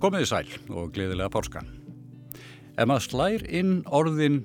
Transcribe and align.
Komiði 0.00 0.30
sæl 0.30 0.46
og 0.72 0.94
gleðilega 0.96 1.28
pórska. 1.28 1.60
Ef 2.80 2.86
maður 2.88 3.04
slær 3.04 3.42
inn 3.52 3.72
orðin 3.92 4.38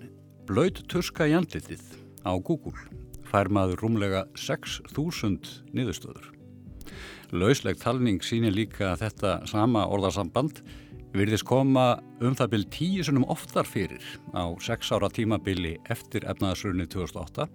blöyt 0.50 0.82
tuska 0.92 1.30
í 1.32 1.36
andlitið 1.38 1.84
á 2.28 2.36
Google 2.36 2.76
fær 3.30 3.48
maður 3.48 3.86
rúmlega 3.86 4.26
6.000 4.36 5.72
niðurstöður. 5.72 6.26
Lausleg 7.32 7.80
talning 7.80 8.20
sínir 8.20 8.52
líka 8.52 8.90
að 8.92 9.06
þetta 9.06 9.32
sama 9.48 9.86
orðarsamband 9.88 10.60
virðist 11.16 11.48
koma 11.48 12.02
um 12.20 12.36
það 12.36 12.52
byrj 12.52 12.68
tíu 12.76 13.06
sunum 13.08 13.28
oftar 13.32 13.64
fyrir 13.64 14.04
á 14.36 14.52
6 14.60 14.92
ára 14.92 15.08
tímabili 15.08 15.78
eftir 15.88 16.28
efnaðasrunni 16.28 16.90
2008 16.92 17.48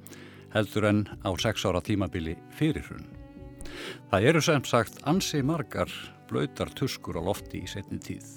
heldur 0.57 0.89
en 0.89 1.03
á 1.21 1.31
6 1.37 1.69
ára 1.69 1.85
tímabili 1.85 2.39
fyrir 2.57 2.89
hrunn. 2.89 3.05
Það 4.09 4.31
eru 4.33 4.41
sem 4.41 4.65
sagt 4.65 5.05
ansi 5.05 5.45
margar 5.45 5.93
blöytar 6.31 6.71
tuskur 6.77 7.19
á 7.19 7.23
lofti 7.23 7.65
í 7.65 7.71
setni 7.71 8.01
tíð. 8.03 8.29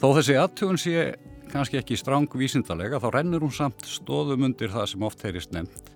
Þó 0.00 0.08
þessi 0.18 0.36
aðtugun 0.38 0.80
sé 0.80 1.04
kannski 1.50 1.78
ekki 1.80 1.98
stráng 1.98 2.30
vísindalega 2.34 3.00
þá 3.02 3.08
rennur 3.14 3.44
hún 3.44 3.54
samt 3.54 3.86
stóðum 3.88 4.46
undir 4.48 4.72
það 4.72 4.88
sem 4.92 5.06
oft 5.06 5.24
heyrist 5.26 5.54
nefnt 5.54 5.92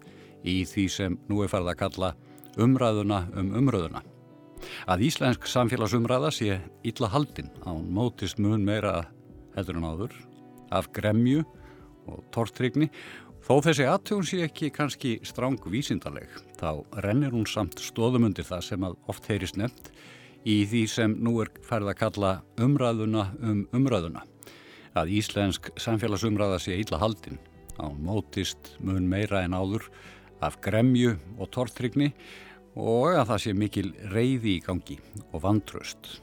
í 0.46 0.62
því 0.68 0.86
sem 0.92 1.18
nú 1.28 1.42
er 1.42 1.50
farið 1.52 1.72
að 1.72 1.80
kalla 1.82 2.12
umræðuna 2.58 3.20
um 3.38 3.52
umröðuna. 3.60 4.02
Að 4.90 5.04
íslensk 5.06 5.46
samfélagsumræða 5.46 6.32
sé 6.34 6.58
illa 6.86 7.10
haldinn 7.12 7.50
á 7.62 7.72
mótist 7.74 8.40
mun 8.42 8.64
meira 8.66 9.04
heldur 9.54 9.78
en 9.78 9.86
áður 9.86 10.18
af 10.74 10.90
gremju 10.94 11.44
og 12.08 12.22
tortrygni 12.34 12.90
Þó 13.48 13.62
þessi 13.64 13.84
aðtjóðun 13.88 14.26
sé 14.28 14.38
ekki 14.44 14.68
kannski 14.76 15.10
stráng 15.24 15.62
vísindaleg, 15.72 16.28
þá 16.60 16.84
rennir 17.00 17.32
hún 17.32 17.46
samt 17.48 17.80
stóðum 17.80 18.26
undir 18.28 18.44
það 18.44 18.64
sem 18.66 18.82
að 18.84 18.98
oft 19.08 19.28
heyrist 19.30 19.56
nefnt 19.56 19.88
í 20.48 20.58
því 20.68 20.82
sem 20.88 21.14
nú 21.20 21.36
er 21.42 21.50
færð 21.66 21.92
að 21.92 21.98
kalla 22.00 22.32
umræðuna 22.64 23.24
um 23.44 23.64
umræðuna. 23.76 24.24
Að 24.96 25.12
íslensk 25.18 25.70
samfélagsumræða 25.78 26.60
sé 26.62 26.78
illa 26.80 27.00
haldinn 27.02 27.40
á 27.78 27.86
mótist 27.92 28.72
mun 28.82 29.06
meira 29.10 29.44
en 29.44 29.54
áður 29.54 29.90
af 30.42 30.56
gremju 30.64 31.16
og 31.38 31.50
tortrygni 31.54 32.12
og 32.78 33.18
að 33.18 33.28
það 33.32 33.42
sé 33.44 33.52
mikil 33.58 33.92
reyði 34.14 34.56
í 34.56 34.64
gangi 34.64 34.98
og 35.32 35.42
vantröst. 35.44 36.18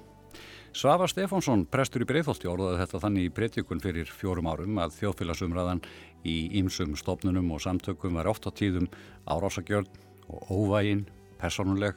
Svafa 0.75 1.07
Stefánsson, 1.07 1.63
prestur 1.71 2.03
í 2.03 2.07
Breitholti, 2.09 2.49
orðaði 2.51 2.81
þetta 2.81 2.99
þannig 3.05 3.27
í 3.29 3.31
breytjökun 3.37 3.83
fyrir 3.83 4.09
fjórum 4.11 4.49
árum 4.51 4.81
að 4.83 4.97
þjóðfélagsumræðan 4.97 5.79
í 6.27 6.35
ýmsum 6.59 6.97
stofnunum 6.99 7.53
og 7.55 7.63
samtökum 7.63 8.19
var 8.19 8.27
oft 8.27 8.43
á 8.43 8.51
tíðum 8.51 8.89
árásagjörn 9.23 9.87
og 10.27 10.51
óvægin, 10.51 11.05
personuleg 11.39 11.95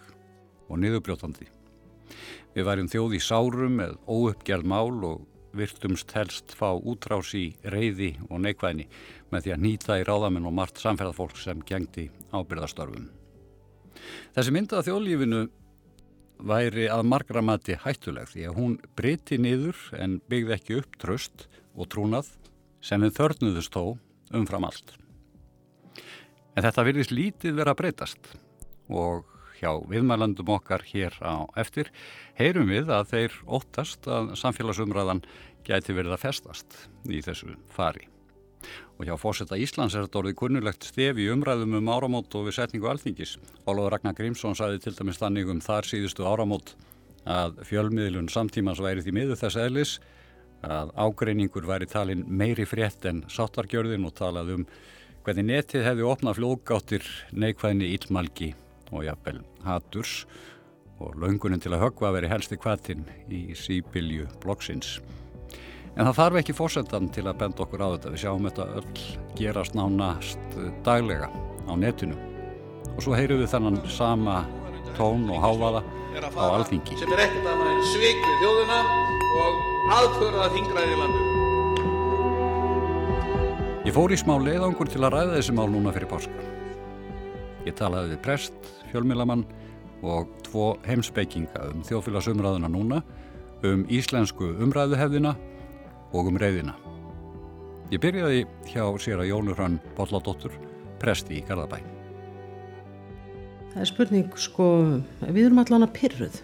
og 0.69 0.79
niðurbrjótandi. 0.79 1.49
Við 2.59 2.67
værum 2.67 2.89
þjóð 2.91 3.13
í 3.15 3.19
sárum 3.23 3.75
með 3.79 3.93
óuppgjald 4.11 4.65
mál 4.67 5.05
og 5.07 5.21
virtumst 5.55 6.11
helst 6.17 6.57
fá 6.59 6.73
útrás 6.75 7.29
í 7.39 7.53
reyði 7.63 8.09
og 8.27 8.41
neikvæðni 8.43 8.89
með 9.31 9.45
því 9.45 9.53
að 9.55 9.63
nýta 9.63 9.99
í 10.01 10.07
ráðamenn 10.09 10.49
og 10.51 10.57
margt 10.57 10.83
samferðarfólk 10.83 11.39
sem 11.39 11.63
gengdi 11.69 12.09
ábyrðastörfum. 12.35 13.07
Þessi 14.35 14.57
mynda 14.57 14.83
þjóðlífinu 14.83 15.45
væri 16.51 16.91
að 16.91 17.05
margra 17.13 17.45
mati 17.47 17.79
hættuleg 17.79 18.27
því 18.33 18.51
að 18.51 18.59
hún 18.59 18.77
breyti 18.99 19.39
niður 19.39 19.79
en 19.95 20.19
byggði 20.27 20.59
ekki 20.59 20.83
upp 20.83 20.99
tröst 20.99 21.47
og 21.79 21.87
trúnað 21.95 22.35
sem 22.83 23.07
við 23.07 23.21
þörnuðust 23.21 23.79
þó 23.79 23.95
umfram 24.35 24.67
allt. 24.67 24.97
En 26.59 26.67
þetta 26.67 26.91
virðist 26.91 27.15
lítið 27.15 27.63
vera 27.63 27.79
að 27.79 27.85
breytast 27.85 28.35
og 28.91 29.38
hjá 29.59 29.73
viðmælandum 29.91 30.53
okkar 30.57 30.85
hér 30.89 31.17
á 31.23 31.47
eftir 31.61 31.91
heyrum 32.39 32.71
við 32.71 32.93
að 32.95 33.11
þeir 33.15 33.41
óttast 33.47 34.07
að 34.11 34.35
samfélagsumræðan 34.41 35.25
gæti 35.67 35.97
verið 35.97 36.17
að 36.17 36.25
festast 36.25 36.87
í 37.09 37.21
þessu 37.25 37.59
fari 37.73 38.09
og 38.99 39.07
hjá 39.07 39.15
fósetta 39.21 39.59
Íslands 39.59 39.95
er 39.95 40.07
þetta 40.07 40.21
orðið 40.23 40.37
kunnulegt 40.41 40.87
stef 40.89 41.19
í 41.21 41.29
umræðum 41.31 41.77
um 41.79 41.91
áramót 41.93 42.35
og 42.35 42.49
við 42.49 42.59
setningu 42.59 42.89
alþingis. 42.91 43.37
Óláður 43.63 43.95
Ragnar 43.95 44.17
Grímsson 44.19 44.59
sagði 44.59 44.83
til 44.83 44.95
dæmis 44.99 45.21
þannig 45.21 45.51
um 45.53 45.63
þar 45.63 45.87
síðustu 45.87 46.27
áramót 46.27 46.75
að 47.29 47.61
fjölmiðlun 47.69 48.31
samtímans 48.33 48.83
væri 48.83 49.05
því 49.05 49.15
miður 49.15 49.41
þess 49.43 49.61
eðlis 49.63 49.97
að 50.67 50.91
ágreiningur 50.99 51.69
væri 51.69 51.87
talin 51.87 52.25
meiri 52.27 52.67
frétt 52.67 53.07
en 53.07 53.23
sáttargjörðin 53.31 54.09
og 54.09 54.17
talað 54.19 54.55
um 54.57 54.65
hvernig 55.27 55.47
netið 55.47 55.87
hefði 55.87 56.09
opnað 56.09 56.41
flóðgáttir 56.41 57.07
neikvæðinni 57.31 57.93
ílmalgi 57.95 58.55
og 58.93 59.05
jafnvel 59.07 59.43
haturs 59.67 60.23
og 60.99 61.15
laungunin 61.21 61.63
til 61.63 61.75
að 61.75 61.85
högva 61.87 62.11
veri 62.17 62.31
helsti 62.31 62.59
kvatin 62.59 63.05
í 63.31 63.55
sípilju 63.57 64.27
blokksins. 64.43 64.99
En 65.99 66.07
það 66.07 66.19
þarf 66.19 66.39
ekki 66.41 66.55
fórsetan 66.55 67.09
til 67.15 67.27
að 67.27 67.39
benda 67.41 67.65
okkur 67.65 67.83
á 67.83 67.89
þetta. 67.95 68.13
Við 68.15 68.23
sjáum 68.23 68.47
þetta 68.47 68.67
öll 68.79 68.99
gerast 69.39 69.75
nánast 69.79 70.59
daglega 70.87 71.29
á 71.67 71.73
netinu. 71.79 72.19
Og 72.95 73.01
svo 73.03 73.15
heyrum 73.19 73.43
við 73.43 73.51
þennan 73.55 73.81
sama 73.91 74.43
tón 74.99 75.27
og 75.31 75.43
hávaða 75.43 75.83
á 75.83 76.45
alþingi. 76.47 76.99
Sem 76.99 77.13
er 77.15 77.25
ekkert 77.27 77.47
annað 77.51 77.73
en 77.73 77.83
svik 77.93 78.23
við 78.27 78.37
þjóðuna 78.43 78.79
og 79.43 79.53
aðförða 79.99 80.47
þingraði 80.55 80.95
í 80.95 81.01
landu. 81.03 81.21
Ég 83.89 83.95
fór 83.97 84.13
í 84.13 84.19
smá 84.21 84.35
leiðangur 84.43 84.91
til 84.93 85.03
að 85.03 85.15
ræða 85.15 85.37
þessi 85.39 85.55
mál 85.57 85.71
núna 85.73 85.95
fyrir 85.95 86.11
páska. 86.11 86.47
Ég 87.67 87.75
talaði 87.79 88.15
við 88.15 88.21
prest, 88.27 88.59
fjölmilamann 88.93 89.45
og 90.07 90.31
tvo 90.47 90.73
heimsbeikinga 90.87 91.71
um 91.73 91.83
þjóðfélagsumræðuna 91.87 92.71
núna, 92.71 93.03
um 93.67 93.85
íslensku 93.91 94.53
umræðuhefðina 94.63 95.35
og 96.15 96.31
um 96.31 96.39
reyðina. 96.41 96.77
Ég 97.89 98.03
byrjaði 98.03 98.45
hjá 98.69 98.85
sér 99.01 99.23
að 99.23 99.31
Jónur 99.33 99.57
Hrann 99.57 99.79
Bolladóttur, 99.97 100.53
presti 101.01 101.39
í 101.39 101.45
Garðabæ. 101.49 101.81
Það 103.73 103.81
er 103.85 103.91
spurning, 103.91 104.29
sko, 104.41 104.67
við 105.25 105.49
erum 105.49 105.63
allan 105.63 105.87
að 105.87 105.95
pyrruð. 105.97 106.39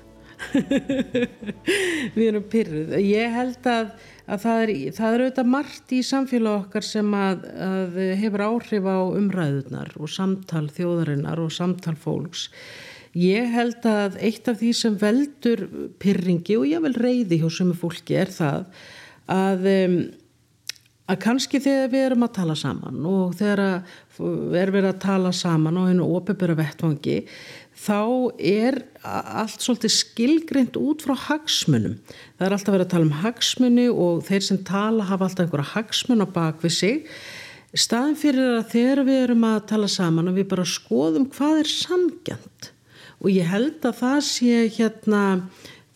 við 2.16 2.26
erum 2.28 2.48
pyrruð. 2.52 2.96
Ég 3.02 3.34
held 3.34 3.68
að, 3.70 3.92
að 4.26 4.42
það, 4.46 4.62
er, 4.62 4.72
það 4.96 5.10
er 5.10 5.24
auðvitað 5.24 5.52
margt 5.56 5.94
í 5.94 6.00
samfélag 6.06 6.64
okkar 6.64 6.86
sem 6.86 7.14
að, 7.18 7.46
að 7.68 8.00
hefur 8.22 8.46
áhrif 8.48 8.88
á 8.88 8.98
umræðunar 9.20 9.94
og 9.98 10.12
samtal 10.12 10.66
þjóðarinnar 10.74 11.44
og 11.44 11.54
samtal 11.54 11.96
fólks. 12.00 12.48
Ég 13.14 13.46
held 13.54 13.86
að 13.86 14.18
eitt 14.26 14.48
af 14.50 14.58
því 14.58 14.72
sem 14.74 14.98
veldur 14.98 15.68
pyrringi 16.02 16.58
og 16.58 16.66
ég 16.66 16.82
vel 16.82 16.96
reyði 16.98 17.38
hjá 17.44 17.48
sumu 17.52 17.76
fólki 17.78 18.16
er 18.18 18.32
það 18.34 18.64
að, 19.30 19.68
um, 19.70 19.94
að 21.06 21.20
kannski 21.22 21.60
þegar 21.62 21.92
við 21.92 22.06
erum 22.08 22.26
að 22.26 22.32
tala 22.40 22.56
saman 22.58 23.06
og 23.06 23.36
þegar 23.38 23.62
við 24.18 24.58
erum 24.64 24.80
að 24.90 24.98
tala 25.04 25.32
saman 25.36 25.78
á 25.78 25.82
hennu 25.86 26.08
ópebera 26.10 26.58
vettvangi 26.58 27.20
þá 27.74 28.00
er 28.38 28.78
allt 29.04 29.62
svolítið 29.62 29.92
skilgrind 29.92 30.76
út 30.80 31.04
frá 31.04 31.14
hagsmunum. 31.26 31.98
Það 32.38 32.46
er 32.46 32.56
alltaf 32.56 32.74
verið 32.74 32.86
að 32.86 32.92
tala 32.94 33.08
um 33.08 33.16
hagsmuni 33.24 33.88
og 33.90 34.22
þeir 34.28 34.46
sem 34.46 34.60
tala 34.66 35.08
hafa 35.08 35.28
alltaf 35.28 35.46
einhverja 35.46 35.72
hagsmun 35.74 36.24
á 36.24 36.28
bakvið 36.36 36.76
sig. 36.78 37.02
Staðin 37.74 38.18
fyrir 38.18 38.52
að 38.60 38.70
þegar 38.70 39.02
við 39.08 39.20
erum 39.24 39.46
að 39.48 39.64
tala 39.72 39.90
saman 39.90 40.30
og 40.30 40.38
við 40.38 40.50
bara 40.52 40.66
skoðum 40.68 41.26
hvað 41.34 41.64
er 41.64 41.70
samgjant 41.72 42.70
og 43.24 43.30
ég 43.32 43.48
held 43.48 43.86
að 43.88 43.98
það 44.02 44.18
sé 44.28 44.60
hérna 44.76 45.22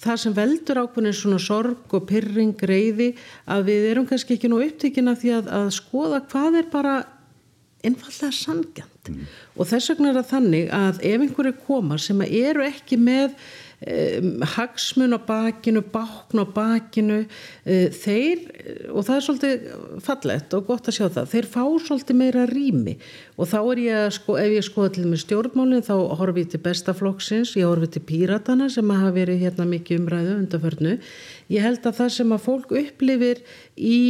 það 0.03 0.21
sem 0.23 0.35
veldur 0.35 0.81
ákveðin 0.83 1.17
svona 1.17 1.41
sorg 1.43 1.95
og 1.95 2.07
pyrring, 2.09 2.55
reyði 2.59 3.13
að 3.51 3.69
við 3.69 3.89
erum 3.93 4.07
kannski 4.09 4.37
ekki 4.37 4.51
nú 4.51 4.61
upptökin 4.65 5.11
af 5.11 5.21
því 5.23 5.35
að, 5.39 5.51
að 5.61 5.71
skoða 5.77 6.23
hvað 6.31 6.61
er 6.63 6.71
bara 6.73 6.95
einfallega 7.85 8.35
sangjant 8.35 8.98
mm. 9.09 9.31
og 9.57 9.71
þess 9.71 9.95
vegna 9.95 10.13
er 10.13 10.21
það 10.21 10.35
þannig 10.35 10.69
að 10.81 11.01
ef 11.13 11.25
einhverju 11.25 11.57
koma 11.67 11.99
sem 12.03 12.23
eru 12.29 12.67
ekki 12.69 13.01
með 13.01 13.35
Um, 13.79 14.41
hagsmun 14.43 15.15
á 15.15 15.23
bakinu, 15.23 15.85
bákn 15.87 16.41
á 16.43 16.47
bakinu 16.51 17.21
uh, 17.23 17.87
þeir, 17.95 18.41
og 18.91 19.05
það 19.07 19.15
er 19.15 19.23
svolítið 19.23 19.69
fallett 20.03 20.57
og 20.59 20.65
gott 20.67 20.91
að 20.91 20.97
sjá 20.97 21.05
það, 21.07 21.29
þeir 21.31 21.47
fá 21.53 21.63
svolítið 21.85 22.19
meira 22.19 22.47
rými 22.51 22.97
og 23.39 23.47
þá 23.47 23.61
er 23.61 23.83
ég, 23.85 24.17
sko, 24.17 24.35
ef 24.43 24.57
ég 24.57 24.67
skoða 24.67 24.91
til 24.97 25.05
með 25.07 25.23
stjórnmálinn 25.23 25.87
þá 25.87 25.95
horfið 26.19 26.51
til 26.57 26.61
bestaflokksins, 26.67 27.55
ég 27.55 27.71
horfið 27.71 27.93
til 27.95 28.03
píratana 28.11 28.67
sem 28.67 28.91
hafa 28.91 29.15
verið 29.15 29.45
hérna 29.47 29.69
mikið 29.71 30.03
umræðu 30.03 30.35
undanförnu, 30.41 30.99
ég 31.53 31.65
held 31.65 31.87
að 31.89 31.97
það 31.99 32.11
sem 32.15 32.33
að 32.35 32.45
fólk 32.45 32.73
upplifir 32.81 33.41
í, 33.75 34.01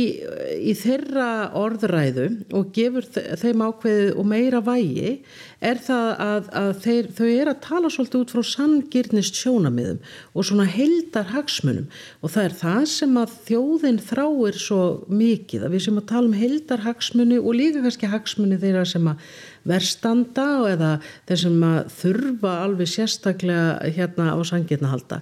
í 0.58 0.74
þeirra 0.78 1.28
orðræðu 1.58 2.26
og 2.56 2.72
gefur 2.74 3.06
þeim 3.14 3.62
ákveðið 3.68 4.18
og 4.18 4.28
meira 4.32 4.62
vægi 4.64 5.12
er 5.64 5.80
það 5.82 6.08
að, 6.24 6.48
að 6.60 6.70
þeir, 6.84 7.10
þau 7.18 7.28
er 7.28 7.50
að 7.52 7.60
tala 7.66 7.92
svolítið 7.92 8.20
út 8.22 8.34
frá 8.34 8.48
sanngirnist 8.52 9.38
sjónamiðum 9.38 10.00
og 10.34 10.48
svona 10.48 10.66
heldar 10.70 11.30
hagsmunum 11.34 11.86
og 12.22 12.34
það 12.34 12.48
er 12.48 12.56
það 12.62 12.88
sem 12.94 13.20
að 13.22 13.36
þjóðin 13.48 14.02
þráir 14.10 14.58
svo 14.62 14.82
mikið 15.10 15.66
að 15.66 15.76
við 15.76 15.86
sem 15.88 16.00
að 16.02 16.08
tala 16.12 16.30
um 16.30 16.38
heldar 16.38 16.84
hagsmuni 16.86 17.38
og 17.38 17.58
líka 17.58 17.84
kannski 17.84 18.10
hagsmuni 18.10 18.60
þeirra 18.62 18.86
sem 18.88 19.10
að 19.10 19.30
verstanda 19.68 20.46
eða 20.70 20.90
þeir 21.28 21.40
sem 21.42 21.62
þurfa 22.00 22.54
alveg 22.64 22.90
sérstaklega 22.92 23.92
hérna 23.96 24.32
á 24.34 24.38
sangirna 24.46 24.92
halda. 24.92 25.20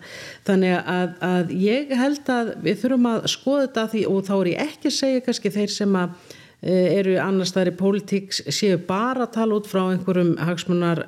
Þannig 0.48 0.78
að, 0.80 1.14
að 1.28 1.54
ég 1.62 1.94
held 1.96 2.32
að 2.32 2.56
við 2.64 2.82
þurfum 2.82 3.12
að 3.12 3.30
skoða 3.32 3.66
þetta 3.66 3.86
því 3.94 4.02
og 4.10 4.26
þá 4.26 4.34
er 4.38 4.50
ég 4.52 4.66
ekki 4.66 4.90
að 4.90 4.98
segja 4.98 5.24
kannski 5.28 5.54
þeir 5.56 5.72
sem 5.76 5.96
að 6.00 6.34
e, 6.60 6.74
eru 6.98 7.16
annars 7.22 7.54
þar 7.56 7.72
í 7.72 7.76
pólitíks 7.78 8.42
séu 8.54 8.80
bara 8.88 9.26
að 9.26 9.34
tala 9.38 9.60
út 9.60 9.70
frá 9.70 9.82
einhverjum 9.86 10.36
hagsmunar, 10.42 11.06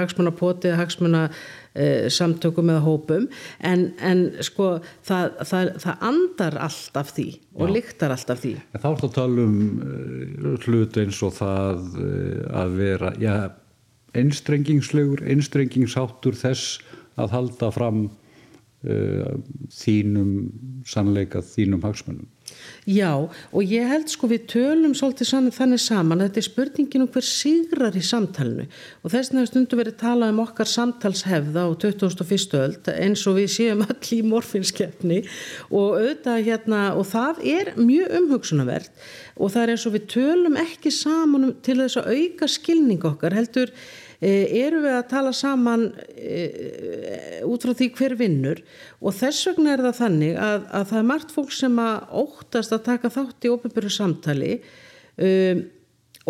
hagsmunapoti 0.00 0.72
eða 0.72 0.82
hagsmuna 0.82 1.28
uh, 1.74 2.06
samtökum 2.12 2.70
eða 2.72 2.84
hópum. 2.84 3.28
En, 3.64 3.86
en 4.02 4.24
sko 4.44 4.78
það, 5.06 5.36
það, 5.50 5.70
það 5.84 6.06
andar 6.10 6.58
allt 6.66 6.98
af 7.00 7.12
því 7.16 7.28
og 7.54 7.68
Já. 7.68 7.74
lyktar 7.78 8.14
allt 8.14 8.34
af 8.34 8.42
því. 8.42 8.54
En 8.72 8.82
Þá 8.82 8.88
er 8.90 8.98
það 9.02 9.08
að 9.08 9.14
tala 9.18 9.46
um 9.46 9.60
uh, 9.84 10.58
hlut 10.66 10.98
eins 11.04 11.22
og 11.26 11.36
það 11.38 11.86
uh, 11.94 12.42
að 12.64 12.76
vera 12.80 13.14
ja, 13.22 13.38
einstrengingslegur 14.14 15.24
einstrengingsháttur 15.26 16.38
þess 16.38 16.78
að 17.18 17.34
halda 17.34 17.70
fram 17.74 18.06
þínum 18.84 20.32
sannleika, 20.84 21.40
þínum 21.40 21.80
hagsmunum 21.86 22.26
Já 22.84 23.16
og 23.16 23.62
ég 23.64 23.86
held 23.88 24.10
sko 24.12 24.28
við 24.28 24.42
tölum 24.52 24.92
svolítið 24.92 25.54
þannig 25.56 25.80
saman 25.80 26.20
að 26.20 26.26
þetta 26.26 26.40
er 26.40 26.46
spurningin 26.50 27.04
um 27.06 27.08
hver 27.14 27.24
sigrar 27.24 27.96
í 27.96 28.02
samtalenu 28.04 28.66
og 29.00 29.14
þess 29.14 29.32
vegna 29.32 29.44
stundu 29.48 29.78
verið 29.80 29.96
talað 30.02 30.34
um 30.34 30.42
okkar 30.44 30.68
samtalshefða 30.68 31.64
á 31.64 31.68
2001. 31.80 32.58
öld 32.60 32.92
eins 32.92 33.24
og 33.24 33.38
við 33.40 33.48
séum 33.56 33.86
öll 33.86 34.12
í 34.12 34.20
morfinskeppni 34.28 35.22
og 35.70 35.96
auðvitað 35.96 36.44
hérna 36.50 36.84
og 36.92 37.08
það 37.08 37.42
er 37.54 37.72
mjög 37.80 38.16
umhugsunavert 38.20 39.04
og 39.40 39.54
það 39.54 39.62
er 39.62 39.74
eins 39.74 39.88
og 39.88 39.96
við 39.96 40.08
tölum 40.18 40.60
ekki 40.60 40.92
saman 40.92 41.54
til 41.64 41.80
þess 41.80 42.02
að 42.02 42.12
auka 42.18 42.52
skilning 42.52 43.08
okkar 43.14 43.40
heldur 43.40 43.72
eru 44.24 44.80
við 44.84 44.96
að 44.96 45.08
tala 45.10 45.32
saman 45.36 45.86
e, 46.16 47.42
út 47.44 47.64
frá 47.64 47.74
því 47.76 47.88
hver 47.98 48.16
vinnur? 48.18 48.62
Og 49.02 49.16
þess 49.16 49.50
vegna 49.50 49.74
er 49.74 49.84
það 49.84 49.98
þannig 50.00 50.38
að, 50.40 50.66
að 50.80 50.86
það 50.90 51.00
er 51.00 51.08
margt 51.10 51.34
fólk 51.34 51.54
sem 51.54 51.80
að 51.82 52.18
óttast 52.24 52.76
að 52.76 52.84
taka 52.88 53.12
þátt 53.12 53.48
í 53.48 53.52
ofinbjörðu 53.52 53.94
samtali 53.94 54.52
um, 55.18 55.64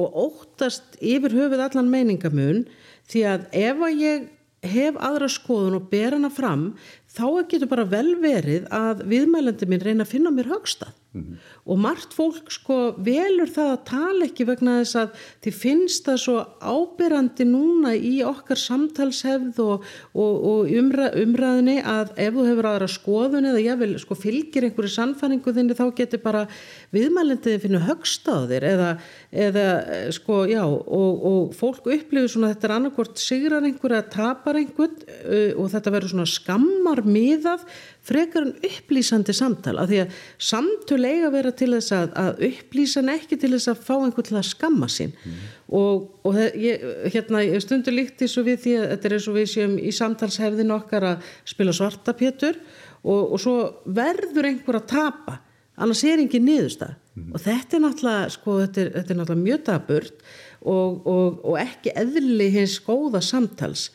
og 0.00 0.18
óttast 0.24 0.98
yfir 0.98 1.36
höfuð 1.38 1.62
allan 1.68 1.92
meiningamun 1.92 2.64
því 3.10 3.26
að 3.30 3.46
ef 3.60 3.84
að 3.86 4.02
ég 4.02 4.26
hef 4.64 4.98
aðra 4.98 5.28
skoðun 5.30 5.78
og 5.78 5.88
ber 5.92 6.16
hana 6.16 6.30
fram 6.32 6.68
þá 7.14 7.26
getur 7.50 7.70
bara 7.70 7.86
vel 7.86 8.16
verið 8.22 8.66
að 8.74 9.04
viðmælandi 9.10 9.68
minn 9.70 9.84
reyna 9.84 10.06
að 10.06 10.14
finna 10.16 10.32
mér 10.34 10.50
högstað 10.54 10.94
Mm 11.14 11.22
-hmm. 11.22 11.36
og 11.64 11.78
margt 11.78 12.14
fólk 12.14 12.50
sko 12.50 12.94
velur 12.98 13.46
það 13.46 13.68
að 13.72 13.84
tala 13.86 14.24
ekki 14.26 14.44
vegna 14.48 14.72
þess 14.80 14.96
að 14.98 15.10
þið 15.44 15.54
finnst 15.54 16.08
það 16.08 16.18
svo 16.18 16.38
ábyrrandi 16.58 17.44
núna 17.46 17.92
í 17.94 18.18
okkar 18.26 18.58
samtalshefð 18.58 19.60
og, 19.62 19.84
og, 20.12 20.34
og 20.50 20.72
umræ, 20.80 21.06
umræðinni 21.22 21.76
að 21.86 22.10
ef 22.18 22.34
þú 22.34 22.46
hefur 22.48 22.66
aðra 22.66 22.88
skoðun 22.90 23.46
eða 23.46 23.62
ég 23.62 23.78
vil 23.78 23.98
sko 24.02 24.14
fylgir 24.18 24.66
einhverju 24.66 24.90
sannfæringu 24.90 25.54
þinni 25.54 25.78
þá 25.78 25.86
getur 25.94 26.18
bara 26.24 26.48
viðmælendiði 26.90 27.62
finna 27.62 27.84
högst 27.86 28.26
á 28.26 28.36
þér 28.50 28.68
eða, 28.72 28.90
eða 29.30 29.66
sko 30.10 30.44
já 30.50 30.64
og, 30.66 31.12
og 31.30 31.54
fólk 31.54 31.86
upplifir 31.86 32.28
svona 32.28 32.50
þetta 32.50 32.66
er 32.66 32.76
annarkvort 32.80 33.22
sigrar 33.22 33.62
einhver 33.62 33.94
eða 33.94 34.10
tapar 34.10 34.58
einhver 34.58 34.90
uh, 34.90 35.62
og 35.62 35.70
þetta 35.70 35.94
verður 35.94 36.16
svona 36.16 36.26
skammar 36.26 37.06
miðað 37.06 37.62
frekar 38.04 38.48
en 38.48 38.56
upplýsandi 38.66 39.32
samtal 39.36 39.78
af 39.80 39.88
því 39.88 40.02
að 40.02 40.18
samtöl 40.50 41.03
eiga 41.08 41.28
að 41.28 41.34
vera 41.36 41.52
til 41.56 41.70
þess 41.74 41.94
að, 41.94 42.12
að 42.20 42.42
upplýsa 42.48 43.00
en 43.02 43.12
ekki 43.14 43.38
til 43.40 43.50
þess 43.54 43.70
að 43.72 43.82
fá 43.86 43.94
einhvern 43.96 44.28
til 44.28 44.38
að 44.38 44.46
skamma 44.48 44.88
sín 44.92 45.12
mm. 45.14 45.42
og, 45.80 46.06
og 46.26 46.38
ég, 46.60 46.84
hérna, 47.14 47.42
stundur 47.64 47.96
líkt 47.96 48.24
eins 48.24 48.36
og 48.40 48.48
við 48.48 48.60
því 48.64 48.74
að 48.78 48.86
þetta 48.92 49.08
er 49.08 49.16
eins 49.18 49.28
og 49.30 49.38
við 49.38 49.48
séum 49.52 49.76
í 49.78 49.94
samtalshefðin 49.98 50.74
okkar 50.76 51.08
að 51.12 51.30
spila 51.54 51.76
svartapétur 51.76 52.58
og, 53.02 53.20
og 53.22 53.36
svo 53.42 53.56
verður 53.84 54.50
einhver 54.50 54.80
að 54.80 54.88
tapa 54.94 55.38
annars 55.74 56.04
er 56.06 56.22
engin 56.22 56.46
niðursta 56.48 56.94
mm. 56.94 57.30
og 57.34 57.44
þetta 57.44 57.78
er 57.78 57.84
náttúrulega, 57.86 58.34
sko, 58.34 58.58
þetta 58.64 58.84
er, 58.84 58.92
þetta 58.98 59.14
er 59.14 59.20
náttúrulega 59.20 59.46
mjög 59.48 59.64
daburt 59.68 60.28
og, 60.64 61.08
og 61.44 61.56
ekki 61.60 61.94
eðli 62.00 62.50
hins 62.54 62.78
góða 62.84 63.20
samtals 63.24 63.88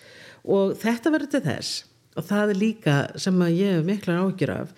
og 0.45 0.75
þetta 0.79 1.13
verður 1.13 1.33
til 1.35 1.45
þess 1.47 1.85
og 2.19 2.27
það 2.27 2.53
er 2.53 2.61
líka 2.61 2.95
sem 3.19 3.39
að 3.43 3.57
ég 3.57 3.77
hef 3.77 3.87
miklar 3.87 4.23
ágjur 4.25 4.53
af 4.55 4.73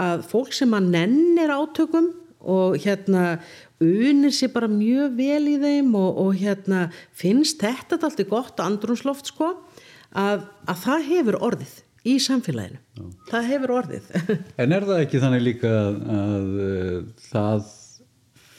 að 0.00 0.26
fólk 0.30 0.56
sem 0.56 0.74
að 0.76 0.90
nennir 0.96 1.52
átökum 1.52 2.12
og 2.46 2.76
hérna 2.82 3.38
unir 3.82 4.32
sér 4.34 4.52
bara 4.54 4.70
mjög 4.70 5.16
vel 5.18 5.42
í 5.50 5.56
þeim 5.62 5.94
og, 5.98 6.20
og 6.24 6.36
hérna 6.40 6.86
finnst 7.16 7.62
þetta 7.64 7.98
alltaf 8.00 8.30
gott 8.30 8.62
andrunsloft 8.64 9.32
sko 9.32 9.52
að, 10.16 10.46
að 10.64 10.84
það 10.84 11.08
hefur 11.10 11.40
orðið 11.50 11.74
í 12.06 12.18
samfélaginu 12.22 12.78
Já. 12.78 13.06
það 13.32 13.48
hefur 13.52 13.74
orðið 13.80 14.12
En 14.62 14.76
er 14.76 14.86
það 14.86 15.02
ekki 15.02 15.22
þannig 15.24 15.46
líka 15.48 15.72
að, 15.72 15.98
að 16.16 16.60
uh, 16.66 17.00
það 17.30 17.72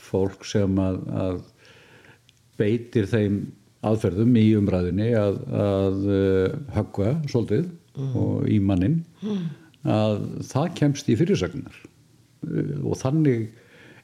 fólk 0.07 0.45
sem 0.47 0.81
að, 0.81 0.99
að 1.25 1.39
beitir 2.57 3.07
þeim 3.09 3.41
aðferðum 3.87 4.37
í 4.39 4.45
umræðinni 4.57 5.09
að, 5.17 5.41
að 5.53 6.07
uh, 6.09 6.55
höggva 6.75 7.13
svolítið. 7.29 7.67
Og 7.97 8.49
í 8.49 8.59
mannin 8.63 8.99
mm. 9.21 9.45
að 9.89 10.17
það 10.51 10.73
kemst 10.81 11.09
í 11.09 11.17
fyrirsagnar 11.19 11.79
og 12.83 12.99
þannig 12.99 13.47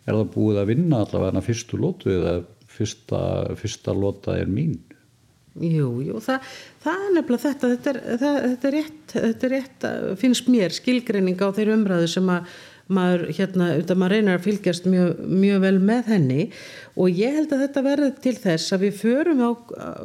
er 0.03 0.17
það 0.17 0.31
búið 0.33 0.59
að 0.63 0.71
vinna 0.73 1.03
allavega 1.03 1.43
fyrstu 1.45 1.79
lótu 1.79 2.11
eða 2.17 2.33
fyrsta, 2.73 3.21
fyrsta 3.59 3.93
lóta 3.95 4.35
er 4.39 4.49
mín. 4.49 4.79
Jú, 5.53 5.99
jú, 6.01 6.17
það, 6.23 6.45
það 6.81 7.01
er 7.05 7.11
nefnilega 7.13 7.43
þetta 7.43 7.69
þetta 7.75 7.91
er, 7.91 7.97
það, 8.17 8.37
þetta 8.43 8.67
er 8.67 8.75
rétt, 8.79 9.01
þetta 9.13 9.47
er 9.47 9.51
rétt 9.53 9.87
finnst 10.17 10.47
mér 10.49 10.73
skilgreining 10.73 11.43
á 11.45 11.53
þeirri 11.53 11.75
umræðu 11.77 12.07
sem 12.09 12.31
að 12.33 12.55
maður 12.93 13.29
hérna, 13.31 13.67
auðvitað 13.73 13.99
maður 14.01 14.15
reynir 14.17 14.37
að 14.37 14.47
fylgjast 14.47 14.87
mjög, 14.91 15.19
mjög 15.43 15.61
vel 15.63 15.75
með 15.87 16.09
henni. 16.11 16.47
Og 16.99 17.19
ég 17.21 17.37
held 17.37 17.53
að 17.55 17.63
þetta 17.63 17.83
verði 17.85 18.09
til 18.25 18.33
þess 18.43 18.75
að 18.75 18.85
við 18.87 18.97
förum 18.99 19.43
á, 19.45 19.51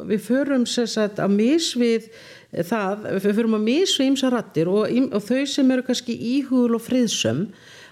við 0.07 0.21
förum 0.29 0.67
sérsagt 0.69 1.19
að 1.19 1.35
misvið 1.35 2.07
það, 2.53 3.09
við 3.19 3.35
förum 3.37 3.57
að 3.59 3.67
mísu 3.67 4.05
ímsa 4.05 4.31
rattir 4.33 4.69
og, 4.71 4.87
og 4.89 5.25
þau 5.25 5.43
sem 5.49 5.75
eru 5.75 5.85
kannski 5.85 6.15
íhugul 6.37 6.77
og 6.77 6.85
friðsum 6.85 7.45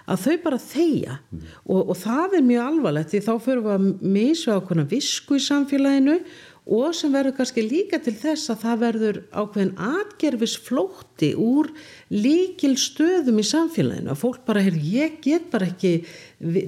að 0.08 0.22
þau 0.24 0.36
bara 0.44 0.58
þeia 0.62 1.18
mm. 1.18 1.40
og, 1.68 1.80
og 1.92 1.96
það 2.00 2.38
er 2.38 2.46
mjög 2.46 2.70
alvarlegt 2.72 3.12
því 3.12 3.20
þá 3.26 3.32
förum 3.44 3.66
við 3.66 3.74
að 3.74 3.88
mísu 4.16 4.54
ákveðna 4.54 4.86
visku 4.88 5.36
í 5.38 5.44
samfélaginu 5.44 6.16
og 6.68 6.92
sem 6.96 7.12
verður 7.14 7.36
kannski 7.38 7.62
líka 7.64 7.96
til 8.04 8.12
þess 8.18 8.50
að 8.52 8.58
það 8.64 8.80
verður 8.82 9.18
ákveðin 9.32 9.70
atgerfisflótti 9.88 11.30
úr 11.40 11.70
líkil 12.12 12.74
stöðum 12.80 13.40
í 13.40 13.46
samfélaginu. 13.48 14.12
Að 14.12 14.20
fólk 14.20 14.42
bara, 14.48 14.64
hér, 14.66 14.76
ég 14.76 15.16
get 15.24 15.48
bara 15.52 15.70
ekki 15.70 15.94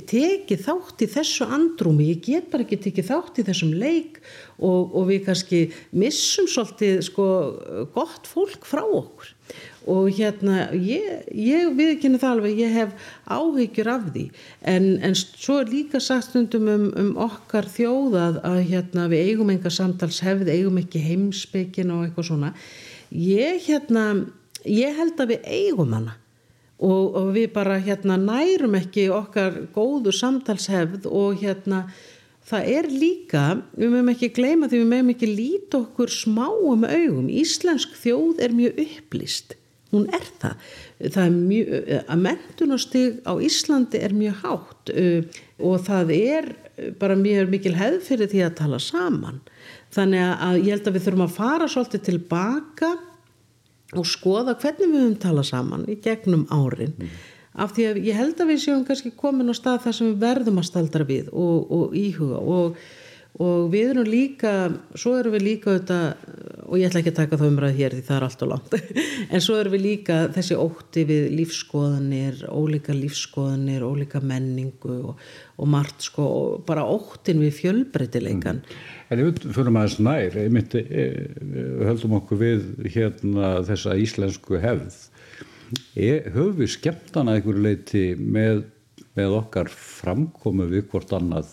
tekið 0.09 0.65
þátt 0.65 1.05
í 1.05 1.11
þessu 1.17 1.49
andrumi, 1.53 2.09
ég 2.15 2.23
get 2.25 2.49
bara 2.53 2.65
ekki 2.65 2.81
tekið 2.87 3.11
þátt 3.11 3.43
í 3.43 3.47
þessum 3.51 3.75
leik 3.77 4.23
og, 4.57 4.97
og 4.97 5.11
við 5.13 5.27
kannski 5.29 5.61
missum 5.93 6.49
svolítið 6.49 7.05
sko 7.11 7.29
gott 7.93 8.31
fólk 8.31 8.65
frá 8.69 8.83
okkur 8.87 9.37
og 9.89 10.11
hérna 10.13 10.67
ég, 10.77 11.25
ég 11.33 11.71
viðkynna 11.77 12.21
það 12.21 12.35
alveg, 12.35 12.59
ég 12.61 12.75
hef 12.75 13.09
áhyggjur 13.25 13.91
af 13.95 14.07
því. 14.13 14.25
En, 14.69 14.89
en 15.07 15.17
svo 15.17 15.61
er 15.63 15.73
líka 15.73 16.01
sagt 16.05 16.29
stundum 16.29 16.69
um, 16.69 16.87
um 17.01 17.11
okkar 17.25 17.69
þjóðað 17.71 18.41
að 18.45 18.61
hérna 18.69 19.09
við 19.13 19.31
eigum 19.31 19.53
enga 19.55 19.73
samtalshefð, 19.73 20.51
eigum 20.53 20.81
ekki 20.83 21.05
heimsbyggjin 21.05 21.93
og 21.95 22.07
eitthvað 22.07 22.29
svona. 22.29 22.53
Ég 23.11 23.65
hérna, 23.67 24.07
ég 24.69 24.97
held 25.01 25.21
að 25.21 25.35
við 25.35 25.53
eigum 25.59 25.97
hana. 25.97 26.17
Og, 26.81 27.17
og 27.17 27.35
við 27.35 27.51
bara 27.53 27.77
hérna 27.81 28.17
nærum 28.17 28.79
ekki 28.79 29.11
okkar 29.13 29.67
góðu 29.75 30.15
samtalshefð 30.17 31.09
og 31.09 31.43
hérna 31.43 31.83
það 32.49 32.71
er 32.73 32.89
líka, 32.89 33.43
við 33.77 33.93
mögum 33.93 34.13
ekki 34.15 34.31
gleyma 34.37 34.69
því 34.71 34.81
við 34.81 34.89
mögum 34.95 35.13
ekki 35.13 35.29
líta 35.29 35.81
okkur 35.83 36.13
smáum 36.15 36.87
augum, 36.89 37.29
íslensk 37.29 37.93
þjóð 38.01 38.41
er 38.47 38.57
mjög 38.57 38.81
upplýst 38.87 39.60
hún 39.91 40.07
er 40.15 40.27
það, 40.43 40.73
það 41.03 41.23
er 41.25 41.37
mjög, 41.37 41.93
að 42.01 42.25
mentunastig 42.27 43.21
á 43.27 43.33
Íslandi 43.43 44.03
er 44.07 44.17
mjög 44.17 44.43
hátt 44.45 44.93
uh, 44.95 45.41
og 45.61 45.87
það 45.87 46.15
er 46.17 46.51
bara 47.01 47.17
mjög 47.19 47.51
mikil 47.53 47.75
hefð 47.77 48.05
fyrir 48.07 48.31
því 48.31 48.45
að 48.47 48.57
tala 48.63 48.81
saman. 48.83 49.41
Þannig 49.93 50.23
að 50.31 50.61
ég 50.61 50.77
held 50.77 50.89
að 50.89 50.97
við 50.97 51.07
þurfum 51.07 51.27
að 51.27 51.37
fara 51.37 51.69
svolítið 51.69 52.05
tilbaka 52.07 52.95
og 53.99 54.07
skoða 54.07 54.55
hvernig 54.55 54.87
við 54.87 55.03
höfum 55.03 55.19
tala 55.21 55.45
saman 55.47 55.85
í 55.91 55.99
gegnum 56.03 56.47
árin. 56.55 56.95
Mm. 56.97 57.13
af 57.61 57.73
því 57.75 57.85
að 57.91 57.97
ég 58.07 58.15
held 58.15 58.41
að 58.41 58.51
við 58.53 58.61
séum 58.63 58.83
kannski 58.87 59.11
komin 59.19 59.51
á 59.51 59.55
stað 59.59 59.81
þar 59.85 59.95
sem 59.97 60.11
við 60.13 60.21
verðum 60.23 60.61
að 60.61 60.67
staldra 60.69 61.05
við 61.05 61.33
og, 61.35 61.73
og 61.75 61.97
íhuga. 61.99 62.39
Og 62.39 62.77
og 63.41 63.71
við 63.73 63.93
erum 63.95 64.09
líka 64.11 64.53
svo 64.99 65.15
erum 65.21 65.37
við 65.37 65.47
líka 65.47 65.77
þetta 65.79 65.99
og 66.71 66.79
ég 66.79 66.87
ætla 66.87 67.01
ekki 67.01 67.13
að 67.13 67.19
taka 67.19 67.39
það 67.41 67.51
umræð 67.51 67.79
hér 67.79 67.95
því 67.97 68.03
það 68.07 68.17
er 68.17 68.27
allt 68.27 68.43
og 68.45 68.51
langt 68.51 68.75
en 69.35 69.45
svo 69.45 69.59
erum 69.61 69.75
við 69.77 69.85
líka 69.87 70.19
þessi 70.35 70.59
ótti 70.59 71.05
við 71.09 71.29
lífskoðanir 71.39 72.45
ólíka 72.51 72.97
lífskoðanir, 72.97 73.87
ólíka 73.87 74.23
menningu 74.23 74.97
og, 75.13 75.23
og 75.59 75.71
margt 75.71 76.09
sko 76.11 76.27
og 76.27 76.65
bara 76.67 76.87
óttin 76.87 77.43
við 77.43 77.57
fjölbreytileikan 77.63 78.65
mm. 78.65 78.99
En 79.11 79.19
ef 79.19 79.27
við 79.27 79.55
fyrir 79.57 79.75
maður 79.75 79.97
snær 79.97 80.37
einmitt 80.39 80.75
e, 80.79 80.83
e, 80.87 81.07
höldum 81.89 82.13
okkur 82.21 82.39
við 82.39 82.67
hérna 82.95 83.57
þessa 83.67 83.97
íslensku 83.99 84.61
hefð. 84.63 84.99
E, 85.99 86.13
höfum 86.31 86.61
við 86.61 86.71
skemmtana 86.77 87.35
einhverju 87.35 87.65
leiti 87.65 88.05
með, 88.15 88.63
með 89.19 89.35
okkar 89.41 89.73
framkomu 89.75 90.69
við 90.71 90.87
hvort 90.93 91.11
annað 91.19 91.51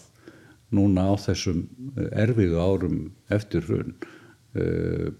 núna 0.75 1.07
á 1.07 1.13
þessum 1.21 1.63
erfiðu 2.11 2.59
árum 2.59 2.99
eftir 3.33 3.65
hrun. 3.67 3.95
Uh, 4.57 5.11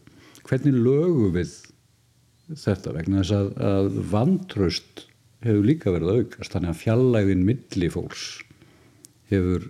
hvernig 0.48 0.76
lögu 0.76 1.32
við 1.36 1.54
þetta? 2.54 2.96
Vegna 2.96 3.22
þess 3.22 3.36
að, 3.38 3.52
að 3.70 4.02
vantraust 4.12 5.06
hefur 5.46 5.68
líka 5.68 5.94
verið 5.94 6.22
aukast 6.22 6.54
þannig 6.54 6.74
að 6.74 6.82
fjallæðin 6.82 7.46
milli 7.48 7.90
fólks 7.94 8.26
hefur 9.32 9.68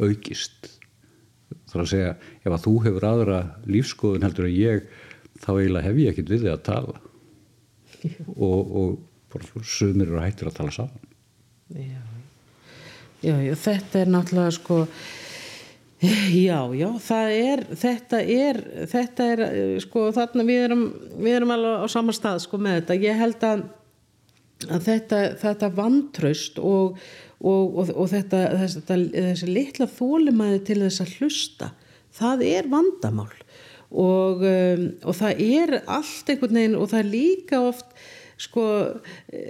aukist. 0.00 0.72
Þar 1.70 1.84
að 1.84 1.90
segja 1.92 2.10
ef 2.40 2.50
að 2.54 2.64
þú 2.64 2.74
hefur 2.86 3.06
aðra 3.06 3.40
lífskoðun 3.68 4.26
heldur 4.26 4.48
en 4.48 4.56
ég 4.56 4.88
þá 5.40 5.50
eiginlega 5.54 5.86
hef 5.86 6.00
ég 6.00 6.12
ekkit 6.12 6.32
við 6.32 6.44
þig 6.46 6.54
að 6.54 6.66
tala. 6.70 7.00
Og, 8.36 8.74
og 8.80 9.60
sögumir 9.66 10.08
eru 10.08 10.22
hættir 10.22 10.48
að 10.50 10.56
tala 10.56 10.74
saman. 10.74 11.10
Já, 11.76 12.00
já, 13.22 13.34
já 13.44 13.54
þetta 13.54 14.04
er 14.04 14.14
náttúrulega 14.14 14.54
sko 14.58 14.84
Já, 16.00 16.64
já, 16.72 16.86
það 17.04 17.30
er, 17.36 17.60
þetta 17.76 18.18
er, 18.24 18.58
þetta 18.88 19.24
er, 19.34 19.42
sko, 19.84 20.06
þarna 20.16 20.46
við 20.48 20.60
erum, 20.64 20.84
við 21.20 21.34
erum 21.36 21.50
alveg 21.52 21.84
á 21.84 21.86
sama 21.92 22.14
stað, 22.16 22.38
sko, 22.46 22.56
með 22.56 22.78
þetta. 22.78 22.96
Ég 23.04 23.18
held 23.20 23.44
að, 23.44 23.64
að 24.64 24.86
þetta, 24.86 25.18
þetta 25.42 25.70
vantraust 25.76 26.56
og, 26.64 26.96
og, 27.36 27.76
og, 27.82 27.92
og 27.92 28.08
þetta, 28.14 28.40
þetta, 28.62 28.96
þessi 29.12 29.50
litla 29.50 29.90
þólimæði 29.92 30.62
til 30.70 30.78
þess 30.86 31.04
að 31.04 31.12
hlusta, 31.18 31.70
það 32.16 32.46
er 32.48 32.72
vandamál 32.72 33.28
um, 33.90 34.86
og 35.04 35.16
það 35.18 35.44
er 35.44 35.76
allt 35.84 36.32
einhvern 36.32 36.60
veginn 36.60 36.78
og 36.78 36.90
það 36.92 37.02
er 37.02 37.12
líka 37.12 37.60
oft, 37.68 37.92
sko, 38.40 38.66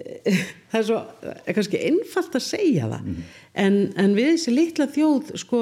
það 0.71 0.81
er 0.81 0.89
svo, 0.89 1.03
kannski 1.51 1.83
einfalt 1.91 2.39
að 2.39 2.47
segja 2.47 2.89
það, 2.91 3.11
mm. 3.13 3.29
en, 3.67 3.83
en 4.05 4.17
við 4.19 4.33
þessi 4.35 4.57
litla 4.57 4.89
þjóð, 4.91 5.35
sko, 5.45 5.61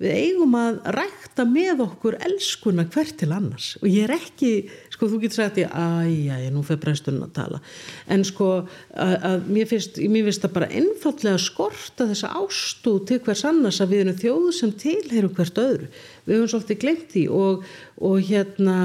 við 0.00 0.16
eigum 0.16 0.54
að 0.56 0.78
rækta 0.96 1.44
með 1.44 1.82
okkur 1.84 2.16
elskuna 2.24 2.86
hvert 2.88 3.18
til 3.20 3.28
annars. 3.36 3.74
Og 3.82 3.88
ég 3.90 4.06
er 4.06 4.14
ekki, 4.14 4.52
sko 4.94 5.10
þú 5.12 5.18
getur 5.20 5.42
sagt 5.42 5.60
ég, 5.60 5.68
æj, 5.68 6.46
nú 6.54 6.62
fyrir 6.64 6.80
brestunum 6.86 7.26
að 7.26 7.34
tala. 7.36 7.60
En 8.08 8.24
sko 8.24 8.48
að, 8.56 9.14
að 9.28 9.50
mér 9.52 9.68
finnst 9.68 10.00
mér 10.00 10.24
finnst 10.28 10.46
það 10.46 10.54
bara 10.56 10.70
einfallega 10.80 11.42
skorta 11.44 12.08
þessa 12.08 12.32
ástú 12.40 12.96
til 13.08 13.20
hvers 13.26 13.44
annars 13.50 13.82
að 13.84 13.92
við 13.92 14.04
erum 14.06 14.20
þjóðu 14.22 14.54
sem 14.56 14.72
tilherum 14.84 15.34
hvert 15.36 15.60
öðru. 15.66 15.90
Við 16.24 16.38
höfum 16.38 16.52
svolítið 16.54 16.80
glemt 16.86 17.12
því 17.12 17.26
og, 17.36 17.68
og 18.00 18.30
hérna 18.30 18.78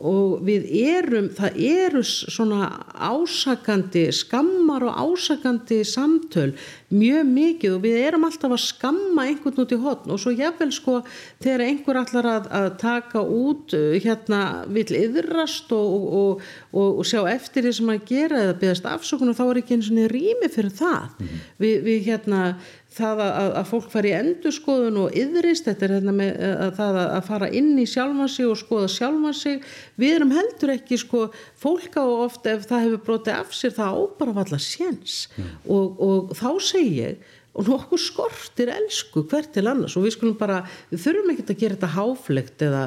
og 0.00 0.40
við 0.46 0.64
erum, 0.80 1.26
það 1.36 1.56
eru 1.60 2.00
svona 2.06 2.70
ásakandi 2.96 4.06
skammar 4.16 4.86
og 4.88 4.96
ásakandi 4.96 5.82
samtöl 5.84 6.54
mjög 6.88 7.28
mikið 7.28 7.74
og 7.76 7.82
við 7.84 7.98
erum 8.06 8.24
alltaf 8.24 8.54
að 8.56 8.62
skamma 8.64 9.26
einhvern 9.28 9.60
út 9.60 9.74
í 9.76 9.78
hotn 9.82 10.14
og 10.14 10.22
svo 10.22 10.32
jáfnvel 10.32 10.72
sko 10.72 10.96
þegar 11.42 11.66
einhver 11.66 12.00
allar 12.00 12.30
að, 12.32 12.48
að 12.62 12.68
taka 12.80 13.22
út 13.22 13.76
uh, 13.76 13.92
hérna 14.00 14.40
vil 14.72 14.88
yðrast 14.88 15.70
og, 15.76 16.08
og, 16.22 16.44
og, 16.72 17.02
og 17.02 17.06
sjá 17.06 17.20
eftir 17.28 17.68
því 17.68 17.76
sem 17.76 17.92
að 17.92 18.04
gera 18.08 18.44
eða 18.46 18.58
beðast 18.64 18.88
afsökun 18.88 19.34
og 19.34 19.38
þá 19.38 19.44
er 19.50 19.62
ekki 19.62 19.76
eins 19.76 19.92
og 19.92 20.10
rými 20.14 20.48
fyrir 20.48 20.74
það 20.80 21.04
mm 21.12 21.26
-hmm. 21.26 21.48
við, 21.60 21.76
við 21.84 22.08
hérna 22.08 22.42
það 22.90 23.22
að, 23.24 23.48
að 23.60 23.66
fólk 23.70 23.90
fari 23.92 24.10
í 24.10 24.16
endurskoðun 24.18 25.00
og 25.04 25.18
yðrist, 25.18 25.66
þetta 25.68 25.86
er 25.86 25.92
þetta 25.96 26.14
með 26.16 26.30
að, 26.50 26.70
það 26.78 27.00
að 27.02 27.26
fara 27.28 27.50
inn 27.60 27.72
í 27.78 27.86
sjálfansi 27.86 28.46
og 28.50 28.58
skoða 28.58 28.92
sjálfansi, 28.96 29.56
við 30.00 30.14
erum 30.16 30.32
heldur 30.34 30.74
ekki 30.74 30.98
sko, 31.00 31.26
fólk 31.60 31.98
á 32.00 32.04
ofta 32.04 32.56
ef 32.56 32.66
það 32.70 32.86
hefur 32.86 33.04
brotið 33.06 33.36
af 33.36 33.52
sér, 33.54 33.76
það 33.78 34.00
ábara 34.00 34.38
valla 34.40 34.62
séns. 34.62 35.20
Mm. 35.36 35.52
og, 35.76 36.00
og 36.06 36.34
þá 36.38 36.48
segi 36.70 36.96
ég 36.98 37.36
og 37.50 37.66
nokkuð 37.66 38.02
skortir 38.02 38.70
elsku 38.72 39.24
hvert 39.30 39.50
til 39.54 39.66
annars. 39.66 39.96
Og 39.98 40.06
við 40.06 40.14
skulum 40.14 40.36
bara, 40.38 40.60
við 40.92 41.02
þurfum 41.04 41.32
ekki 41.32 41.46
að 41.46 41.62
gera 41.62 41.76
þetta 41.76 41.92
háflegt 41.96 42.64
eða, 42.66 42.84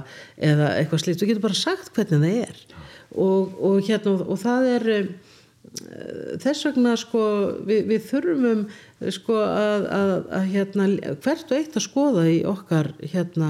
eða 0.52 0.70
eitthvað 0.80 1.04
slíkt, 1.04 1.24
við 1.24 1.34
getum 1.34 1.46
bara 1.48 1.60
sagt 1.60 1.92
hvernig 1.98 2.24
það 2.24 2.38
er. 2.48 2.62
Og, 3.14 3.58
og 3.60 3.82
hérna 3.84 4.16
og 4.24 4.40
það 4.42 4.70
er 4.78 4.88
þess 6.44 6.68
vegna 6.68 6.94
sko 7.00 7.22
við, 7.66 7.88
við 7.90 8.04
þurfum 8.10 8.66
sko 9.14 9.38
að, 9.42 9.88
að, 9.90 10.12
að 10.38 10.52
hérna 10.52 10.90
hvert 11.24 11.50
og 11.50 11.58
eitt 11.58 11.78
að 11.80 11.88
skoða 11.88 12.28
í 12.30 12.44
okkar 12.46 12.92
hérna 13.02 13.50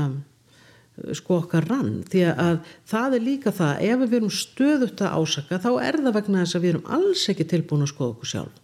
sko 1.18 1.40
okkar 1.42 1.68
rann. 1.68 2.02
Því 2.10 2.26
að 2.32 2.60
það 2.90 3.18
er 3.18 3.26
líka 3.26 3.54
það 3.56 3.86
ef 3.90 4.04
við 4.04 4.18
erum 4.20 4.34
stöðut 4.34 5.04
að 5.04 5.16
ásaka 5.20 5.62
þá 5.64 5.72
er 5.82 6.00
það 6.00 6.18
vegna 6.20 6.44
þess 6.44 6.58
að 6.58 6.66
við 6.66 6.74
erum 6.74 6.92
alls 6.98 7.24
ekki 7.34 7.48
tilbúin 7.50 7.86
að 7.86 7.94
skoða 7.94 8.14
okkur 8.14 8.32
sjálf. 8.34 8.62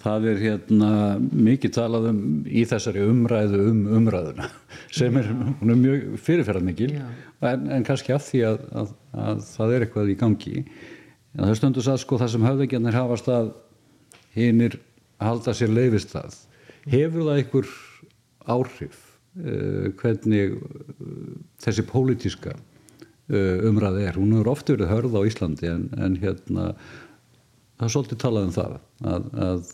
Það 0.00 0.30
er 0.30 0.38
hérna 0.40 0.92
mikið 1.20 1.74
talað 1.76 2.06
um 2.14 2.20
í 2.48 2.62
þessari 2.68 3.02
umræðu 3.04 3.58
um 3.68 3.82
umræðuna 3.98 4.46
sem 4.96 5.18
er, 5.20 5.28
er 5.28 5.82
mjög 5.82 6.06
fyrirferðar 6.24 6.64
mikil 6.64 6.94
en, 6.96 7.66
en 7.76 7.84
kannski 7.84 8.14
af 8.16 8.24
því 8.30 8.40
að, 8.48 8.64
að, 8.80 8.94
að 9.26 9.44
það 9.50 9.74
er 9.74 9.84
eitthvað 9.84 10.14
í 10.14 10.16
gangi 10.22 10.64
en 11.36 11.44
það 11.44 11.58
stundur 11.58 11.90
að 11.92 12.00
sko 12.02 12.18
það 12.20 12.32
sem 12.34 12.46
höfðingjarnir 12.48 12.98
hafast 12.98 13.30
að 13.30 13.52
hinnir 14.34 14.78
halda 15.20 15.54
sér 15.56 15.72
leifist 15.74 16.14
það 16.14 16.36
hefur 16.90 17.28
það 17.28 17.36
einhver 17.36 17.70
áhrif 18.50 18.98
uh, 19.38 19.86
hvernig 20.00 20.56
uh, 20.56 21.38
þessi 21.62 21.86
pólitíska 21.88 22.56
uh, 22.56 23.68
umræði 23.68 24.08
er, 24.08 24.18
hún 24.18 24.36
er 24.40 24.50
ofta 24.50 24.74
verið 24.74 24.92
hörð 24.94 25.18
á 25.18 25.22
Íslandi 25.28 25.70
en, 25.70 25.88
en 26.00 26.18
hérna 26.22 26.72
það 27.78 27.86
er 27.86 27.94
svolítið 27.94 28.22
talað 28.24 28.48
um 28.48 28.54
það 28.56 28.76
að, 29.14 29.30
að, 29.46 29.72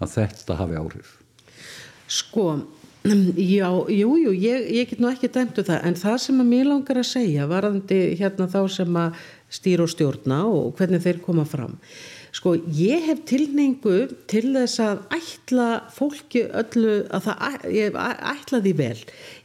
að 0.00 0.12
þetta 0.16 0.58
hafi 0.60 0.80
áhrif. 0.80 1.14
Sko 2.06 2.48
Já, 3.36 3.68
jú, 3.92 4.16
jú, 4.18 4.32
ég, 4.34 4.64
ég 4.72 4.88
get 4.90 5.00
nú 5.02 5.08
ekki 5.12 5.28
dæmtu 5.30 5.62
um 5.62 5.66
það 5.68 5.84
en 5.86 5.98
það 6.00 6.16
sem 6.24 6.40
að 6.42 6.48
mér 6.50 6.68
langar 6.70 6.98
að 6.98 7.08
segja 7.10 7.46
varðandi 7.50 7.98
hérna 8.18 8.48
þá 8.50 8.58
sem 8.72 8.98
að 8.98 9.20
stýra 9.52 9.86
og 9.86 9.92
stjórna 9.92 10.42
og 10.50 10.74
hvernig 10.78 11.02
þeir 11.04 11.22
koma 11.24 11.46
fram 11.48 11.76
Sko 12.36 12.52
ég 12.76 13.06
hef 13.06 13.22
tilningu 13.30 14.10
til 14.28 14.50
þess 14.52 14.80
að 14.84 14.98
ætla 15.16 15.66
fólki 15.94 16.42
öllu 16.44 16.96
að 17.14 17.28
það, 17.30 17.62
ég 17.72 17.94
ætla 17.96 18.58
því 18.60 18.72
vel. 18.76 18.98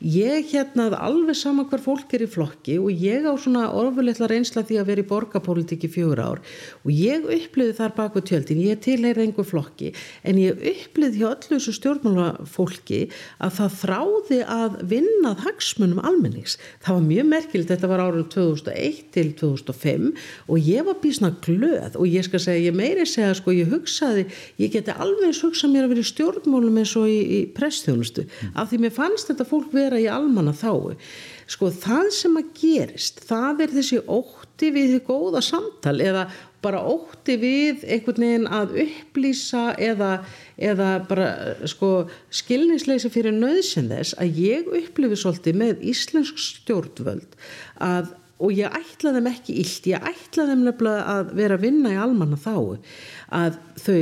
Ég 0.04 0.50
hérna 0.52 0.90
alveg 0.98 1.38
sama 1.40 1.64
hver 1.72 1.80
fólk 1.86 2.12
er 2.18 2.26
í 2.26 2.28
flokki 2.32 2.76
og 2.82 2.92
ég 2.92 3.24
á 3.24 3.32
svona 3.40 3.70
orðvöldlega 3.80 4.28
reynsla 4.28 4.66
því 4.68 4.80
að 4.82 4.90
vera 4.92 5.04
í 5.06 5.08
borgarpolítik 5.08 5.86
í 5.88 5.92
fjögur 5.94 6.20
ár 6.20 6.42
og 6.82 6.92
ég 6.92 7.30
uppliði 7.32 7.78
þar 7.78 7.94
baku 7.96 8.24
tjöldin, 8.28 8.60
ég 8.66 8.82
tilheyri 8.84 9.24
einhver 9.24 9.48
flokki 9.48 9.94
en 10.28 10.42
ég 10.42 10.60
uppliði 10.74 11.22
hjá 11.22 11.30
öllu 11.30 11.54
þessu 11.54 11.76
stjórnmálafólki 11.78 13.02
að 13.40 13.56
það 13.62 13.80
þráði 13.86 14.42
að 14.58 14.78
vinnað 14.92 15.46
hagsmunum 15.46 16.04
almennings. 16.04 16.58
Það 16.84 17.00
var 17.00 17.08
mjög 17.08 17.32
merkilt, 17.38 17.72
þetta 17.72 17.94
var 17.94 18.06
árið 18.10 18.28
2001 18.36 19.02
til 19.16 19.28
2005 19.40 20.12
og 20.52 20.72
ég 20.74 20.92
var 20.92 21.00
bísna 21.00 21.32
glöð 21.46 21.96
og 21.96 22.12
ég 22.12 22.28
skal 22.28 22.44
segja 22.44 22.68
ég 22.68 22.81
meiri 22.82 23.08
segja 23.08 23.34
sko 23.38 23.56
ég 23.56 23.72
hugsaði, 23.72 24.28
ég 24.62 24.74
geti 24.74 24.96
alveg 24.96 25.38
hugsað 25.42 25.76
mér 25.76 25.88
að 25.88 25.94
vera 25.96 26.06
í 26.06 26.12
stjórnmálum 26.12 26.82
eins 26.82 26.96
og 27.00 27.10
í, 27.12 27.20
í 27.22 27.42
pressþjónustu, 27.56 28.26
mm. 28.28 28.56
af 28.58 28.72
því 28.72 28.82
mér 28.86 28.98
fannst 28.98 29.32
þetta 29.32 29.48
fólk 29.48 29.72
vera 29.76 30.02
í 30.02 30.10
almanna 30.12 30.56
þái 30.58 30.98
sko 31.52 31.72
það 31.74 32.08
sem 32.16 32.40
að 32.40 32.54
gerist 32.56 33.20
það 33.28 33.66
er 33.66 33.76
þessi 33.76 34.00
ótti 34.08 34.72
við 34.72 34.96
því 34.96 35.02
góða 35.10 35.42
samtal 35.44 35.98
eða 36.04 36.30
bara 36.62 36.82
ótti 36.86 37.36
við 37.42 37.84
einhvern 37.90 38.24
veginn 38.24 38.48
að 38.54 38.76
upplýsa 38.84 39.64
eða, 39.82 40.12
eða 40.62 40.90
bara 41.10 41.28
sko 41.70 41.92
skilningsleisa 42.34 43.12
fyrir 43.14 43.36
nöðsinn 43.36 43.90
þess 43.92 44.16
að 44.22 44.42
ég 44.44 44.70
upplifi 44.82 45.18
svolítið 45.20 45.62
með 45.64 45.86
íslensk 45.92 46.42
stjórnvöld 46.42 47.40
að 47.82 48.14
og 48.42 48.54
ég 48.58 48.78
ætla 48.82 49.14
þeim 49.16 49.30
ekki 49.32 49.58
illt, 49.62 49.90
ég 49.92 50.08
ætla 50.12 50.48
þeim 50.50 50.64
nefnilega 50.66 51.04
að 51.16 51.34
vera 51.38 51.58
að 51.60 51.66
vinna 51.68 51.94
í 51.94 52.00
almanna 52.02 52.40
þá 52.42 52.56
að 53.32 53.60
þau 53.84 54.00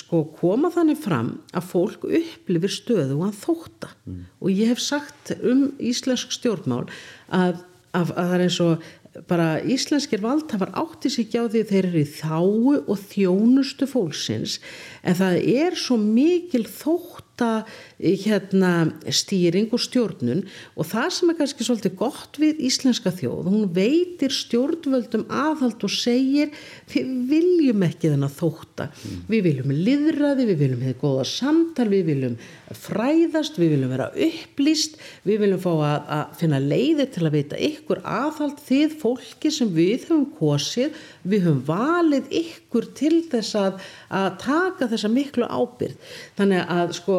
sko 0.00 0.22
koma 0.38 0.72
þannig 0.74 1.02
fram 1.02 1.34
að 1.52 1.68
fólk 1.74 2.06
upplifir 2.08 2.72
stöðu 2.72 3.18
og 3.18 3.28
að 3.28 3.42
þóta 3.42 3.92
mm. 4.06 4.24
og 4.40 4.50
ég 4.54 4.72
hef 4.72 4.82
sagt 4.82 5.34
um 5.40 5.68
íslensk 5.82 6.34
stjórnmál 6.38 6.86
að, 7.28 7.62
að, 7.92 8.10
að 8.16 8.16
það 8.16 8.34
er 8.38 8.46
eins 8.46 8.60
og 8.64 8.90
bara 9.28 9.60
íslenskir 9.60 10.22
valdhafar 10.24 10.72
átti 10.78 11.10
sig 11.12 11.26
ekki 11.26 11.42
á 11.44 11.44
því 11.52 11.62
þeir 11.68 11.88
eru 11.90 12.00
í 12.00 12.08
þáu 12.08 12.76
og 12.80 13.02
þjónustu 13.10 13.88
fólksins. 13.90 14.56
En 15.04 15.18
það 15.18 15.36
er 15.52 15.76
svo 15.76 15.98
mikil 16.00 16.64
þótt 16.64 17.31
valda 17.42 17.66
hérna 17.98 18.72
stýring 19.12 19.70
og 19.72 19.80
stjórnun 19.82 20.42
og 20.76 20.88
það 20.88 21.08
sem 21.16 21.30
er 21.30 21.38
kannski 21.38 21.66
svolítið 21.66 21.94
gott 21.98 22.38
við 22.40 22.62
íslenska 22.66 23.12
þjóð, 23.14 23.50
hún 23.50 23.68
veitir 23.74 24.34
stjórnvöldum 24.34 25.26
aðhald 25.30 25.82
og 25.82 25.92
segir 25.92 26.52
við 26.92 27.12
viljum 27.30 27.86
ekki 27.86 28.12
þennan 28.12 28.32
þóta 28.32 28.88
mm. 28.90 29.22
við 29.30 29.46
viljum 29.48 29.74
liðraði, 29.76 30.48
við 30.50 30.62
viljum 30.64 30.84
hefði 30.86 31.00
góða 31.02 31.28
samtal, 31.28 31.88
við 31.92 32.08
viljum 32.10 32.38
fræðast, 32.78 33.58
við 33.60 33.74
viljum 33.76 33.92
vera 33.92 34.08
upplýst 34.26 34.98
við 35.26 35.42
viljum 35.44 35.62
fá 35.62 35.70
að, 35.72 36.08
að 36.16 36.36
finna 36.40 36.60
leiði 36.62 37.06
til 37.14 37.24
að 37.26 37.36
veita 37.36 37.60
ykkur 37.68 38.00
aðhald 38.08 38.62
þið 38.66 38.96
fólki 39.02 39.52
sem 39.54 39.72
við 39.74 40.06
höfum 40.08 40.24
kosið 40.38 40.96
við 41.22 41.46
höfum 41.46 41.62
valið 41.68 42.32
ykkur 42.42 42.88
til 42.98 43.14
þess 43.32 43.58
að, 43.58 43.82
að 44.08 44.28
taka 44.42 44.90
þessa 44.92 45.12
miklu 45.12 45.48
ábyrð 45.48 46.16
þannig 46.38 46.72
að 46.76 46.96
sko, 46.98 47.18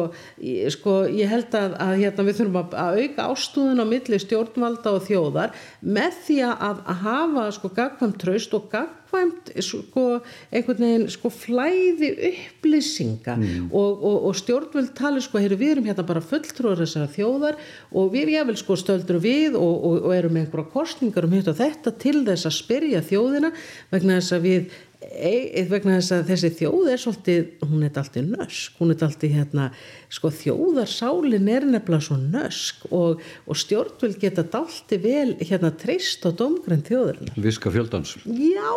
sko 0.76 0.98
ég 1.12 1.30
held 1.32 1.58
að, 1.58 1.78
að 1.86 1.94
hérna, 2.02 2.26
við 2.28 2.40
þurfum 2.40 2.60
að, 2.62 3.00
auka 3.04 3.30
ástúðun 3.34 3.84
á 3.84 3.86
milli 3.88 4.20
stjórnvalda 4.22 4.96
og 4.98 5.08
þjóðar 5.08 5.56
með 5.80 6.20
því 6.26 6.40
að 6.50 6.84
hafa 7.04 7.48
sko 7.54 7.72
gagkvæmt 7.74 8.20
traust 8.22 8.54
og 8.56 8.70
gagkvæmt 9.14 9.50
sko 9.62 10.04
einhvern 10.52 10.80
veginn 10.82 11.10
sko 11.12 11.30
flæði 11.32 12.10
upplýsinga 12.30 13.36
mm. 13.38 13.68
og, 13.72 14.02
og, 14.02 14.16
og 14.28 14.38
stjórnvald 14.38 14.92
tali 14.96 15.22
sko 15.22 15.42
heyru, 15.42 15.58
við 15.60 15.74
erum 15.74 15.88
hérna 15.88 16.06
bara 16.06 16.22
fulltrúar 16.24 16.80
þessara 16.80 17.10
þjóðar 17.14 17.58
og 17.92 18.10
við 18.14 18.32
vil 18.48 18.56
sko 18.58 18.76
stöldur 18.78 19.20
við 19.22 19.58
og, 19.58 19.84
og 20.08 20.14
erum 20.16 20.34
með 20.34 20.46
einhverja 20.46 20.72
kostningar 20.74 21.28
um 21.28 21.36
þetta 21.54 21.94
til 22.00 22.24
þess 22.26 22.48
að 22.48 22.58
spyrja 22.58 23.04
þjóðina 23.04 23.52
vegna 23.92 24.18
þess 24.18 24.36
að 24.36 24.48
við 24.48 24.74
eitt 25.12 25.70
vegna 25.70 25.98
þess 25.98 26.14
að 26.14 26.30
þessi 26.30 26.50
þjóð 26.58 26.88
er 26.92 27.00
svolítið, 27.02 27.44
hún 27.64 27.82
er 27.86 27.98
alltaf 28.00 28.24
nösk 28.24 28.78
hún 28.80 28.92
er 28.94 29.04
alltaf 29.06 29.34
hérna, 29.34 29.66
sko 30.12 30.30
þjóðarsálin 30.34 31.50
er 31.52 31.66
nefnilega 31.68 32.06
svo 32.06 32.18
nösk 32.20 32.86
og, 32.90 33.22
og 33.46 33.60
stjórnvöld 33.60 34.18
geta 34.22 34.46
alltaf 34.46 35.02
vel 35.04 35.34
hérna 35.40 35.72
treyst 35.80 36.24
á 36.26 36.30
domgræn 36.36 36.84
þjóðurinn 36.86 37.34
Viska 37.44 37.72
fjöldans 37.74 38.16
Já, 38.24 38.70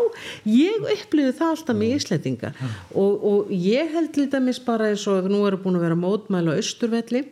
ég 0.50 0.90
upplýði 0.98 1.38
það 1.40 1.56
alltaf 1.56 1.80
með 1.80 1.96
Íslandinga 2.00 2.54
og, 2.94 3.14
og 3.32 3.54
ég 3.54 3.96
held 3.96 4.20
lítið 4.20 4.48
mis 4.50 4.62
bara 4.64 4.92
eins 4.92 5.08
og 5.12 5.30
nú 5.32 5.46
eru 5.48 5.62
búin 5.62 5.80
að 5.80 5.88
vera 5.88 6.00
mótmæla 6.00 6.58
á 6.58 6.60
Östurvelli 6.60 7.26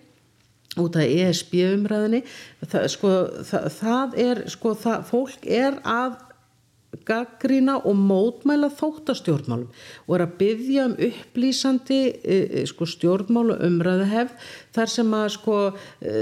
út 0.75 0.97
af 0.99 1.07
ESB 1.07 1.53
umræðinni 1.71 2.21
það, 2.67 2.87
sko, 2.91 3.11
það, 3.47 3.67
það 3.79 4.17
er 4.25 4.41
sko, 4.51 4.73
það, 4.79 5.05
fólk 5.11 5.45
er 5.47 5.77
að 5.87 6.17
gaggrína 7.07 7.77
og 7.87 7.97
mótmæla 7.99 8.69
þóttastjórnmálum 8.77 9.69
og 10.05 10.15
er 10.17 10.23
að 10.25 10.35
byggja 10.39 10.87
um 10.89 10.95
upplýsandi 11.07 11.99
e, 12.13 12.37
e, 12.61 12.63
sko, 12.69 12.87
stjórnmálu 12.89 13.57
umræðu 13.67 14.07
hefð 14.11 14.49
þar 14.77 14.93
sem 14.93 15.15
að 15.17 15.27
sko, 15.37 15.57
e, 16.01 16.15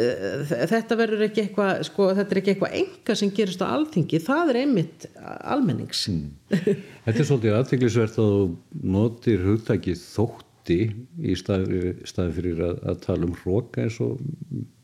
þetta 0.72 1.00
verður 1.00 1.26
ekki 1.28 1.46
eitthvað 1.46 1.84
sko, 1.90 2.10
þetta 2.20 2.36
er 2.36 2.42
ekki 2.42 2.54
eitthvað 2.56 2.78
enga 2.82 3.18
sem 3.20 3.34
gerist 3.40 3.66
á 3.66 3.68
alþingi, 3.70 4.22
það 4.24 4.54
er 4.54 4.62
einmitt 4.64 5.08
almennings 5.42 6.08
mm. 6.12 6.30
Þetta 6.54 7.18
er 7.18 7.28
svolítið 7.28 7.58
aðteglisvert 7.58 8.20
að 8.22 8.34
þú 8.34 8.84
notir 8.94 9.42
hugtækið 9.48 10.04
þótti 10.04 10.80
í 11.20 11.36
staði, 11.36 11.98
staði 12.08 12.38
fyrir 12.38 12.62
að, 12.70 12.78
að 12.92 13.02
tala 13.08 13.28
um 13.28 13.36
hróka 13.42 13.84
eins 13.84 14.00
og 14.04 14.22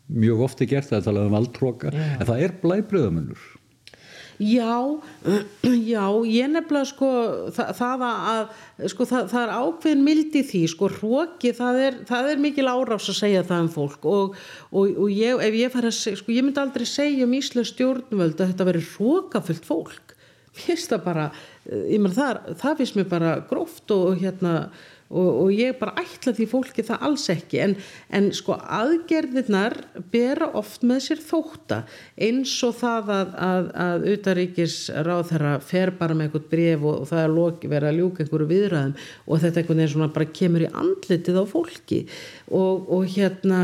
mjög 0.10 0.43
ofti 0.48 0.67
gert 0.69 0.91
að 0.93 1.08
tala 1.08 1.27
um 1.27 1.36
valdhróka 1.36 1.93
yeah. 1.93 2.17
en 2.17 2.29
það 2.29 2.46
er 2.46 2.55
blæbröðamennur 2.63 3.48
Já, 4.39 5.00
já, 5.91 6.05
ég 6.24 6.48
nefnilega 6.48 6.88
sko 6.88 7.08
það, 7.51 7.72
það 7.75 8.03
að, 8.08 8.53
sko 8.93 9.08
það, 9.10 9.25
það 9.34 9.41
er 9.41 9.50
ákveðin 9.58 10.03
mildi 10.05 10.43
því, 10.48 10.62
sko 10.72 10.88
hróki 10.93 11.51
það 11.58 11.79
er, 11.84 11.98
það 12.08 12.29
er 12.31 12.43
mikil 12.46 12.69
árás 12.72 13.10
að 13.12 13.17
segja 13.17 13.41
það 13.50 13.65
um 13.65 13.72
fólk 13.74 14.08
og, 14.08 14.38
og, 14.72 14.93
og 14.93 15.12
ég, 15.12 15.43
ef 15.43 15.58
ég 15.60 15.74
fara 15.74 15.91
að 15.91 15.98
segja, 15.98 16.22
sko 16.22 16.31
ég 16.38 16.48
myndi 16.48 16.63
aldrei 16.63 16.88
segja 16.88 17.27
um 17.27 17.36
Íslands 17.36 17.74
stjórnvöld 17.74 18.39
að 18.39 18.53
þetta 18.53 18.69
veri 18.69 18.86
hrókafullt 18.93 19.67
fólk, 19.67 20.15
mér 20.53 20.63
finnst 20.69 20.96
það 20.96 21.03
bara, 21.10 21.27
ég 21.75 22.00
menn 22.00 22.15
það, 22.15 22.39
það 22.63 22.79
finnst 22.79 23.00
mér 23.01 23.12
bara 23.12 23.36
gróft 23.51 23.96
og 23.98 24.24
hérna 24.24 24.55
og, 25.09 25.29
og 25.43 25.51
ég 25.53 25.77
bara 25.79 25.95
ætla 26.01 26.33
því 26.37 26.48
fólki 26.51 26.85
það 26.85 27.05
alls 27.07 27.25
ekki. 27.33 27.59
En, 27.63 27.75
en 28.13 28.29
sko 28.35 28.57
aðgerðirnar 28.59 29.75
bera 30.13 30.51
oft 30.59 30.85
með 30.87 31.03
sér 31.07 31.24
þóta 31.25 31.81
eins 32.19 32.53
og 32.65 32.75
það 32.79 33.13
að, 33.15 33.35
að, 33.50 33.69
að 33.85 34.07
utaríkis 34.13 34.79
ráð 35.07 35.24
þeirra 35.33 35.53
fer 35.65 35.93
bara 36.00 36.17
með 36.17 36.29
eitthvað 36.29 36.50
bref 36.53 36.85
og, 36.85 36.98
og 37.03 37.11
það 37.11 37.24
er 37.25 37.37
loki, 37.37 37.72
verið 37.74 37.91
að 37.91 38.01
ljúka 38.01 38.25
einhverju 38.25 38.50
viðræðum 38.53 38.98
og 39.25 39.45
þetta 39.45 39.63
einhvern 39.63 39.83
veginn 39.83 39.95
svona 39.95 40.11
bara 40.19 40.33
kemur 40.41 40.65
í 40.65 40.74
andlitið 40.83 41.41
á 41.41 41.45
fólki. 41.50 42.03
Og, 42.50 42.91
og 42.93 43.09
hérna 43.15 43.63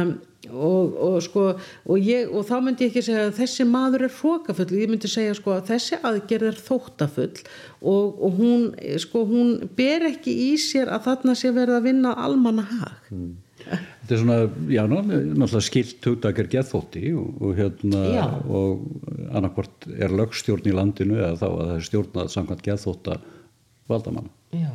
Og, 0.50 0.98
og, 1.08 1.16
sko, 1.26 1.46
og, 1.56 1.96
ég, 2.00 2.30
og 2.30 2.46
þá 2.48 2.56
myndi 2.64 2.86
ég 2.86 2.92
ekki 2.92 3.06
segja 3.06 3.28
að 3.30 3.38
þessi 3.40 3.66
maður 3.70 4.08
er 4.08 4.14
hrókafull 4.18 4.68
ég 4.80 4.92
myndi 4.92 5.12
segja 5.12 5.38
sko, 5.38 5.56
að 5.56 5.72
þessi 5.72 6.00
aðgerð 6.02 6.50
er 6.52 6.60
þóttafull 6.68 7.42
og 7.86 8.38
hún, 8.40 8.68
sko, 9.02 9.26
hún 9.30 9.56
ber 9.78 10.08
ekki 10.12 10.34
í 10.48 10.52
sér 10.62 10.92
að 10.94 11.10
þarna 11.10 11.36
sé 11.38 11.52
verið 11.56 11.80
að 11.80 11.90
vinna 11.90 12.16
almanna 12.26 12.68
hag 12.70 13.12
mm. 13.14 13.34
Þetta 13.66 14.14
er 14.14 14.20
svona, 14.22 14.40
já, 14.70 14.82
náttúrulega 14.86 15.62
skilt 15.66 16.06
hugdakar 16.06 16.50
geðþótti 16.52 17.14
og 17.18 17.56
hérna 17.58 18.02
já. 18.14 18.26
og 18.46 18.84
annarkvort 19.32 19.88
er 19.96 20.14
lögstjórn 20.14 20.68
í 20.70 20.76
landinu 20.76 21.18
eða 21.18 21.40
þá 21.40 21.48
að 21.48 21.64
það 21.64 21.72
er 21.78 21.88
stjórnað 21.88 22.36
samkvæmt 22.36 22.68
geðþótta 22.68 23.18
valdamanna 23.90 24.30
Já 24.54 24.70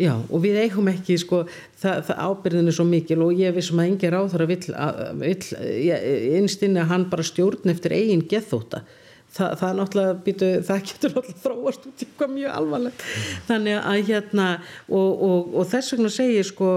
Já 0.00 0.14
og 0.16 0.40
við 0.40 0.56
eigum 0.62 0.88
ekki 0.88 1.18
sko 1.20 1.42
það, 1.82 1.98
það 2.06 2.20
ábyrðinu 2.24 2.72
svo 2.72 2.86
mikil 2.88 3.18
og 3.26 3.36
ég 3.36 3.52
vissum 3.52 3.82
að 3.82 3.90
engin 3.90 4.14
ráður 4.14 4.44
að 4.46 4.52
vill, 4.54 4.76
vill 5.20 6.38
einstinni 6.38 6.80
að 6.80 6.92
hann 6.94 7.08
bara 7.12 7.26
stjórn 7.28 7.72
eftir 7.74 7.92
eigin 7.98 8.24
gethóta 8.30 8.80
það, 9.36 9.54
það, 9.62 10.12
býtu, 10.26 10.50
það 10.66 10.82
getur 10.90 11.14
náttúrulega 11.16 11.42
þróast 11.42 11.86
út 11.88 12.02
í 12.02 12.06
eitthvað 12.06 12.34
mjög 12.36 12.56
alvarlegt 12.58 13.04
þannig 13.48 13.78
að 13.80 14.02
hérna 14.10 14.48
og, 14.88 15.10
og, 15.28 15.54
og 15.56 15.68
þess 15.72 15.94
vegna 15.94 16.12
segir 16.12 16.48
sko 16.48 16.72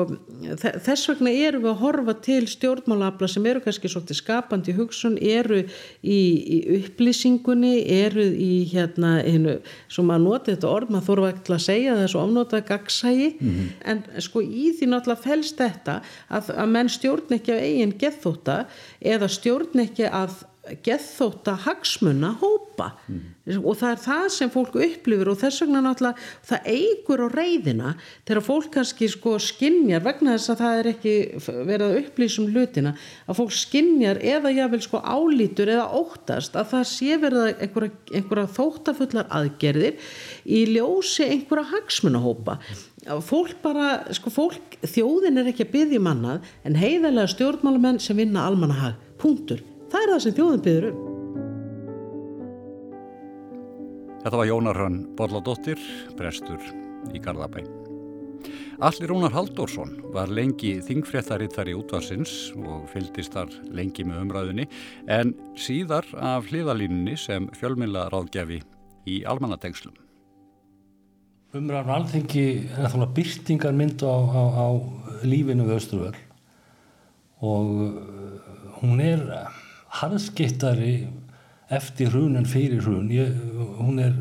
þess 0.85 1.09
vegna 1.11 1.33
eru 1.45 1.61
við 1.63 1.71
að 1.71 1.81
horfa 1.81 2.15
til 2.25 2.41
stjórnmálafla 2.49 3.29
sem 3.31 3.45
eru 3.49 3.61
kannski 3.63 3.91
svolítið 3.91 4.19
skapandi 4.19 4.75
hugsun, 4.75 5.17
eru 5.19 5.61
í, 5.65 6.17
í 6.17 6.59
upplýsingunni, 6.79 7.73
eru 7.97 8.25
í 8.25 8.51
hérna, 8.71 9.17
einu, 9.25 9.57
sem 9.91 10.11
að 10.13 10.25
nota 10.25 10.53
þetta 10.53 10.71
orð, 10.71 10.93
maður 10.93 11.07
þurfa 11.09 11.31
ekki 11.33 11.55
að 11.57 11.63
segja 11.67 11.99
þessu 12.01 12.21
ofnotað 12.21 12.65
gagsægi, 12.71 13.29
mm 13.35 13.53
-hmm. 13.53 13.69
en 13.91 14.03
sko 14.25 14.43
í 14.43 14.71
því 14.77 14.91
náttúrulega 14.91 15.25
fælst 15.27 15.61
þetta 15.61 16.01
að, 16.29 16.51
að 16.55 16.73
menn 16.75 16.91
stjórn 16.91 17.39
ekki 17.39 17.55
af 17.55 17.63
eigin 17.63 17.95
gethóta 17.99 18.59
eða 19.01 19.31
stjórn 19.31 19.85
ekki 19.85 20.09
að 20.09 20.43
gethóta 20.85 21.55
hagsmunna 21.65 22.35
hópa. 22.41 22.93
Mm. 23.07 23.61
og 23.61 23.75
það 23.77 23.91
er 23.91 23.99
það 24.01 24.23
sem 24.33 24.51
fólk 24.51 24.75
upplifir 24.81 25.29
og 25.29 25.37
þess 25.37 25.61
vegna 25.61 25.81
náttúrulega 25.85 26.29
það 26.49 26.69
eigur 26.71 27.21
á 27.21 27.27
reyðina 27.29 27.91
þegar 28.25 28.41
fólk 28.47 28.69
kannski 28.73 29.09
sko 29.11 29.35
skinnjar 29.41 30.01
vegna 30.05 30.33
þess 30.33 30.51
að 30.53 30.63
það 30.63 30.79
er 30.79 30.89
ekki 30.91 31.13
verið 31.69 31.85
að 31.85 31.99
upplýsum 31.99 32.49
hlutina 32.49 32.95
að 33.29 33.39
fólk 33.39 33.53
skinnjar 33.55 34.21
eða 34.33 34.53
jável 34.55 34.81
sko 34.83 35.01
álítur 35.03 35.71
eða 35.75 35.85
óttast 36.01 36.57
að 36.57 36.71
það 36.73 36.89
sé 36.89 37.19
verið 37.21 37.45
einhverja, 37.53 37.93
einhverja 38.17 38.53
þóttafullar 38.57 39.29
aðgerðir 39.39 40.11
í 40.45 40.65
ljósi 40.73 41.29
einhverja 41.29 41.69
hagsmunna 41.75 42.23
hópa. 42.25 42.57
Fólk 43.21 43.59
bara, 43.61 43.99
sko 44.17 44.33
fólk 44.33 44.79
þjóðin 44.81 45.37
er 45.37 45.51
ekki 45.51 45.67
að 45.67 45.75
byggja 45.77 46.01
mannað 46.01 46.41
um 46.41 46.65
en 46.65 46.81
heiðarlega 46.81 47.29
stjórnmálamenn 47.35 48.01
sem 48.01 48.17
vinna 48.17 48.47
almannahag, 48.49 48.97
punktur 49.21 49.61
það 49.95 50.03
er 50.03 50.11
það 50.11 50.23
sem 50.25 50.37
þjóðin 50.39 50.65
byður 50.69 50.89
um 50.91 51.03
Þetta 54.25 54.39
var 54.41 54.47
Jónar 54.49 54.77
Hrann 54.79 55.01
Borladóttir, 55.15 55.81
prestur 56.17 56.61
í 57.13 57.21
Garðabæ 57.21 57.61
Allir 58.83 59.07
Rúnar 59.07 59.31
Haldórsson 59.31 59.93
var 60.11 60.27
lengi 60.27 60.73
þingfréttaritt 60.83 61.55
í 61.63 61.75
útvarsins 61.77 62.51
og 62.59 62.89
fyldist 62.91 63.37
þar 63.37 63.53
lengi 63.71 64.03
með 64.03 64.25
umræðunni 64.25 64.65
en 65.07 65.31
síðar 65.55 66.09
af 66.19 66.49
hliðalínunni 66.49 67.15
sem 67.15 67.47
fjölmjöla 67.55 68.09
ráðgjafi 68.11 68.59
í 69.07 69.21
almannatengslum. 69.23 69.95
Umræðan 71.55 71.93
alþengi 72.01 72.45
er 72.75 72.91
þá 72.91 73.07
byrtingar 73.15 73.77
mynd 73.79 74.03
á, 74.03 74.11
á, 74.11 74.43
á 74.59 74.67
lífinu 75.23 75.69
við 75.69 75.77
Östurvöld 75.79 76.19
og 77.39 77.71
hún 78.81 78.99
er 78.99 79.23
harðskittari 80.01 80.95
eftir 81.73 82.11
hrun 82.13 82.37
en 82.39 82.47
fyrir 82.49 82.83
hrun 82.85 83.09
ég, 83.13 83.31
hún 83.79 84.01
er 84.03 84.17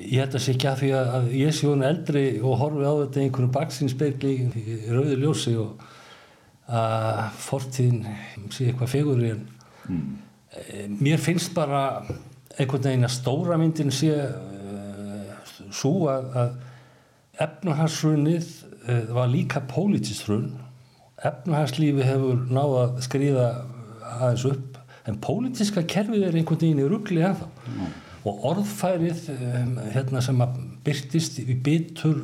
ég 0.00 0.22
held 0.22 0.36
að 0.36 0.44
sé 0.44 0.54
ekki 0.54 0.68
að 0.70 0.82
því 0.82 0.90
að, 0.96 1.30
ég 1.36 1.56
sé 1.56 1.68
hún 1.68 1.84
eldri 1.86 2.24
og 2.40 2.58
horfi 2.60 2.84
á 2.86 2.94
þetta 3.02 3.22
einhvern 3.24 3.54
baksinspegli 3.54 4.34
í 4.36 4.78
rauði 4.88 5.18
ljósi 5.20 5.54
og 5.60 5.84
að 6.70 7.22
fortíðin 7.42 8.04
sé 8.54 8.70
eitthvað 8.70 8.92
fegur 8.92 9.22
en 9.26 9.42
mm. 9.90 10.10
mér 11.00 11.22
finnst 11.22 11.52
bara 11.56 12.04
einhvern 12.56 12.84
veginn 12.86 13.08
að 13.08 13.16
stóra 13.16 13.58
myndin 13.60 13.92
sé 13.94 14.12
uh, 14.14 15.34
svo 15.74 16.06
að, 16.12 16.30
að 16.38 17.44
efnahansrunnið 17.46 18.50
uh, 18.86 19.04
var 19.16 19.32
líka 19.32 19.64
pólitísrunn 19.70 20.52
efnahagslífi 21.26 22.06
hefur 22.06 22.46
náða 22.48 22.84
að 22.86 23.00
skriða 23.04 23.48
aðeins 24.20 24.46
upp 24.48 24.69
en 25.08 25.18
pólitíska 25.22 25.84
kerfið 25.88 26.28
er 26.28 26.38
einhvern 26.38 26.60
veginn 26.60 26.84
í 26.84 26.88
ruggli 26.90 27.24
ennþá. 27.24 27.48
Mm. 27.70 27.98
og 28.28 28.42
orðfærið 28.50 29.20
um, 29.32 29.76
hérna 29.94 30.20
sem 30.20 30.40
að 30.44 30.56
byrtist 30.84 31.38
í 31.40 31.54
bitur, 31.56 32.18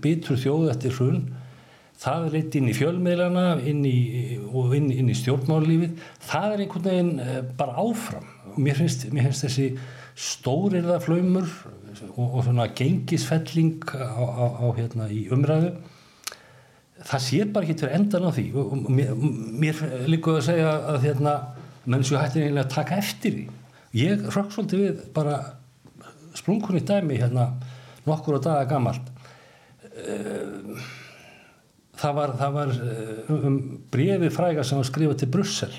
bitur 0.00 0.38
þjóð 0.40 0.70
eftir 0.72 0.94
hrun 0.96 1.26
það 2.02 2.28
er 2.28 2.36
eitt 2.38 2.56
inn 2.56 2.70
í 2.70 2.76
fjölmiðlana 2.76 3.44
inn 3.68 3.82
í, 3.84 3.98
og 4.48 4.72
inn, 4.78 4.88
inn 4.94 5.10
í 5.12 5.16
stjórnmálífið 5.18 5.92
það 6.24 6.54
er 6.54 6.64
einhvern 6.64 6.88
veginn 6.88 7.12
uh, 7.20 7.38
bara 7.58 7.76
áfram. 7.84 8.24
Og 8.52 8.58
mér 8.64 8.80
finnst, 8.80 9.06
mér 9.12 9.28
finnst 9.28 9.46
þessi 9.46 9.68
stórirða 10.18 10.98
flöymur 11.04 11.48
og, 12.16 12.24
og 12.24 12.40
svona 12.46 12.70
gengisfelling 12.76 13.84
á, 13.92 14.24
á, 14.24 14.46
á 14.56 14.66
hérna 14.76 15.12
í 15.12 15.26
umræðu 15.32 15.74
það 17.06 17.24
sé 17.24 17.42
bara 17.50 17.66
ekki 17.66 17.78
til 17.80 17.90
endan 17.92 18.28
á 18.28 18.30
því. 18.34 18.44
Og 18.58 18.74
mér, 18.90 19.12
mér 19.62 19.82
líka 20.10 20.36
að 20.36 20.46
segja 20.48 20.72
að 20.92 21.06
hérna 21.06 21.34
mennsku 21.90 22.18
hættir 22.18 22.46
eiginlega 22.46 22.68
að 22.68 22.74
taka 22.76 22.98
eftir 23.02 23.36
því. 23.36 23.44
Ég 23.98 24.26
rökk 24.32 24.54
svolítið 24.54 24.82
við 24.82 25.00
bara 25.16 25.38
sprunkunni 26.38 26.82
dæmi 26.88 27.18
hérna 27.20 27.50
nokkur 28.06 28.38
á 28.38 28.44
daga 28.44 28.68
gammalt 28.70 29.10
eh, 29.92 30.86
það 32.00 32.14
var, 32.16 32.32
það 32.40 32.54
var 32.56 32.72
eh, 32.86 33.34
um 33.34 33.58
brefi 33.92 34.30
fræga 34.32 34.64
sem 34.64 34.80
var 34.80 34.88
skrifað 34.88 35.20
til 35.20 35.30
Brussel. 35.34 35.74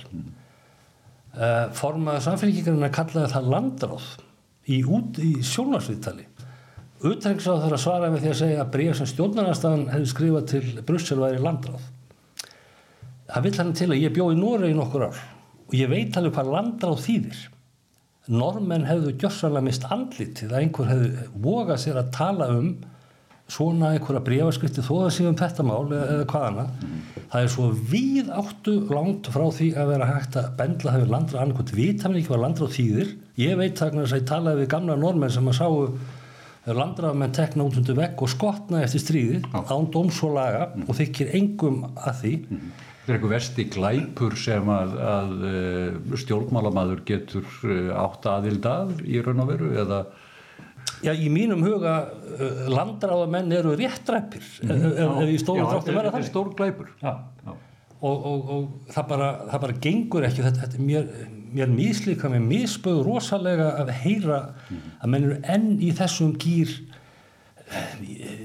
Eh, 1.33 1.65
formaða 1.73 2.21
samfélgíkarinn 2.27 2.85
að 2.85 2.95
kallaði 2.99 3.33
það 3.33 3.49
landráð 3.55 4.11
í, 4.69 4.83
í 4.83 5.33
sjónarsviðtali 5.41 6.29
Utrengsráð 7.03 7.65
þarf 7.65 7.75
að 7.75 7.81
svara 7.83 8.09
með 8.13 8.21
því 8.23 8.29
að 8.31 8.37
segja 8.39 8.59
að 8.61 8.69
bregð 8.71 8.93
sem 8.95 9.07
stjórnarnarstaðan 9.11 9.89
hefði 9.91 10.05
skrifað 10.07 10.45
til 10.53 10.83
Brussel 10.87 11.17
væri 11.19 11.41
landráð. 11.43 11.87
Það 13.27 13.43
vill 13.43 13.57
hann 13.57 13.73
til 13.75 13.87
að 13.89 13.99
ég 13.99 14.13
bjóði 14.15 14.37
í 14.37 14.39
Noregi 14.39 14.77
nokkur 14.77 15.03
ár 15.09 15.17
og 15.67 15.76
ég 15.78 15.91
veit 15.91 16.17
alveg 16.17 16.38
hvað 16.38 16.54
landráð 16.54 17.04
þýðir. 17.08 17.43
Normenn 18.32 18.88
hefðu 18.88 19.17
gjörsanlega 19.19 19.67
mist 19.67 19.86
andlitið 19.91 20.54
að 20.54 20.62
einhver 20.62 20.89
hefðu 20.91 21.30
vogað 21.43 21.82
sér 21.84 21.99
að 21.99 22.12
tala 22.15 22.49
um 22.56 22.69
svona 23.52 23.91
einhverja 23.93 24.23
bregaskritti 24.23 24.84
þó 24.86 24.93
að 25.02 25.13
séum 25.17 25.36
þetta 25.38 25.65
mál 25.67 25.84
eða, 25.91 26.06
eða 26.13 26.28
hvaðana. 26.32 26.65
Það 27.34 27.41
er 27.41 27.52
svo 27.52 27.67
við 27.91 28.32
áttu 28.32 28.76
langt 28.93 29.28
frá 29.34 29.43
því 29.52 29.69
að 29.76 29.91
vera 29.91 30.10
hægt 30.13 30.38
að 30.39 30.49
bendla 30.62 30.93
það 30.95 31.04
við 31.04 31.13
landráð 31.17 31.43
annarkot 31.43 31.73
vita 31.76 32.10
mér 32.10 32.21
ekki 32.21 32.32
hvað 32.32 32.43
landráð 32.45 32.76
þýðir. 32.78 33.13
Ég 33.43 33.60
veit 33.60 33.80
það 33.82 33.99
að 33.99 34.15
ég 34.15 34.28
talaði 34.32 34.63
við 34.63 34.71
gamla 34.73 34.99
normenn 35.04 35.34
sem 35.34 35.52
að 35.52 35.60
sáu 35.60 35.80
landrafamenn 36.71 37.36
tekna 37.36 37.67
út 37.67 37.78
undir 37.80 37.97
vegg 37.97 38.21
og 38.23 38.32
skotna 38.32 38.84
eftir 38.86 39.04
stríðið 39.04 39.47
án 39.52 39.89
dóms 39.91 40.21
og 40.23 40.38
laga 40.38 40.69
mm. 40.69 40.86
og 40.88 40.95
þykir 40.95 41.34
engum 41.36 41.82
að 41.91 42.21
því 42.21 42.34
mm. 43.03 43.05
Það 43.05 43.11
er 43.11 43.17
eitthvað 43.17 43.33
versti 43.35 43.65
glæpur 43.73 44.37
sem 44.39 44.69
að, 44.73 44.93
að 45.13 45.33
uh, 45.49 46.17
stjórnmálamadur 46.23 47.03
getur 47.07 47.47
uh, 47.67 47.89
átt 48.05 48.29
aðild 48.31 48.69
af 48.69 49.03
í 49.03 49.19
raun 49.23 49.43
og 49.43 49.51
veru 49.51 49.73
eða 49.83 50.05
Já, 51.03 51.11
í 51.11 51.27
mínum 51.31 51.63
huga 51.63 51.97
uh, 52.07 52.63
landráðamenn 52.71 53.51
eru 53.55 53.75
réttræpir 53.79 54.43
mm. 54.63 54.71
ef, 54.71 55.21
ef 55.25 55.31
í 55.35 55.37
stóru 55.41 55.67
þáttu 55.67 55.95
verða 55.95 55.99
það. 55.99 56.03
Já, 56.03 56.09
þetta 56.09 56.23
er 56.23 56.29
stór 56.29 56.51
glæpur. 56.57 56.91
Já, 57.03 57.13
já. 57.43 57.55
Og, 58.03 58.25
og, 58.27 58.49
og 58.51 58.91
það, 58.91 59.05
bara, 59.13 59.27
það 59.47 59.61
bara 59.63 59.75
gengur 59.83 60.25
ekki, 60.27 60.43
þetta, 60.43 60.65
þetta 60.65 60.79
er 60.79 60.87
mér 60.87 61.05
mér 61.53 61.69
mislíka 61.69 62.29
með 62.31 62.47
misböð 62.49 63.01
rosalega 63.05 63.69
að 63.83 63.93
heyra 64.01 64.39
að 64.73 65.11
menn 65.13 65.27
eru 65.27 65.39
enn 65.53 65.67
í 65.83 65.91
þessum 65.95 66.33
gýr 66.41 66.71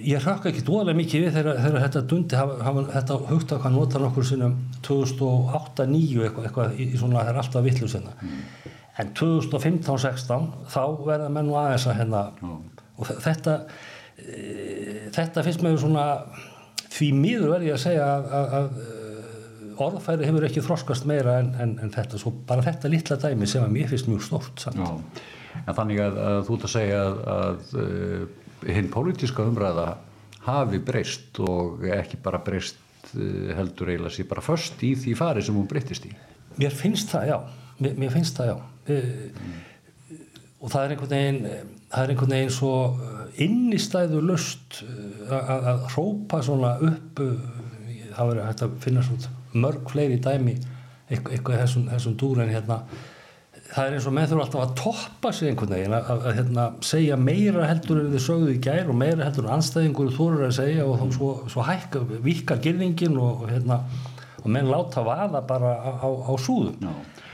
ég 0.09 0.23
hrökk 0.25 0.49
ekki 0.51 0.65
dóðlega 0.67 0.99
mikið 0.99 1.25
við 1.25 1.37
þegar, 1.37 1.61
þegar 1.65 1.85
þetta 1.85 2.03
dundi 2.11 2.39
hafa, 2.39 2.59
hafa, 2.65 2.85
þetta 2.95 3.19
högt 3.29 3.55
að 3.55 3.63
hvað 3.65 3.75
notar 3.75 4.05
nokkur 4.05 4.29
sinum 4.29 4.57
2008-2009 4.87 6.27
eitthvað, 6.29 6.49
eitthvað 6.49 6.79
í 6.81 6.89
svona 6.95 7.23
það 7.23 7.33
er 7.33 7.41
alltaf 7.43 7.67
vitlu 7.67 7.91
sinna 7.91 8.15
mm. 8.17 8.77
en 9.03 9.13
2015-16 9.19 10.49
þá 10.75 10.83
verða 11.09 11.33
menn 11.35 11.51
nú 11.51 11.59
aðeins 11.61 11.89
að 11.91 11.99
hérna 12.01 12.23
mm. 12.39 12.61
og 12.97 13.13
þetta 13.27 13.57
e, 14.23 14.39
þetta 15.17 15.47
finnst 15.47 15.67
með 15.67 15.81
svona 15.83 16.07
því 16.95 17.11
miður 17.19 17.53
verði 17.57 17.75
að 17.75 17.85
segja 17.85 18.09
að, 18.15 18.31
að, 18.39 18.57
að 18.61 18.97
orðfæri 19.79 20.27
hefur 20.27 20.47
ekki 20.49 20.65
þroskast 20.65 21.07
meira 21.09 21.39
en, 21.43 21.53
en, 21.61 21.77
en 21.83 21.93
þetta, 21.95 22.19
svo 22.21 22.33
bara 22.49 22.65
þetta 22.67 22.91
litla 22.91 23.19
dæmi 23.21 23.47
sem 23.51 23.63
að 23.63 23.75
mér 23.77 23.91
finnst 23.91 24.09
mjög 24.11 24.25
stort. 24.27 24.65
En 24.75 25.77
þannig 25.77 26.01
að, 26.03 26.19
að 26.25 26.41
þú 26.49 26.57
ert 26.57 26.67
að 26.67 26.73
segja 26.73 26.99
að, 27.05 27.21
að 27.35 27.77
uh, 27.79 28.48
hinn 28.67 28.91
pólitíska 28.93 29.47
umræða 29.47 29.89
hafi 30.47 30.81
breyst 30.83 31.39
og 31.45 31.85
ekki 31.95 32.21
bara 32.25 32.41
breyst 32.45 32.79
uh, 33.15 33.55
heldur 33.59 33.93
eiginlega 33.93 34.17
sér 34.17 34.29
bara 34.31 34.45
först 34.45 34.83
í 34.87 34.95
því 34.99 35.17
fari 35.19 35.45
sem 35.45 35.57
hún 35.57 35.69
breytist 35.71 36.09
í. 36.09 36.13
Mér 36.59 36.75
finnst 36.75 37.13
það, 37.13 37.33
já. 37.33 37.39
Mér, 37.79 37.99
mér 38.03 38.15
finnst 38.15 38.39
það, 38.39 38.55
já. 38.55 38.57
Mm. 38.89 39.59
Og 40.59 40.73
það 40.73 40.85
er 40.85 40.95
einhvern 40.95 41.13
veginn, 41.13 41.43
það 41.93 42.05
er 42.05 42.13
einhvern 42.13 42.35
veginn 42.35 42.55
svo 42.57 42.73
innistæðu 43.39 44.23
lust 44.27 44.81
að, 45.31 45.85
hrópa 45.93 46.41
svona 46.43 46.73
upp, 46.83 47.21
það 47.21 48.33
verður 48.33 48.49
hægt 48.49 48.65
að 48.67 48.75
finna 48.83 49.05
svona 49.07 49.37
mörg 49.55 49.93
fleiri 49.93 50.19
dæmi 50.23 50.57
eitthvað, 51.09 51.61
þessum, 51.63 51.87
þessum 51.93 52.17
dúr 52.21 52.43
en 52.43 52.53
hérna 52.53 52.81
það 53.69 53.85
er 53.85 53.97
eins 53.97 54.07
og 54.09 54.15
með 54.17 54.31
þurfa 54.31 54.45
alltaf 54.45 54.63
að 54.65 54.75
toppa 54.81 55.33
sig 55.37 55.51
einhvern 55.51 55.75
veginn 55.75 55.97
að, 55.97 56.11
að, 56.13 56.27
að 56.31 56.37
hérna, 56.39 56.67
segja 56.89 57.19
meira 57.21 57.69
heldur 57.69 58.01
en 58.01 58.13
þið 58.15 58.25
sögðu 58.25 58.53
í 58.55 58.61
gær 58.65 58.93
og 58.93 58.99
meira 58.99 59.27
heldur 59.27 59.49
en 59.49 59.55
anstæðingur 59.59 60.13
þú 60.17 60.29
eru 60.33 60.47
að 60.49 60.55
segja 60.59 60.87
og 60.89 61.01
þá 61.01 61.17
svo, 61.19 61.31
svo 61.53 61.65
hækka, 61.69 62.03
vikar 62.25 62.63
girðingin 62.65 63.19
og, 63.21 63.45
hérna, 63.51 63.81
og 64.41 64.51
menn 64.55 64.71
láta 64.73 65.05
vaða 65.07 65.43
bara 65.49 65.75
á, 65.85 65.91
á, 66.01 66.09
á 66.09 66.33
súðum. 66.41 66.79
Já. 66.81 67.25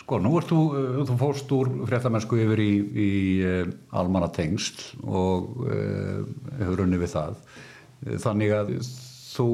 Sko, 0.00 0.18
nú 0.18 0.32
ert 0.40 0.50
þú, 0.50 0.60
uh, 0.74 1.02
þú 1.06 1.18
fórst 1.20 1.52
úr 1.54 1.68
fréttamennsku 1.86 2.40
yfir 2.42 2.64
í, 2.64 2.72
í 2.90 3.10
uh, 3.46 3.60
almanna 4.00 4.30
tengst 4.34 4.88
og 5.04 5.60
uh, 5.68 6.24
hefur 6.58 6.86
unni 6.86 6.98
við 6.98 7.14
það. 7.14 7.38
Þannig 8.24 8.56
að 8.56 8.74
þú 9.30 9.48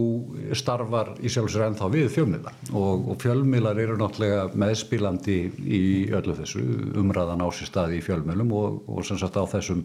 starfar 0.57 1.13
í 1.21 1.31
sjálfsögur 1.33 1.67
ennþá 1.67 1.89
við 1.93 2.07
fjölmiðla 2.15 2.53
og, 2.73 3.09
og 3.13 3.19
fjölmiðlar 3.21 3.81
eru 3.83 3.99
náttúrulega 4.01 4.47
meðspilandi 4.57 5.37
í 5.61 5.83
öllu 6.17 6.37
þessu 6.39 6.63
umræðan 6.97 7.45
á 7.45 7.49
sér 7.53 7.71
staði 7.71 7.99
í 7.99 8.05
fjölmiðlum 8.07 8.55
og, 8.57 8.79
og 8.89 9.05
sem 9.09 9.21
sagt 9.21 9.37
á 9.37 9.45
þessum 9.53 9.85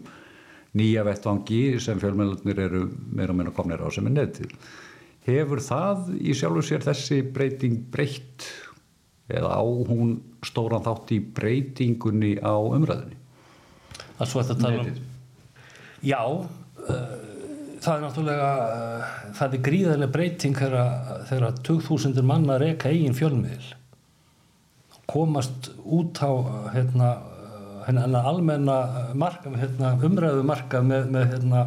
nýja 0.78 1.04
vettvangi 1.04 1.60
sem 1.84 2.00
fjölmiðlarnir 2.00 2.62
eru 2.64 2.86
meira 3.12 3.34
og 3.34 3.40
meina 3.40 3.52
komnir 3.54 3.84
á 3.84 3.88
sem 3.92 4.08
er 4.08 4.16
neðtil. 4.16 4.48
Hefur 5.28 5.60
það 5.62 6.08
í 6.18 6.34
sjálfur 6.34 6.66
sér 6.66 6.86
þessi 6.86 7.20
breyting 7.34 7.84
breytt 7.92 8.48
eða 9.32 9.52
á 9.60 9.62
hún 9.62 10.16
stóran 10.46 10.84
þátt 10.84 11.12
í 11.14 11.20
breytingunni 11.36 12.38
á 12.40 12.56
umræðinni? 12.56 13.20
Það 14.16 14.24
er 14.24 14.32
svo 14.32 14.40
að 14.40 14.48
þetta 14.48 14.62
tala 14.64 14.86
um 14.86 15.10
Já, 16.02 16.18
uh, 16.24 17.31
það 17.82 17.94
er 17.94 18.02
náttúrulega 18.04 18.48
uh, 18.62 19.14
það 19.36 19.54
er 19.56 19.62
gríðarlega 19.66 20.14
breyting 20.14 20.58
þegar 20.58 21.56
2000 21.66 22.20
manna 22.26 22.58
reyka 22.62 22.90
eigin 22.92 23.16
fjölmiðil. 23.16 23.72
Komast 25.10 25.72
út 25.82 26.20
á 26.22 26.30
hérna, 26.76 27.08
hérna 27.88 28.22
almenna 28.30 28.76
marka, 29.18 29.50
hérna, 29.58 29.96
umræðu 30.06 30.44
marka 30.46 30.80
með, 30.86 31.10
með, 31.12 31.26
hérna, 31.34 31.64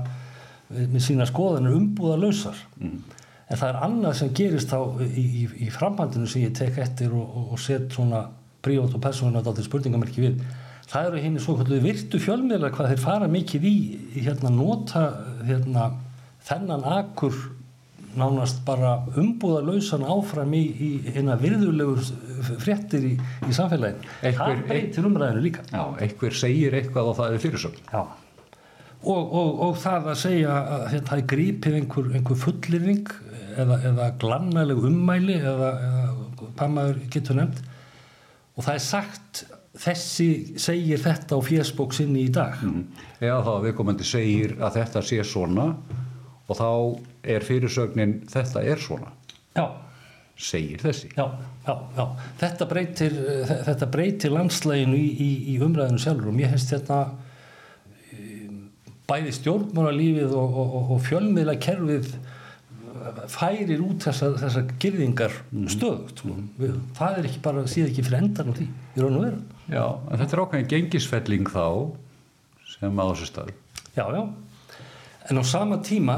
með 0.71 1.03
sína 1.03 1.27
skoðanir 1.29 1.75
umbúða 1.75 2.15
lausar 2.23 2.57
mm. 2.79 2.95
en 3.51 3.59
það 3.59 3.67
er 3.67 3.81
annað 3.85 4.15
sem 4.21 4.31
gerist 4.39 4.71
þá 4.71 5.03
í, 5.03 5.25
í, 5.25 5.43
í 5.67 5.69
framhandinu 5.73 6.29
sem 6.31 6.47
ég 6.47 6.55
tek 6.57 6.79
eftir 6.81 7.13
og, 7.13 7.27
og, 7.27 7.51
og 7.57 7.61
set 7.61 7.91
svona 7.93 8.23
prívat 8.65 8.95
og 8.95 9.03
persónulega 9.03 9.53
til 9.59 9.67
spurningamerki 9.67 10.23
við. 10.23 10.39
Það 10.89 11.07
eru 11.09 11.21
henni 11.21 11.41
svo 11.41 11.57
virtu 11.83 12.21
fjölmiðlar 12.21 12.73
hvað 12.73 12.91
þeir 12.93 13.03
fara 13.03 13.29
mikið 13.29 13.67
í 13.67 13.77
hérna 14.15 14.51
nota 14.53 15.05
hérna 15.45 15.89
þennan 16.45 16.85
akkur 16.99 17.37
nánast 18.15 18.61
bara 18.65 18.97
umbúða 19.19 19.61
lausan 19.65 20.05
áfram 20.07 20.53
í, 20.55 20.63
í 20.63 20.89
hérna 21.09 21.35
virðulegur 21.39 22.03
fréttir 22.61 23.09
í, 23.09 23.15
í 23.17 23.55
samfélagin 23.55 24.05
það 24.37 24.61
breytir 24.69 25.09
umræðinu 25.09 25.43
líka. 25.43 25.65
Já, 25.71 25.83
einhver 26.05 26.37
segir 26.37 26.77
eitthvað 26.79 27.11
og 27.11 27.17
það 27.19 27.35
er 27.35 27.43
fyrirsögn. 27.43 27.81
Og, 29.05 29.19
og, 29.21 29.49
og 29.67 29.75
það 29.77 30.07
að 30.13 30.21
segja 30.23 30.53
að 30.55 30.85
hérna, 30.93 31.09
það 31.09 31.19
er 31.19 31.27
grípið 31.33 31.75
einhver, 31.81 32.07
einhver 32.17 32.39
fullirning 32.41 33.11
eða, 33.55 33.81
eða 33.91 34.07
glannaleg 34.21 34.87
ummæli 34.89 35.35
eða, 35.41 35.73
eða 35.89 36.07
hvað 36.45 36.73
maður 36.77 37.03
getur 37.13 37.39
nefnd 37.41 37.61
og 38.55 38.63
það 38.63 38.73
er 38.73 38.85
sagt 38.85 39.43
þessi 39.75 40.29
segir 40.61 41.01
þetta 41.03 41.35
á 41.35 41.39
fjersbók 41.43 41.93
sinni 41.93 42.23
í 42.29 42.31
dag. 42.33 42.55
Mm. 42.63 42.87
Já 43.19 43.35
þá 43.43 43.53
viðkomandi 43.67 44.07
segir 44.07 44.55
að 44.63 44.79
þetta 44.79 45.03
sé 45.03 45.19
svona 45.27 45.67
og 46.47 46.59
þá 46.59 46.67
er 47.35 47.45
fyrirsögnin 47.47 48.17
þetta 48.31 48.63
er 48.63 48.81
svona 48.81 49.11
já. 49.55 49.65
segir 50.37 50.81
þessi 50.83 51.09
já, 51.15 51.25
já, 51.67 52.05
þetta 52.41 52.67
breytir 52.69 53.15
þetta 53.69 53.89
breytir 53.95 54.35
landsleginu 54.35 54.97
í, 54.99 55.07
í, 55.15 55.29
í 55.55 55.59
umræðinu 55.65 56.01
sjálfur 56.03 56.31
og 56.33 56.37
mér 56.37 56.53
hefst 56.53 56.73
þetta 56.75 56.99
bæði 59.05 59.33
stjórnmáralífið 59.37 60.31
og, 60.33 60.55
og, 60.61 60.77
og 60.95 61.03
fjölmiðla 61.05 61.57
kerfið 61.61 62.13
færir 63.29 63.81
út 63.85 64.01
þessar 64.07 64.37
þessa 64.39 64.63
girðingar 64.81 65.33
stöðugt 65.69 66.23
sko. 66.23 66.37
Við- 66.57 66.79
það 66.97 67.19
er 67.19 67.27
ekki 67.29 67.41
bara, 67.45 67.65
síð 67.69 67.91
ekki 67.91 68.05
fyrir 68.07 68.23
endan 68.23 68.49
á 68.49 68.53
því, 68.57 68.65
í 68.95 69.03
raun 69.03 69.19
og 69.19 69.25
veru 69.27 69.41
Já, 69.69 69.83
en 70.09 70.21
þetta 70.21 70.35
er 70.37 70.41
ákveðin 70.45 70.71
gengisfelling 70.73 71.49
þá 71.53 71.67
sem 72.75 72.99
stað. 73.29 73.53
Já, 73.95 74.03
já. 74.13 74.23
En 75.29 75.41
á 75.41 75.43
sama 75.45 75.79
tíma 75.81 76.17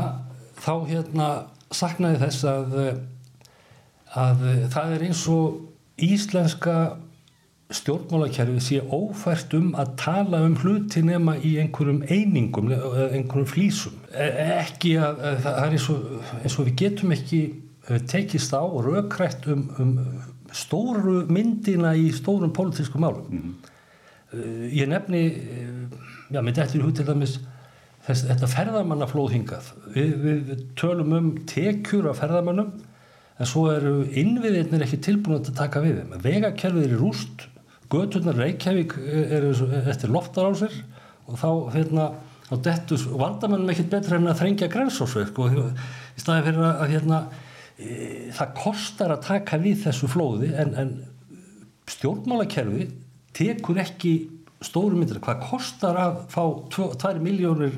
þá 0.59 0.73
hérna 0.89 1.27
saknaði 1.71 2.21
þess 2.25 2.47
að, 2.47 2.77
eh, 2.83 2.95
að 4.15 4.47
eh, 4.47 4.63
það 4.73 4.95
er 4.95 5.05
eins 5.07 5.25
og 5.31 5.59
íslenska 5.97 6.77
stjórnmálakerfi 7.77 8.61
sé 8.63 8.77
ófært 8.95 9.51
um 9.57 9.73
að 9.75 9.95
tala 9.99 10.39
um 10.45 10.55
hluti 10.61 11.01
nema 11.03 11.35
í 11.43 11.57
einhverjum 11.59 12.05
einingum, 12.07 12.69
eða 12.71 13.09
einhverjum 13.17 13.49
flýsum. 13.51 13.97
E- 14.13 14.29
Ekki 14.61 14.95
að, 15.03 15.19
að 15.19 15.41
það 15.43 15.59
er 15.65 15.75
eins 15.75 15.89
og, 15.91 16.05
eins 16.39 16.55
og 16.55 16.69
við 16.69 16.77
getum 16.83 17.15
ekki 17.17 17.41
eh, 17.89 17.99
tekist 18.07 18.55
á 18.55 18.63
og 18.63 18.85
rökrætt 18.87 19.49
um, 19.51 19.67
um 19.79 19.97
stóru 20.55 21.25
myndina 21.27 21.91
í 21.95 22.07
stórum 22.15 22.53
pólitískum 22.55 23.03
málum. 23.03 23.55
Uh, 24.31 24.67
ég 24.71 24.87
nefni 24.87 25.21
já, 26.31 26.41
hug 26.41 26.95
til 26.95 27.05
dæmis 27.07 27.37
þess, 28.07 28.25
þetta 28.31 28.51
ferðamannaflóð 28.53 29.33
hingað. 29.35 29.71
Við, 29.95 30.13
við 30.23 30.63
tölum 30.79 31.15
um 31.17 31.33
tekjur 31.49 32.09
af 32.11 32.21
ferðamannum 32.23 32.71
en 33.37 33.49
svo 33.49 33.67
eru 33.69 33.99
innviðirnir 34.17 34.87
ekki 34.87 35.01
tilbúin 35.05 35.41
að 35.41 35.53
taka 35.59 35.83
við 35.83 36.01
þeim. 36.01 36.15
Vegakerfið 36.23 36.87
er 36.87 36.95
í 36.95 37.01
rúst 37.01 37.47
göturnar 37.91 38.39
Reykjavík 38.39 38.97
eru 38.97 39.51
eftir 39.83 40.11
loftarásir 40.11 40.73
og 41.27 41.37
þá 41.39 41.49
hérna 41.75 42.07
þá 42.47 42.55
dettus 42.63 43.03
vandamennum 43.11 43.71
ekkit 43.73 43.91
betra 43.91 44.17
en 44.17 44.29
að 44.31 44.41
þrengja 44.41 44.69
grensásveik 44.71 45.33
sko, 45.33 45.49
í 45.51 46.21
staði 46.21 46.45
fyrir 46.45 46.67
að 46.67 46.93
hérna 46.93 47.19
e, 47.75 47.89
það 48.35 48.53
kostar 48.61 49.13
að 49.15 49.25
taka 49.27 49.59
við 49.63 49.83
þessu 49.83 50.09
flóði 50.11 50.53
en, 50.55 50.73
en 50.79 50.93
stjórnmálakerfi 51.91 52.87
tekur 53.35 53.81
ekki 53.83 54.13
stóru 54.65 54.97
myndir 54.97 55.21
hvað 55.21 55.41
kostar 55.49 55.97
að 56.01 56.19
fá 56.33 56.43
2 56.73 57.21
miljónir 57.21 57.75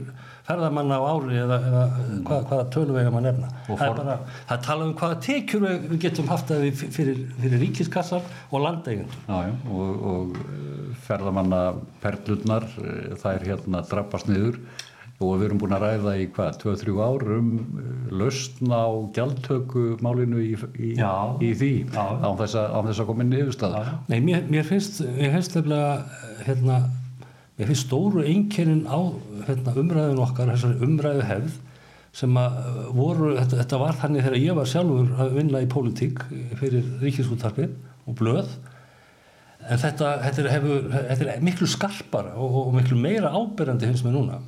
ferðamanna 0.49 0.97
á 0.97 1.03
ári 1.05 1.37
eða, 1.37 1.57
eða 1.69 1.81
hvað, 2.25 2.45
hvaða 2.49 2.67
töluvega 2.73 3.11
maður 3.13 3.25
nefna? 3.27 3.49
Það 3.67 3.83
er 3.85 3.97
bara 3.99 4.15
það 4.49 4.61
tala 4.65 4.87
um 4.87 4.93
hvaða 4.97 5.17
tekjur 5.27 5.65
við 5.65 5.97
getum 6.05 6.29
haft 6.31 6.53
að 6.55 6.63
við 6.65 6.83
fyrir, 6.97 7.19
fyrir 7.37 7.63
ríkiskassar 7.65 8.29
og 8.49 8.63
landeigendur. 8.65 9.19
Og, 9.29 10.05
og 10.13 10.39
eh, 10.41 11.01
ferðamanna 11.05 11.63
perlurnar, 12.01 12.65
eh, 12.81 13.17
þær 13.21 13.45
hérna 13.51 13.83
drabbast 13.91 14.31
niður 14.31 14.57
og 15.19 15.33
við 15.35 15.49
erum 15.49 15.59
búin 15.59 15.75
að 15.75 15.83
ræða 15.83 16.13
í 16.15 16.27
hvað, 16.31 16.57
2-3 16.61 16.93
ár 17.03 17.23
um 17.35 17.47
eh, 17.59 17.87
lausn 18.21 18.71
á 18.71 18.87
gjaldtöku 19.15 19.85
málinu 20.03 20.39
í, 20.39 20.53
í, 20.79 20.91
Já. 20.95 21.35
í 21.43 21.49
því 21.59 21.71
Já. 21.91 22.05
án 22.23 22.37
þess 22.39 22.59
að, 22.61 22.91
að 22.93 23.01
koma 23.09 23.25
inn 23.25 23.33
niðurstaða. 23.35 23.81
Nei, 24.07 24.19
mér, 24.23 24.45
mér 24.47 24.67
finnst 24.67 25.01
mér 25.03 25.33
finnst 25.35 25.57
nefnilega 25.57 26.45
hérna, 26.45 26.77
mér 27.59 27.71
finnst 27.71 27.89
stóru 27.89 28.23
einkennin 28.23 28.85
á 28.87 28.99
hérna, 29.49 29.75
umræðun 29.81 30.23
okkar, 30.23 30.53
þessari 30.53 30.87
umræðu 30.87 31.25
hefð 31.27 31.57
sem 32.19 32.39
að 32.39 32.55
uh, 32.63 32.77
voru, 32.95 33.33
þetta, 33.37 33.59
þetta 33.59 33.79
var 33.83 33.99
þannig 33.99 34.25
þegar 34.25 34.41
ég 34.41 34.57
var 34.57 34.69
sjálfur 34.71 35.11
að 35.21 35.35
vinna 35.35 35.61
í 35.61 35.67
pólitík 35.69 36.23
fyrir 36.61 36.87
ríkisúttarpið 37.03 37.75
og 38.09 38.15
blöð 38.17 38.55
en 39.67 39.77
þetta, 39.77 40.15
þetta, 40.23 40.41
er, 40.45 40.49
hefur, 40.55 40.87
þetta 40.95 41.27
er 41.35 41.43
miklu 41.45 41.67
skarpara 41.69 42.33
og, 42.39 42.55
og 42.63 42.71
miklu 42.79 42.97
meira 42.97 43.29
áberandi 43.35 43.91
finnst 43.91 44.07
mér 44.07 44.15
núna 44.15 44.39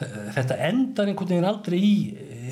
þetta 0.00 0.56
endar 0.70 1.10
einhvern 1.10 1.32
veginn 1.34 1.48
aldrei 1.48 1.78
í 1.80 1.94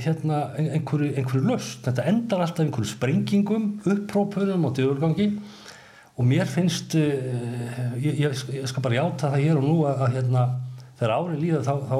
hérna, 0.02 0.42
einhverju, 0.58 1.12
einhverju 1.16 1.46
löst 1.48 1.86
þetta 1.86 2.06
endar 2.10 2.44
alltaf 2.44 2.64
einhverju 2.64 2.92
sprengingum 2.92 3.70
upprópunum 3.88 4.68
og 4.68 4.76
dögurgangi. 4.78 5.30
Og 6.18 6.26
mér 6.26 6.48
finnst 6.50 6.96
uh, 6.98 7.92
ég, 8.02 8.18
ég, 8.24 8.40
ég 8.56 8.66
skal 8.66 8.82
bara 8.82 8.98
játa 8.98 9.30
það 9.30 9.44
hér 9.44 9.60
og 9.60 9.68
nú 9.68 9.76
að, 9.86 10.00
að 10.02 10.16
hérna, 10.16 10.46
þegar 10.98 11.14
árið 11.14 11.44
líða 11.44 11.60
þá, 11.68 11.74
þá, 11.92 11.98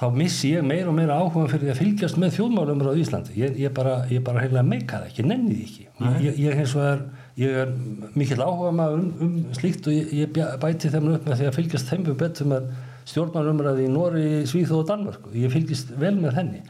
þá 0.00 0.04
missi 0.18 0.50
ég 0.52 0.66
meira 0.68 0.92
og 0.92 0.98
meira 0.98 1.16
áhuga 1.16 1.46
fyrir 1.54 1.72
að 1.72 1.80
fylgjast 1.80 2.20
með 2.20 2.36
þjóðmálumur 2.36 2.92
á 2.92 3.00
Íslandi. 3.00 3.38
Ég, 3.40 3.56
ég 3.64 3.72
bara, 3.76 4.02
bara 4.26 4.44
heila 4.44 4.66
meika 4.66 5.00
það 5.00 5.08
ekki, 5.08 5.26
nenni 5.32 5.56
því 5.56 5.64
ekki. 5.70 5.88
Ég, 6.26 6.44
ég 6.44 6.60
hins 6.60 6.76
vegar 6.76 7.02
ég 7.40 7.56
er 7.62 7.72
mikill 8.18 8.44
áhuga 8.44 8.70
maður 8.76 9.00
um, 9.00 9.10
um 9.24 9.34
slíkt 9.56 9.88
og 9.88 9.96
ég, 9.96 10.40
bæti 10.60 10.92
þeim 10.92 11.14
upp 11.14 11.28
með 11.28 11.40
því 11.40 11.48
að 11.48 11.56
fylgjast 11.56 11.92
þeim 11.92 12.08
betur 12.20 12.52
með 12.52 12.70
stjórnmálumræði 13.08 13.86
í 13.86 13.92
Nóri, 13.92 14.26
Svíþó 14.48 14.82
og 14.82 14.90
Danmörk 14.90 15.30
og 15.30 15.38
ég 15.38 15.52
fylgist 15.52 15.94
vel 16.00 16.16
með 16.18 16.36
henni. 16.40 16.60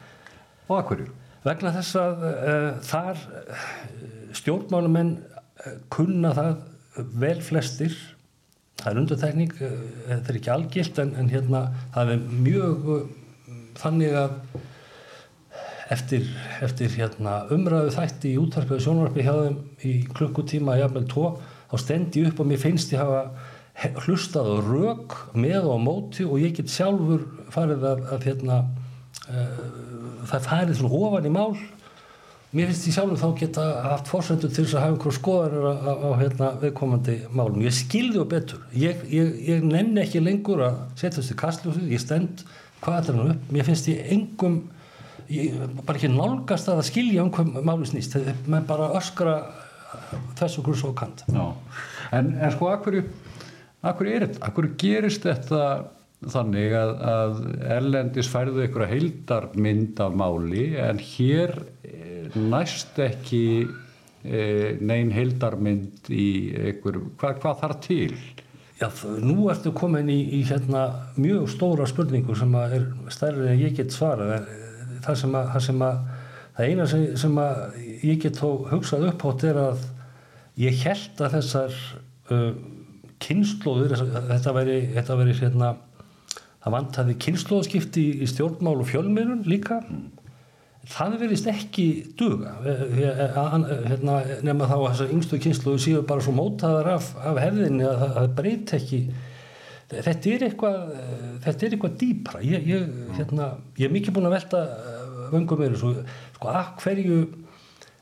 Og 0.69 0.79
að 0.79 0.87
hverju? 0.90 1.11
vegna 1.47 1.73
þess 1.75 1.97
að 1.99 2.25
uh, 2.29 2.71
þar 2.85 3.21
uh, 3.21 3.69
stjórnmálumenn 4.37 5.12
uh, 5.21 5.77
kunna 5.93 6.33
það 6.37 6.51
vel 7.23 7.38
flestir. 7.45 7.95
Það 8.81 8.90
er 8.93 9.01
undartekning 9.03 9.55
uh, 9.57 9.79
þetta 10.09 10.33
er 10.33 10.40
ekki 10.40 10.53
algilt 10.55 11.01
en, 11.03 11.14
en 11.21 11.31
hérna 11.33 11.64
það 11.95 12.14
er 12.16 12.27
mjög 12.49 12.90
uh, 12.97 13.07
þannig 13.81 14.19
að 14.21 14.37
eftir, 15.90 16.27
eftir 16.62 16.93
hérna, 16.95 17.40
umræðu 17.55 17.95
þætti 17.97 18.35
í 18.35 18.40
útvarpi 18.40 18.77
og 18.77 18.85
sjónvarpi 18.85 19.25
hjá 19.27 19.33
þeim 19.40 19.57
í 19.88 19.95
klukkutíma 20.12 20.77
jafnvel 20.79 21.09
tvo 21.11 21.31
þá 21.71 21.81
stendi 21.83 22.23
ég 22.23 22.31
upp 22.31 22.45
og 22.45 22.51
mér 22.51 22.61
finnst 22.62 22.93
ég 22.95 23.01
hafa 23.01 23.25
hlustað 23.81 24.49
á 24.53 24.57
rök 24.66 25.16
með 25.33 25.69
og 25.73 25.83
móti 25.85 26.27
og 26.27 26.40
ég 26.43 26.57
get 26.59 26.73
sjálfur 26.73 27.25
farið 27.53 27.85
að, 27.88 28.01
að 28.12 28.25
hérna 28.29 28.57
uh, 29.31 29.61
það 30.29 30.49
farið 30.49 30.81
svona 30.81 30.99
ofan 31.01 31.29
í 31.29 31.33
mál. 31.35 31.55
Mér 32.51 32.66
finnst 32.66 32.88
ég 32.90 32.97
sjálfur 32.97 33.21
þá 33.21 33.29
geta 33.38 33.64
haft 33.87 34.11
fórsendur 34.11 34.51
til 34.51 34.64
þess 34.64 34.75
að 34.75 34.85
hafa 34.85 34.97
einhverju 34.97 35.16
skoðanir 35.16 35.69
á, 35.71 35.75
á, 35.81 35.93
á 35.97 36.11
hérna, 36.19 36.51
viðkomandi 36.64 37.16
málum. 37.31 37.62
Ég 37.62 37.77
skilði 37.79 38.21
og 38.25 38.29
betur. 38.33 38.64
Ég, 38.75 39.05
ég, 39.07 39.31
ég 39.47 39.64
nenni 39.64 40.03
ekki 40.03 40.23
lengur 40.25 40.64
að 40.66 40.83
setjast 40.99 41.33
í 41.33 41.38
kastljósið. 41.38 41.88
Ég 41.95 42.03
stend 42.03 42.45
hvað 42.83 43.12
er 43.12 43.21
hann 43.21 43.33
upp. 43.37 43.49
Mér 43.55 43.69
finnst 43.71 43.88
ég 43.93 44.12
engum 44.16 44.61
ég, 45.31 45.57
bara 45.87 45.97
ekki 45.97 46.11
nálgast 46.12 46.69
að 46.73 46.83
skilja 46.90 47.25
um 47.25 47.33
hvað 47.33 47.62
máli 47.64 47.88
snýst. 47.88 48.19
Menn 48.51 48.66
bara 48.69 48.90
öskra 48.99 49.38
þessu 50.40 50.66
grús 50.66 50.83
og 50.85 50.99
kant. 50.99 51.23
En, 51.31 52.35
en 52.35 52.51
sko 52.55 52.71
að 52.75 53.05
að 53.81 53.97
hverju 53.99 54.16
er 54.16 54.27
þetta? 54.27 54.43
Að 54.47 54.57
hverju 54.57 54.73
gerist 54.83 55.27
þetta 55.29 55.64
þannig 56.31 56.75
að, 56.77 56.90
að 57.11 57.38
erlendis 57.79 58.29
færðu 58.29 58.64
einhverja 58.64 58.90
heildarmynd 58.90 60.03
af 60.05 60.19
máli 60.21 60.66
en 60.81 61.01
hér 61.01 61.55
eh, 61.88 62.37
næst 62.37 62.99
ekki 63.01 63.45
e, 64.21 64.43
nein 64.85 65.12
heildarmynd 65.14 66.11
í 66.12 66.29
einhver, 66.61 67.01
hvað, 67.21 67.40
hvað 67.40 67.61
þarf 67.62 67.81
til? 67.87 68.19
Já, 68.81 68.88
nú 69.25 69.49
ertu 69.53 69.73
komin 69.77 70.09
í, 70.12 70.19
í 70.37 70.43
hérna 70.49 70.87
mjög 71.21 71.49
stóra 71.53 71.88
spurningu 71.88 72.37
sem 72.37 72.53
að 72.57 72.77
er 72.79 72.87
stærri 73.12 73.49
en 73.49 73.61
ég 73.61 73.77
get 73.81 73.97
svarað 73.97 74.37
eh, 74.40 74.66
það 75.05 75.23
sem 75.25 75.38
að, 75.40 75.55
það 75.55 75.66
sem 75.71 75.87
að 75.88 76.03
það 76.57 76.69
eina 76.69 76.87
sem, 76.90 77.07
sem 77.21 77.40
að 77.40 77.81
ég 78.05 78.21
get 78.27 78.40
þó 78.40 78.49
hugsað 78.75 79.09
upp 79.09 79.25
átt 79.31 79.47
er 79.49 79.61
að 79.62 79.88
ég 80.61 80.85
held 80.85 81.25
að 81.25 81.37
þessar 81.38 81.77
uh, 82.35 82.53
kynnslóður, 83.20 83.96
þetta 84.30 84.54
væri, 84.56 84.78
þetta 84.96 85.16
væri 85.20 85.37
hérna, 85.40 85.74
það 86.61 86.74
vantaði 86.76 87.16
kynnslóðskipti 87.24 88.06
í, 88.22 88.28
stjórnmál 88.30 88.78
og 88.80 88.88
fjölmiðlun 88.90 89.46
líka. 89.48 89.80
Það 90.90 91.16
verðist 91.20 91.48
ekki 91.52 91.87
duga. 92.18 92.54
Eh, 92.66 92.85
eh, 93.04 93.24
eh, 93.24 93.83
hérna, 93.90 94.14
nema 94.46 94.68
þá 94.70 94.76
að 94.78 94.87
þessar 94.88 95.12
yngstu 95.14 95.40
kynsluðu 95.44 95.83
séu 95.85 96.06
bara 96.09 96.24
svo 96.24 96.33
mótaðar 96.35 96.94
af, 96.96 97.12
af 97.20 97.37
hefðinni 97.38 97.85
að 97.85 98.00
það- 98.00 98.14
það 98.16 98.33
breyt 98.40 98.72
ekki. 98.78 99.02
Þetta 99.90 100.30
er 100.30 100.42
eitthvað 100.46 100.80
þetta 101.44 101.66
er 101.66 101.74
eitthvað 101.74 101.98
dýpra. 101.98 102.40
Ég, 102.46 102.66
ég, 102.66 102.88
hérna, 103.18 103.52
ég 103.76 103.88
er 103.88 103.94
mikið 103.94 104.14
búin 104.16 104.28
að 104.28 104.37
velta 104.38 104.61
vöngum 105.30 105.61
mér 105.61 105.76
svo, 105.78 105.92
sko 106.37 106.50
að 106.50 106.70
hverju 106.83 107.18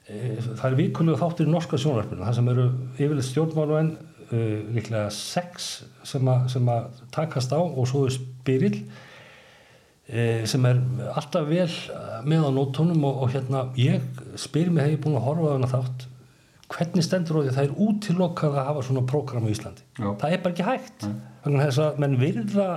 e, 0.09 0.37
það 0.40 0.66
er 0.70 0.76
vikulega 0.78 1.20
þáttir 1.20 1.48
í 1.48 1.52
norska 1.52 1.81
sjónvarpinu 1.81 2.24
það 2.24 2.38
sem 2.38 2.50
eru 2.52 2.66
yfirleitt 2.96 3.28
stjórnmálumenn 3.28 3.90
uh, 4.33 4.59
líklega 4.75 5.09
sex 5.14 5.69
sem, 6.07 6.29
a, 6.29 6.41
sem 6.51 6.69
að 6.73 7.03
takast 7.14 7.55
á 7.55 7.61
og 7.61 7.87
svo 7.88 8.07
er 8.09 8.17
spyrill 8.17 8.83
e, 10.09 10.45
sem 10.49 10.64
er 10.69 10.79
alltaf 11.12 11.49
vel 11.49 11.67
eh, 11.69 12.21
með 12.25 12.47
á 12.49 12.51
nótunum 12.57 13.03
og, 13.05 13.25
og 13.25 13.35
hérna 13.35 13.67
ég 13.77 14.05
spyr 14.41 14.71
mig 14.73 14.95
er 14.95 15.03
búin 15.03 15.19
að 15.19 15.27
horfa 15.27 15.51
á 15.51 15.53
þennan 15.55 15.75
þátt 15.75 16.07
hvernig 16.69 17.05
stendur 17.05 17.41
á 17.41 17.41
því 17.41 17.51
að 17.51 17.59
það 17.59 17.67
er 17.67 17.83
útilokað 17.87 18.57
að 18.57 18.69
hafa 18.69 18.85
svona 18.85 19.05
prógram 19.09 19.49
í 19.49 19.53
Íslandi? 19.55 19.85
Já. 19.97 20.09
það 20.21 20.33
er 20.33 20.43
bara 20.45 20.55
ekki 20.55 20.67
hægt. 20.67 21.07
Þannig 21.45 21.61
að 21.61 21.69
þess 21.69 21.83
að 21.85 22.01
menn 22.03 22.17
virða 22.21 22.69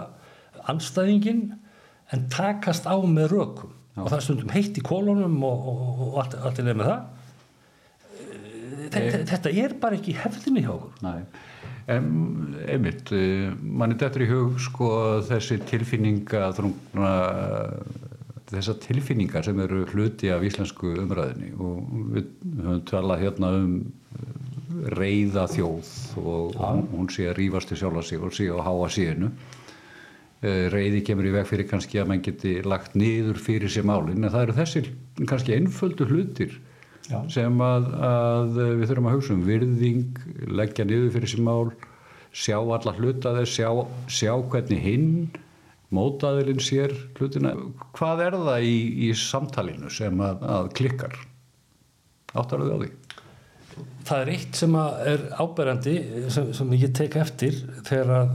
anstæðingin 0.71 1.41
en 2.15 2.27
takast 2.31 2.87
á 2.87 2.95
með 3.03 3.33
rökum. 3.35 3.73
Og 3.99 4.07
það 4.07 4.17
er 4.17 4.23
stundum 4.23 4.53
heitt 4.55 4.77
í 4.79 4.83
kólunum 4.85 5.41
og, 5.43 5.65
og, 5.67 5.81
og 6.05 6.21
allt, 6.21 6.37
allt 6.39 6.61
er 6.61 6.69
leið 6.69 6.79
með 6.79 6.91
það 6.93 7.01
þetta, 8.91 9.53
er 9.63 9.75
bara 9.81 9.97
ekki 9.99 10.13
í 10.13 10.19
hefðinni 10.19 10.65
hjá 10.65 10.71
okkur. 10.75 10.93
Nei, 11.05 11.21
en 11.95 12.09
einmitt, 12.67 13.11
eh, 13.15 13.51
manni 13.61 13.97
dettur 13.99 14.25
í 14.25 14.29
hug 14.31 14.59
sko 14.61 14.91
þessi 15.27 15.61
tilfinninga 15.69 16.51
þrungna 16.57 17.13
þessar 18.51 18.81
tilfinningar 18.83 19.45
sem 19.47 19.59
eru 19.63 19.85
hluti 19.93 20.31
af 20.33 20.43
íslensku 20.43 20.91
umræðinni 20.99 21.53
og 21.55 21.91
við 22.11 22.31
höfum 22.59 22.85
talað 22.89 23.23
hérna 23.25 23.51
um 23.61 23.75
reyða 24.91 25.45
þjóð 25.51 25.89
og 26.21 26.55
ja. 26.55 26.71
hún 26.91 27.09
sé 27.11 27.27
að 27.29 27.37
rýfast 27.39 27.71
til 27.71 27.79
sjálfa 27.79 28.03
sig 28.07 28.23
og 28.23 28.35
sé 28.35 28.47
að 28.51 28.63
háa 28.65 28.89
síðinu 28.91 29.31
reyði 30.41 31.03
kemur 31.05 31.27
í 31.29 31.33
veg 31.35 31.45
fyrir 31.45 31.67
kannski 31.69 31.99
að 32.01 32.07
mann 32.09 32.23
geti 32.25 32.55
lagt 32.65 32.95
niður 32.97 33.37
fyrir 33.41 33.69
sér 33.69 33.85
málin 33.85 34.23
en 34.23 34.31
það 34.33 34.45
eru 34.47 34.57
þessi 34.57 34.83
kannski 35.29 35.53
einföldu 35.57 36.07
hlutir 36.09 36.55
Já. 37.11 37.19
sem 37.33 37.63
að, 37.65 37.87
að 38.07 38.59
við 38.79 38.83
þurfum 38.89 39.09
að 39.09 39.15
hugsa 39.17 39.33
um 39.35 39.45
virðing, 39.47 40.19
leggja 40.61 40.85
niður 40.87 41.15
fyrir 41.17 41.33
sér 41.33 41.43
mál 41.47 41.71
sjá 42.31 42.57
alla 42.59 42.93
hluta 42.95 43.33
þess, 43.35 43.55
sjá, 43.57 43.69
sjá 44.07 44.31
hvernig 44.51 44.83
hinn 44.85 45.09
mótaðilinn 45.91 46.63
sér 46.63 46.93
hlutina. 47.19 47.51
Hvað 47.97 48.23
er 48.27 48.37
það 48.39 48.67
í, 48.67 48.77
í 49.07 49.11
samtalinu 49.17 49.91
sem 49.91 50.23
að, 50.23 50.45
að 50.55 50.69
klikkar? 50.79 51.17
Áttar 52.31 52.63
þau 52.63 52.71
á 52.71 52.79
því? 52.79 52.91
Það 54.07 54.21
er 54.21 54.31
eitt 54.31 54.57
sem 54.59 54.77
er 54.79 55.27
áberandi 55.39 55.97
sem, 56.31 56.49
sem 56.55 56.73
ég 56.79 56.95
tek 56.95 57.17
eftir 57.19 57.59
þegar 57.87 58.15
að 58.21 58.33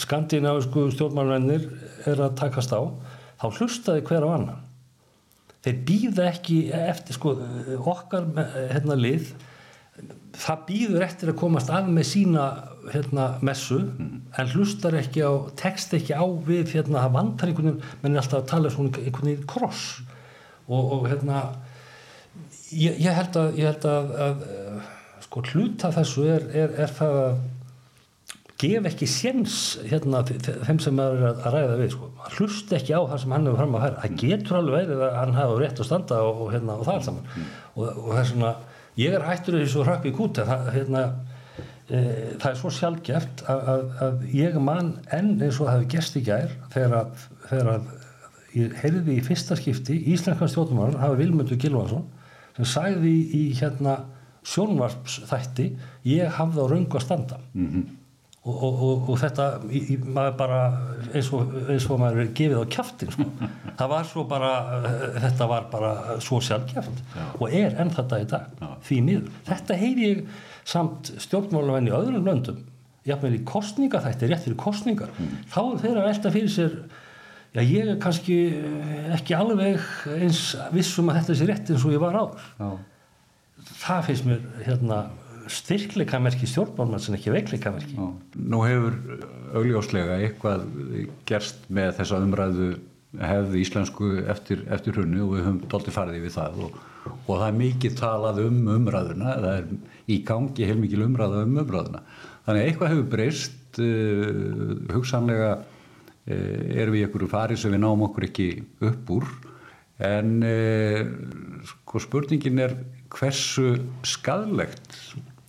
skandinavisku 0.00 0.86
stjórnmálvennir 0.94 1.66
er 2.06 2.22
að 2.22 2.36
takast 2.38 2.72
á 2.76 2.80
þá 3.40 3.46
hlustaði 3.58 4.04
hver 4.06 4.26
á 4.28 4.30
annan 4.36 4.65
þeir 5.66 5.82
býða 5.88 6.30
ekki 6.30 6.56
eftir 6.78 7.18
sko, 7.18 7.34
okkar 7.82 8.30
hérna, 8.70 8.96
lið 8.98 9.34
það 10.36 10.64
býður 10.68 11.04
eftir 11.06 11.32
að 11.32 11.38
komast 11.40 11.70
af 11.72 11.86
með 11.88 12.08
sína 12.10 12.46
hérna, 12.92 13.28
messu 13.44 13.78
mm. 13.82 14.10
en 14.38 14.50
hlustar 14.52 14.96
ekki 14.98 15.24
á, 15.24 15.32
text 15.58 15.94
ekki 15.96 16.14
á 16.14 16.24
við 16.46 16.74
hérna, 16.76 17.06
það 17.06 17.16
vantar 17.16 17.50
einhvern 17.50 17.70
veginn 17.70 18.02
menn 18.02 18.14
er 18.14 18.22
alltaf 18.22 18.42
að 18.42 18.50
tala 18.52 18.72
um 18.74 18.90
einhvern 18.90 19.30
veginn 19.30 19.48
kross 19.50 19.86
og, 20.68 20.92
og 20.98 21.08
hérna 21.08 21.40
ég, 22.70 23.00
ég 23.00 23.16
held 23.16 23.40
að, 23.40 23.58
ég 23.58 23.70
held 23.72 23.88
að, 23.90 24.14
að 24.26 24.46
sko 25.26 25.44
hluta 25.50 25.92
þessu 25.96 26.26
er, 26.36 26.48
er, 26.64 26.76
er 26.84 26.96
það 27.00 27.20
að 27.22 27.38
gef 28.56 28.86
ekki 28.88 29.06
séns 29.08 29.56
hérna 29.84 30.22
þeim 30.24 30.78
sem 30.80 31.00
er 31.02 31.24
að 31.28 31.42
ræða 31.52 31.76
við 31.80 31.90
sko. 31.92 32.08
hlust 32.36 32.72
ekki 32.72 32.94
á 32.96 33.00
það 33.04 33.18
sem 33.22 33.34
hann 33.34 33.48
hefur 33.48 33.58
fram 33.60 33.76
að 33.76 33.82
færa. 33.84 33.98
Það 34.02 34.14
getur 34.22 34.58
alveg 34.60 34.76
verið 34.78 35.02
að 35.04 35.16
hann 35.20 35.36
hafa 35.36 35.58
rétt 35.60 35.82
að 35.82 35.88
standa 35.90 36.20
og, 36.24 36.42
hérna, 36.54 36.76
og 36.76 36.86
það 36.88 36.96
er 37.00 37.04
saman. 37.08 37.26
Mm. 37.34 37.50
og, 37.74 37.82
og 37.84 38.06
það 38.06 38.20
er 38.22 38.30
svona, 38.30 38.52
ég 39.02 39.16
er 39.16 39.26
hættur 39.26 39.58
þessu 39.60 39.84
hrakki 39.84 40.12
kút 40.16 40.40
það, 40.40 40.70
hérna, 40.72 41.02
e, 41.90 42.00
það 42.40 42.48
er 42.50 42.58
svo 42.62 42.72
sjálfgeft 42.78 43.44
að, 43.44 43.68
að, 43.74 43.84
að 44.06 44.24
ég 44.38 44.58
man 44.70 44.90
enn 45.18 45.34
eins 45.36 45.60
og 45.60 45.68
það 45.68 45.76
hefur 45.76 45.92
gest 45.96 46.16
í 46.16 46.24
gær 46.30 46.56
þegar 46.72 46.96
að, 47.74 47.92
ég 48.56 48.80
heyrði 48.80 49.18
í 49.18 49.26
fyrsta 49.26 49.58
skipti 49.60 49.98
Íslenska 50.14 50.48
stjórnmálar 50.48 50.96
hafa 51.02 51.20
Vilmundur 51.20 51.60
Gilvarsson 51.60 52.08
sem 52.56 52.70
sagði 52.72 53.12
í, 53.12 53.20
í 53.36 53.44
hérna 53.60 53.98
sjónvarpsþætti 54.48 55.68
ég 56.08 56.32
hafði 56.38 56.64
á 56.64 56.66
raungu 56.72 56.96
að 56.96 57.04
standa. 57.04 57.42
Mm 57.52 57.68
-hmm 57.68 57.95
og, 58.46 58.64
og, 58.64 59.08
og 59.10 59.18
þetta 59.20 59.46
í, 59.74 59.96
maður 60.04 60.36
bara 60.38 60.60
eins 61.10 61.30
og, 61.34 61.54
eins 61.66 61.86
og 61.90 62.00
maður 62.02 62.22
er 62.22 62.32
gefið 62.38 62.62
á 62.62 62.64
kæftin 62.76 63.14
sko. 63.14 63.26
það 63.78 63.92
var 63.92 64.06
svo 64.10 64.26
bara 64.30 64.52
þetta 65.16 65.48
var 65.50 65.66
bara 65.72 65.94
svo 66.24 66.40
sjálfkjæft 66.44 67.02
og 67.40 67.46
er 67.50 67.74
enn 67.82 67.90
þetta 67.96 68.20
í 68.22 68.28
dag 68.30 68.60
Já. 68.62 68.68
því 68.88 69.00
miður, 69.08 69.32
þetta 69.50 69.80
heyri 69.80 70.10
ég 70.12 70.22
samt 70.66 71.12
stjórnmálavenni 71.26 71.92
í 71.92 71.96
öðrum 71.96 72.26
löndum 72.26 72.62
jáfnveil 73.06 73.36
í 73.38 73.42
kostninga 73.46 74.02
þetta 74.06 74.26
er 74.26 74.32
rétt 74.34 74.46
fyrir 74.46 74.60
kostningar 74.62 75.10
mm. 75.14 75.34
þá 75.52 75.60
er 75.64 75.82
þeirra 75.84 76.06
velta 76.08 76.32
fyrir 76.34 76.54
sér 76.54 76.78
Já, 77.56 77.62
ég 77.64 77.88
er 77.88 77.96
kannski 77.96 78.34
ekki 79.16 79.32
alveg 79.32 79.80
eins 80.12 80.50
vissum 80.74 81.08
að 81.08 81.22
þetta 81.22 81.36
sé 81.38 81.46
rétt 81.48 81.70
eins 81.72 81.86
og 81.88 81.94
ég 81.94 82.02
var 82.02 82.18
áður. 82.18 82.48
Já. 82.58 82.66
Það 83.80 84.02
finnst 84.10 84.26
mér 84.28 84.42
hérna 84.66 84.98
styrkleikamerki 85.52 86.48
stjórnbálmann 86.50 87.02
sem 87.02 87.16
ekki 87.16 87.32
veikleikamerki. 87.34 87.96
Nú 87.96 88.62
hefur 88.66 88.98
augljóslega 89.56 90.18
eitthvað 90.24 90.66
gerst 91.28 91.66
með 91.72 91.94
þessa 92.00 92.20
umræðu 92.24 92.74
hefði 93.16 93.62
íslensku 93.62 94.10
eftir, 94.28 94.64
eftir 94.72 94.98
hunnu 95.00 95.22
og 95.24 95.36
við 95.36 95.46
höfum 95.46 95.60
doldið 95.72 95.96
farið 95.96 96.24
við 96.26 96.34
það 96.34 96.58
og, 96.66 96.80
og 97.14 97.30
það 97.30 97.46
er 97.46 97.58
mikið 97.60 97.94
talað 98.00 98.40
um 98.44 98.58
umræðuna, 98.74 99.36
það 99.44 99.52
er 99.52 99.68
í 100.12 100.18
gangi 100.26 100.68
heil 100.68 100.78
mikið 100.82 101.04
umræða 101.06 101.44
um 101.46 101.60
umræðuna. 101.62 102.02
Þannig 102.46 102.66
eitthvað 102.66 102.92
hefur 102.92 103.08
breyst, 103.14 103.80
uh, 103.82 104.74
hugsanlega 104.94 105.52
uh, 105.56 106.76
erum 106.76 106.96
við 106.96 107.06
einhverju 107.06 107.30
farið 107.32 107.62
sem 107.62 107.74
við 107.74 107.82
náum 107.84 108.04
okkur 108.08 108.28
ekki 108.28 108.50
upp 108.90 109.14
úr 109.16 109.30
en 110.06 110.36
uh, 110.44 111.00
sko 111.70 112.02
spurningin 112.04 112.60
er 112.66 112.76
hversu 113.16 113.78
skadlegt 114.04 114.98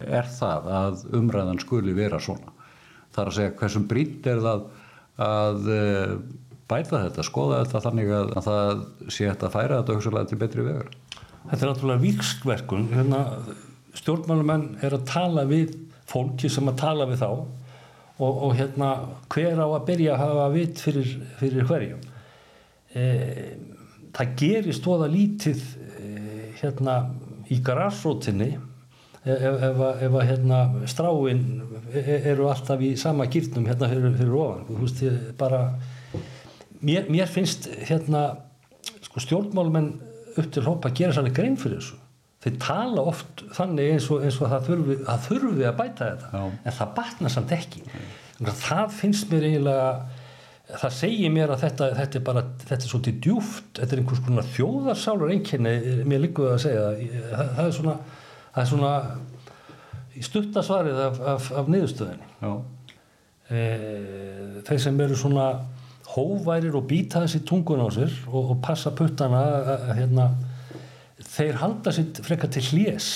er 0.03 0.27
það 0.29 0.67
að 0.79 1.05
umræðan 1.17 1.61
skuli 1.61 1.95
vera 1.97 2.19
svona. 2.21 2.53
Það 3.13 3.23
er 3.23 3.31
að 3.31 3.37
segja 3.37 3.55
hversum 3.61 3.87
brínt 3.89 4.27
er 4.29 4.43
það 4.43 4.67
að 5.27 5.69
eh, 5.73 6.13
bæta 6.69 7.01
þetta, 7.07 7.25
skoða 7.25 7.61
þetta 7.63 7.83
þannig 7.87 8.11
að, 8.13 8.33
að 8.37 8.47
það 8.47 8.81
sé 9.07 9.29
þetta 9.29 9.47
að 9.47 9.55
færa 9.55 9.79
þetta 9.79 9.97
hugsalega 9.97 10.31
til 10.31 10.39
betri 10.41 10.65
vegar. 10.67 10.91
Þetta 11.47 11.61
er 11.61 11.71
náttúrulega 11.71 12.03
virkskverkun. 12.03 12.89
Hérna, 12.91 13.21
stjórnmálumenn 13.97 14.67
er 14.85 14.97
að 14.97 15.07
tala 15.09 15.47
við 15.49 15.77
fólki 16.07 16.51
sem 16.51 16.67
að 16.69 16.79
tala 16.83 17.07
við 17.09 17.23
þá 17.23 17.29
og, 17.31 18.31
og 18.31 18.53
hérna, 18.57 18.91
hver 19.31 19.59
á 19.61 19.67
að 19.67 19.87
byrja 19.87 20.13
að 20.15 20.23
hafa 20.23 20.45
vitt 20.53 20.83
fyrir, 20.83 21.11
fyrir 21.39 21.67
hverjum. 21.69 22.05
E, 22.97 23.03
það 24.17 24.33
gerist 24.41 24.85
þóða 24.85 25.09
lítið 25.13 25.63
e, 26.01 26.11
hérna, 26.61 26.97
í 27.53 27.59
garasrótinni 27.63 28.55
ef, 29.35 29.83
að 30.07 30.17
hérna, 30.27 30.59
stráin 30.89 31.45
e, 31.91 32.01
e, 32.01 32.17
eru 32.31 32.49
alltaf 32.51 32.81
í 32.83 32.93
sama 32.99 33.27
gýrnum 33.31 33.67
hérna 33.69 33.89
fyrir, 33.91 34.17
fyrir 34.19 34.35
ofan 34.39 34.81
veist, 34.81 35.03
bara 35.39 35.61
mér, 36.81 37.07
mér 37.11 37.31
finnst 37.31 37.69
hérna 37.89 38.25
sko, 39.05 39.23
stjórnmálumenn 39.23 39.93
upp 40.37 40.51
til 40.53 40.65
hópa 40.67 40.91
gera 40.95 41.15
sannlega 41.15 41.41
grein 41.41 41.57
fyrir 41.59 41.81
þessu. 41.81 41.97
Þeir 42.45 42.59
tala 42.61 43.03
oft 43.09 43.41
þannig 43.57 43.95
eins 43.95 44.07
og, 44.13 44.21
eins 44.23 44.37
og 44.37 44.51
það, 44.51 44.67
þurfi, 44.67 44.97
það 45.07 45.25
þurfi 45.25 45.65
að 45.65 45.79
bæta 45.79 46.11
þetta 46.11 46.29
Já. 46.31 46.43
en 46.45 46.77
það 46.79 46.93
batna 46.99 47.33
samt 47.33 47.53
ekki. 47.57 47.83
Það 48.37 48.93
finnst 48.93 49.31
mér 49.31 49.47
eiginlega 49.47 49.89
það 50.67 50.93
segir 50.97 51.31
mér 51.31 51.53
að 51.53 51.63
þetta, 51.63 51.87
þetta 51.95 52.19
er 52.19 52.23
bara 52.27 52.43
þetta 52.61 52.77
er 52.77 52.91
svolítið 52.91 53.19
djúft, 53.23 53.67
þetta 53.79 53.95
er 53.95 54.01
einhvers 54.01 54.23
konar 54.25 54.47
þjóðarsálur 54.51 55.33
einnkynni, 55.33 55.73
mér 56.11 56.23
líkuði 56.25 56.53
að 56.53 56.63
segja. 56.65 56.87
Það, 57.31 57.51
það 57.57 57.63
er 57.63 57.75
svona 57.77 57.97
það 58.57 58.63
er 58.63 58.69
svona 58.71 58.93
í 60.17 60.25
stuttasvarið 60.25 60.99
af, 61.03 61.21
af, 61.35 61.49
af 61.61 61.69
niðurstöðinni 61.69 62.53
e, 63.53 63.63
þeir 64.65 64.81
sem 64.81 65.01
eru 65.05 65.17
svona 65.19 65.47
hóværir 66.15 66.73
og 66.79 66.87
býta 66.89 67.21
þessi 67.21 67.43
tungun 67.45 67.83
á 67.85 67.87
sér 67.93 68.13
og, 68.31 68.53
og 68.55 68.61
passa 68.65 68.93
puttana 68.97 69.43
að, 69.45 69.89
hérna, 69.99 70.27
þeir 71.21 71.59
halda 71.61 71.93
sér 71.93 72.23
frekka 72.25 72.49
til 72.55 72.65
hljés 72.71 73.09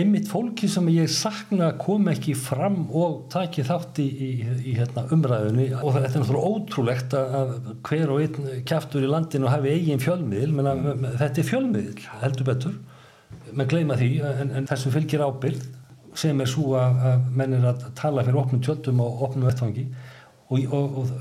einmitt 0.00 0.26
fólki 0.26 0.66
sem 0.70 0.88
ég 0.90 1.10
sakna 1.12 1.68
kom 1.78 2.08
ekki 2.10 2.32
fram 2.38 2.86
og 2.96 3.26
taki 3.30 3.62
þátt 3.68 4.00
í, 4.02 4.06
í, 4.10 4.30
í 4.72 4.72
hérna, 4.74 5.04
umræðunni. 5.14 5.68
Og 5.78 5.94
þetta 5.94 6.08
er 6.10 6.24
náttúrulega 6.24 6.54
ótrúlegt 6.56 7.14
að 7.14 7.52
hver 7.86 8.10
og 8.10 8.24
einn 8.24 8.64
kæftur 8.66 9.06
í 9.06 9.10
landinu 9.12 9.46
hafi 9.52 9.70
eigin 9.76 10.02
fjölmiðil. 10.02 10.56
Menna, 10.56 10.74
þetta 11.20 11.44
er 11.44 11.46
fjölmiðil 11.52 12.08
heldur 12.24 12.48
betur 12.50 12.74
menn 13.56 13.70
gleyma 13.70 13.98
því 13.98 14.10
en, 14.26 14.54
en 14.58 14.68
þessum 14.70 14.94
fylgir 14.94 15.24
ábyrð 15.24 15.66
sem 16.18 16.40
er 16.42 16.50
svo 16.50 16.74
að, 16.78 16.98
að 17.10 17.28
menn 17.38 17.54
er 17.58 17.68
að 17.70 17.84
tala 17.98 18.24
fyrir 18.26 18.40
opnum 18.40 18.62
tjöldum 18.64 19.02
og 19.04 19.22
opnum 19.28 19.46
vettfangi 19.46 19.86
og, 20.50 20.74
og, 20.74 20.98
og 21.02 21.12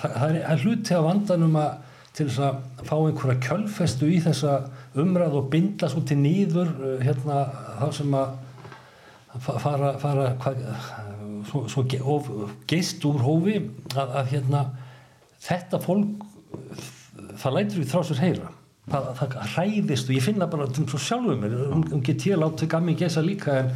það, 0.00 0.38
er 0.40 0.64
hluti 0.64 0.96
af 0.96 1.06
vandanum 1.06 1.60
að 1.60 1.84
til 2.18 2.26
þess 2.26 2.42
að 2.42 2.84
fá 2.88 2.94
einhverja 2.96 3.40
kjölfestu 3.44 4.08
í 4.10 4.18
þessa 4.24 4.54
umræð 4.98 5.36
og 5.38 5.50
binda 5.52 5.90
svo 5.90 6.02
til 6.08 6.18
nýður 6.18 6.70
eh, 6.72 7.04
hérna 7.06 7.44
þá 7.78 7.88
sem 7.94 8.16
að 8.18 8.32
fara, 9.44 9.92
fara 10.02 10.30
hva, 10.40 10.54
svo, 11.46 11.66
svo 11.70 11.84
ge, 11.90 12.00
of, 12.02 12.30
geist 12.70 13.04
úr 13.06 13.20
hófi 13.22 13.58
að, 13.94 14.16
að 14.22 14.32
hérna 14.32 14.64
þetta 15.44 15.80
fólk 15.84 16.24
það 17.38 17.58
lætur 17.58 17.82
við 17.82 17.92
þrásur 17.92 18.22
heyra 18.22 18.50
það, 18.92 19.08
það 19.18 19.36
hræðist 19.54 20.10
og 20.10 20.16
ég 20.16 20.24
finna 20.24 20.48
bara 20.50 20.66
um 20.68 20.88
svo 20.88 21.00
sjálfuð 21.02 21.38
mér, 21.42 21.54
um, 21.68 21.84
um 21.96 22.02
get 22.04 22.26
ég 22.28 22.40
látt 22.40 22.58
til 22.60 22.68
gammi 22.70 22.94
gesa 22.98 23.22
líka 23.24 23.54
en, 23.62 23.70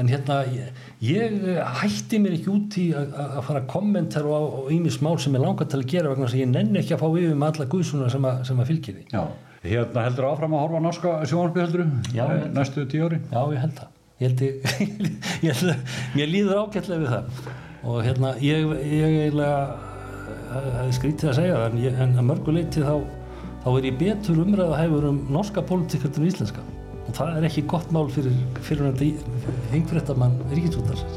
en 0.00 0.10
hérna 0.12 0.38
ég, 0.52 0.84
ég 1.04 1.48
hætti 1.80 2.20
mér 2.22 2.36
ekki 2.38 2.52
út 2.52 2.78
í 2.82 2.86
að 2.96 3.40
fara 3.48 3.62
að 3.62 3.68
kommentar 3.72 4.28
og 4.30 4.70
ímis 4.74 5.00
mál 5.04 5.16
sem 5.22 5.36
ég 5.36 5.44
langar 5.44 5.70
til 5.70 5.82
að 5.82 5.90
gera 5.94 6.12
vegna 6.12 6.28
að 6.30 6.38
ég 6.42 6.52
nenni 6.52 6.82
ekki 6.82 6.96
að 6.96 7.02
fá 7.04 7.08
yfir 7.10 7.34
með 7.34 7.50
alla 7.52 7.68
guðsuna 7.74 8.12
sem 8.12 8.30
sem 8.46 8.62
að 8.62 8.70
fylgja 8.72 8.96
því. 8.96 9.04
Já, 9.12 9.22
hérna 9.66 10.06
heldur 10.06 10.30
áfram 10.30 10.56
að 10.56 10.64
horfa 10.66 10.84
norska 10.86 11.18
sjónarby 11.26 11.64
heldur 11.64 11.86
Já, 12.14 12.24
næstu 12.54 12.86
tíu 12.90 13.08
ári 13.08 13.20
Já, 13.30 13.42
ég 13.54 13.60
held 13.64 13.76
það. 13.80 13.92
Ég 14.16 14.30
held 14.30 14.46
ég, 14.46 14.70
ég 15.44 15.58
held 15.60 15.74
að 15.74 16.00
mér 16.16 16.32
líður 16.32 16.62
ágætlega 16.64 17.02
við 17.02 17.12
það. 17.14 17.52
Og 17.86 18.00
hérna 18.02 18.32
ég 18.42 18.72
eiginlega 18.80 19.94
það 20.46 20.80
er 20.82 20.96
skrítið 20.96 21.30
að 21.30 21.38
segja 21.38 21.60
það 21.60 21.66
en, 21.68 22.02
en 22.04 22.18
að 22.20 22.28
mörguleiti 22.30 22.84
þá 22.84 22.94
þá 23.66 23.72
er 23.80 23.86
ég 23.88 23.96
betur 23.98 24.36
umræðu 24.38 24.70
að 24.76 24.78
hefur 24.78 25.04
um 25.08 25.16
norska 25.34 25.62
pólitíkartur 25.66 26.22
og 26.22 26.28
íslenska 26.28 26.62
og 27.02 27.14
það 27.16 27.38
er 27.40 27.46
ekki 27.48 27.64
gott 27.66 27.88
mál 27.90 28.06
fyrir 28.14 28.36
fyrir 28.62 28.92
þetta 28.94 29.48
hengfréttamann 29.72 30.36
ríkisútarsins. 30.52 31.16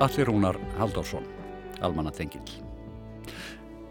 Allir 0.00 0.30
Rúnar 0.30 0.56
Halldórsson, 0.78 1.26
Almanna 1.84 2.14
Tengill. 2.16 2.48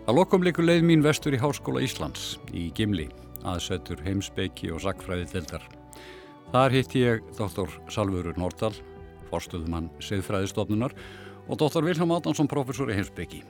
Að 0.10 0.18
lokum 0.18 0.42
leikur 0.42 0.66
leið 0.66 0.82
mín 0.90 1.06
vestur 1.06 1.38
í 1.38 1.42
Háskóla 1.44 1.86
Íslands 1.86 2.40
í 2.50 2.72
Gimli, 2.74 3.06
aðsötur 3.46 4.02
heimsbeiki 4.02 4.74
og 4.74 4.82
sakfræði 4.82 5.30
deildar. 5.36 5.70
Þar 6.50 6.74
hitti 6.74 7.06
ég 7.06 7.22
dr. 7.38 7.70
Salvurur 7.94 8.42
Nordahl, 8.42 8.74
forstuðumann 9.30 9.94
Seðfræðistofnunar 10.02 10.98
og 11.46 11.62
dr. 11.62 11.86
Vilhelm 11.86 12.18
Ádansson, 12.18 12.50
professor 12.50 12.90
í 12.90 12.98
heimsbeiki. 12.98 13.46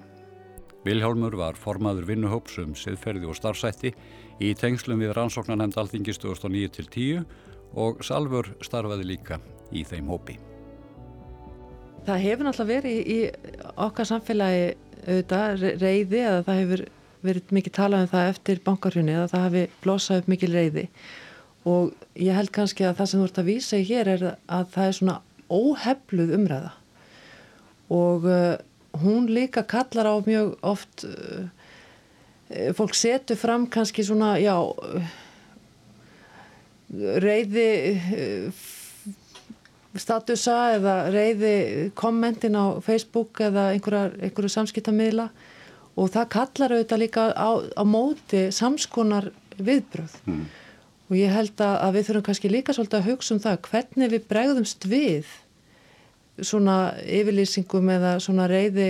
Vilhelmur 0.86 1.36
var 1.36 1.58
formaður 1.60 2.08
vinnuhóps 2.08 2.60
um 2.62 2.76
siðferði 2.78 3.28
og 3.28 3.36
starfsætti 3.36 3.92
í 4.40 4.54
tengslum 4.56 5.02
við 5.04 5.12
rannsóknarnemnd 5.18 5.76
alþingis 5.80 6.22
2009-10 6.24 7.26
og 7.80 8.00
Salfur 8.06 8.54
starfaði 8.64 9.10
líka 9.12 9.40
í 9.76 9.84
þeim 9.88 10.08
hópi. 10.10 10.38
Það 12.08 12.24
hefur 12.24 12.48
náttúrulega 12.48 12.80
verið 12.80 13.10
í 13.12 13.18
okkar 13.76 14.08
samfélagi 14.08 14.64
auðvitað 15.04 15.66
reyði 15.82 16.22
eða 16.24 16.46
það 16.48 16.62
hefur 16.62 16.86
verið 17.28 17.54
mikið 17.58 17.76
talað 17.76 18.06
um 18.06 18.12
það 18.14 18.30
eftir 18.34 18.62
bankarhjunni 18.64 19.16
eða 19.18 19.32
það 19.34 19.46
hefur 19.48 19.76
blossað 19.84 20.22
upp 20.22 20.32
mikið 20.32 20.56
reyði 20.56 20.86
og 21.68 21.92
ég 22.16 22.38
held 22.40 22.54
kannski 22.56 22.88
að 22.88 23.02
það 23.02 23.12
sem 23.12 23.20
þú 23.20 23.28
ert 23.28 23.42
að 23.42 23.50
vísa 23.52 23.80
í 23.80 23.88
hér 23.90 24.12
er 24.16 24.26
að 24.32 24.72
það 24.74 24.86
er 24.86 24.98
svona 24.98 25.18
óhefluð 25.50 26.34
umræða 26.38 26.72
og 28.00 28.28
hún 28.98 29.30
líka 29.30 29.64
kallar 29.64 30.10
á 30.10 30.16
mjög 30.26 30.58
oft 30.66 31.06
uh, 31.06 31.48
fólk 32.74 32.96
setur 32.98 33.38
fram 33.38 33.68
kannski 33.70 34.04
svona 34.04 34.38
já 34.42 34.56
reyði 37.22 37.70
uh, 37.96 38.64
statusa 40.00 40.58
eða 40.78 40.96
reyði 41.14 41.54
kommentin 41.98 42.58
á 42.58 42.78
Facebook 42.82 43.42
eða 43.42 43.72
einhverju 43.74 44.52
samskiptamíðla 44.54 45.30
og 46.00 46.12
það 46.14 46.32
kallar 46.36 46.76
auðvitað 46.76 47.04
líka 47.04 47.28
á, 47.34 47.50
á 47.76 47.84
móti 47.84 48.48
samskonar 48.56 49.32
viðbröð 49.58 50.16
mm. 50.30 50.44
og 51.10 51.16
ég 51.18 51.34
held 51.34 51.64
að 51.66 51.98
við 51.98 52.10
þurfum 52.10 52.28
kannski 52.30 52.52
líka 52.54 52.76
svolítið 52.76 53.00
að 53.02 53.10
hugsa 53.10 53.36
um 53.36 53.44
það 53.44 53.62
hvernig 53.70 54.14
við 54.14 54.28
bregðumst 54.30 54.90
við 54.90 55.34
svona 56.46 56.78
yfirlýsingum 57.04 57.92
eða 57.96 58.18
svona 58.24 58.48
reyði 58.50 58.90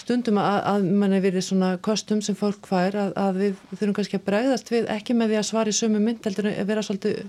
stundum 0.00 0.38
að, 0.40 0.58
að 0.70 0.86
manni 1.02 1.20
verið 1.22 1.44
svona 1.44 1.70
kostum 1.84 2.22
sem 2.24 2.36
fólk 2.38 2.68
fær 2.68 2.96
að, 2.96 3.10
að 3.20 3.40
við 3.42 3.58
þurfum 3.74 3.96
kannski 3.98 4.20
að 4.20 4.26
bregðast 4.28 4.72
við 4.72 4.88
ekki 4.94 5.16
með 5.16 5.32
því 5.32 5.40
að 5.40 5.48
svari 5.50 5.74
sömu 5.76 6.00
mynd 6.02 6.24
heldur 6.24 6.48
að 6.52 6.70
vera 6.70 6.84
svolítið 6.86 7.20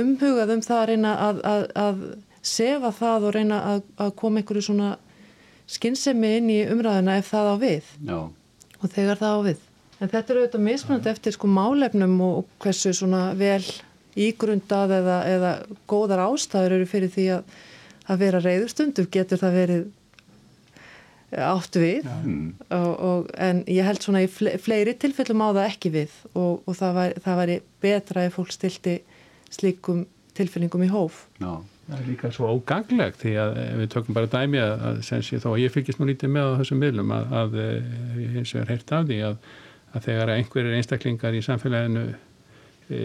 umhugað 0.00 0.54
um 0.56 0.64
það 0.66 0.80
að 0.80 0.88
reyna 0.90 1.14
að, 1.28 1.40
að, 1.46 1.64
að 1.78 2.02
sefa 2.42 2.90
það 2.96 3.28
og 3.28 3.34
reyna 3.36 3.60
að, 3.74 3.82
að 4.00 4.12
koma 4.18 4.40
einhverju 4.40 4.66
svona 4.66 4.90
skinnsemi 5.70 6.32
inn 6.40 6.50
í 6.50 6.60
umræðina 6.72 7.18
ef 7.20 7.30
það 7.30 7.52
á 7.52 7.56
við 7.60 7.90
Já. 8.08 8.18
og 8.80 8.86
þegar 8.90 9.20
það 9.20 9.36
á 9.36 9.40
við. 9.46 9.66
En 10.00 10.08
þetta 10.08 10.32
eru 10.32 10.42
auðvitað 10.42 10.64
mismunandi 10.64 11.10
eftir 11.12 11.36
sko 11.36 11.50
málefnum 11.52 12.16
og 12.24 12.48
hversu 12.64 12.92
svona 12.96 13.22
vel 13.38 13.62
ígrundað 14.18 14.96
eða, 14.98 15.16
eða 15.30 15.54
góðar 15.90 16.24
ástæður 16.26 16.78
eru 16.78 16.90
fyrir 16.90 17.12
því 17.14 17.26
að, 17.36 17.56
að 18.10 18.22
vera 18.24 18.42
reyðustundum 18.44 19.10
getur 19.12 19.42
það 19.42 19.58
verið 19.60 19.88
átt 21.30 21.76
við 21.78 22.06
og, 22.74 22.92
og, 22.98 23.28
en 23.38 23.62
ég 23.70 23.86
held 23.86 24.02
svona 24.02 24.24
í 24.24 24.30
fleiri 24.30 24.96
tilfellum 24.98 25.44
á 25.46 25.48
það 25.54 25.66
ekki 25.68 25.92
við 25.94 26.14
og, 26.32 26.62
og 26.64 26.74
það, 26.74 26.96
var, 26.96 27.12
það 27.26 27.38
væri 27.40 27.58
betra 27.84 28.24
ef 28.26 28.38
fólk 28.38 28.54
stilti 28.54 28.96
slíkum 29.50 30.08
tilfinningum 30.34 30.86
í 30.86 30.90
hóf. 30.90 31.26
Já. 31.42 31.60
Það 31.90 31.98
er 31.98 32.06
líka 32.06 32.28
svo 32.30 32.50
óganglegt 32.54 33.18
því 33.18 33.32
að 33.42 33.56
við 33.80 33.88
tökum 33.90 34.14
bara 34.14 34.30
dæmi 34.30 34.60
að, 34.62 34.84
að 34.86 34.98
ég 35.10 35.42
þó 35.42 35.48
að 35.50 35.62
ég 35.64 35.72
fylgist 35.74 35.98
nú 35.98 36.06
lítið 36.06 36.30
með 36.30 36.50
á 36.54 36.58
þessum 36.60 36.82
miðlum 36.84 37.14
að, 37.16 37.32
að 37.40 37.56
ég 37.58 38.36
hins 38.36 38.52
vegar 38.54 38.70
heirt 38.70 38.92
af 38.94 39.08
því 39.08 39.18
að, 39.26 39.48
að 39.90 40.04
þegar 40.06 40.32
einhverjir 40.36 40.76
einstaklingar 40.78 41.34
í 41.34 41.42
samfélaginu 41.42 42.04
e, 42.90 43.00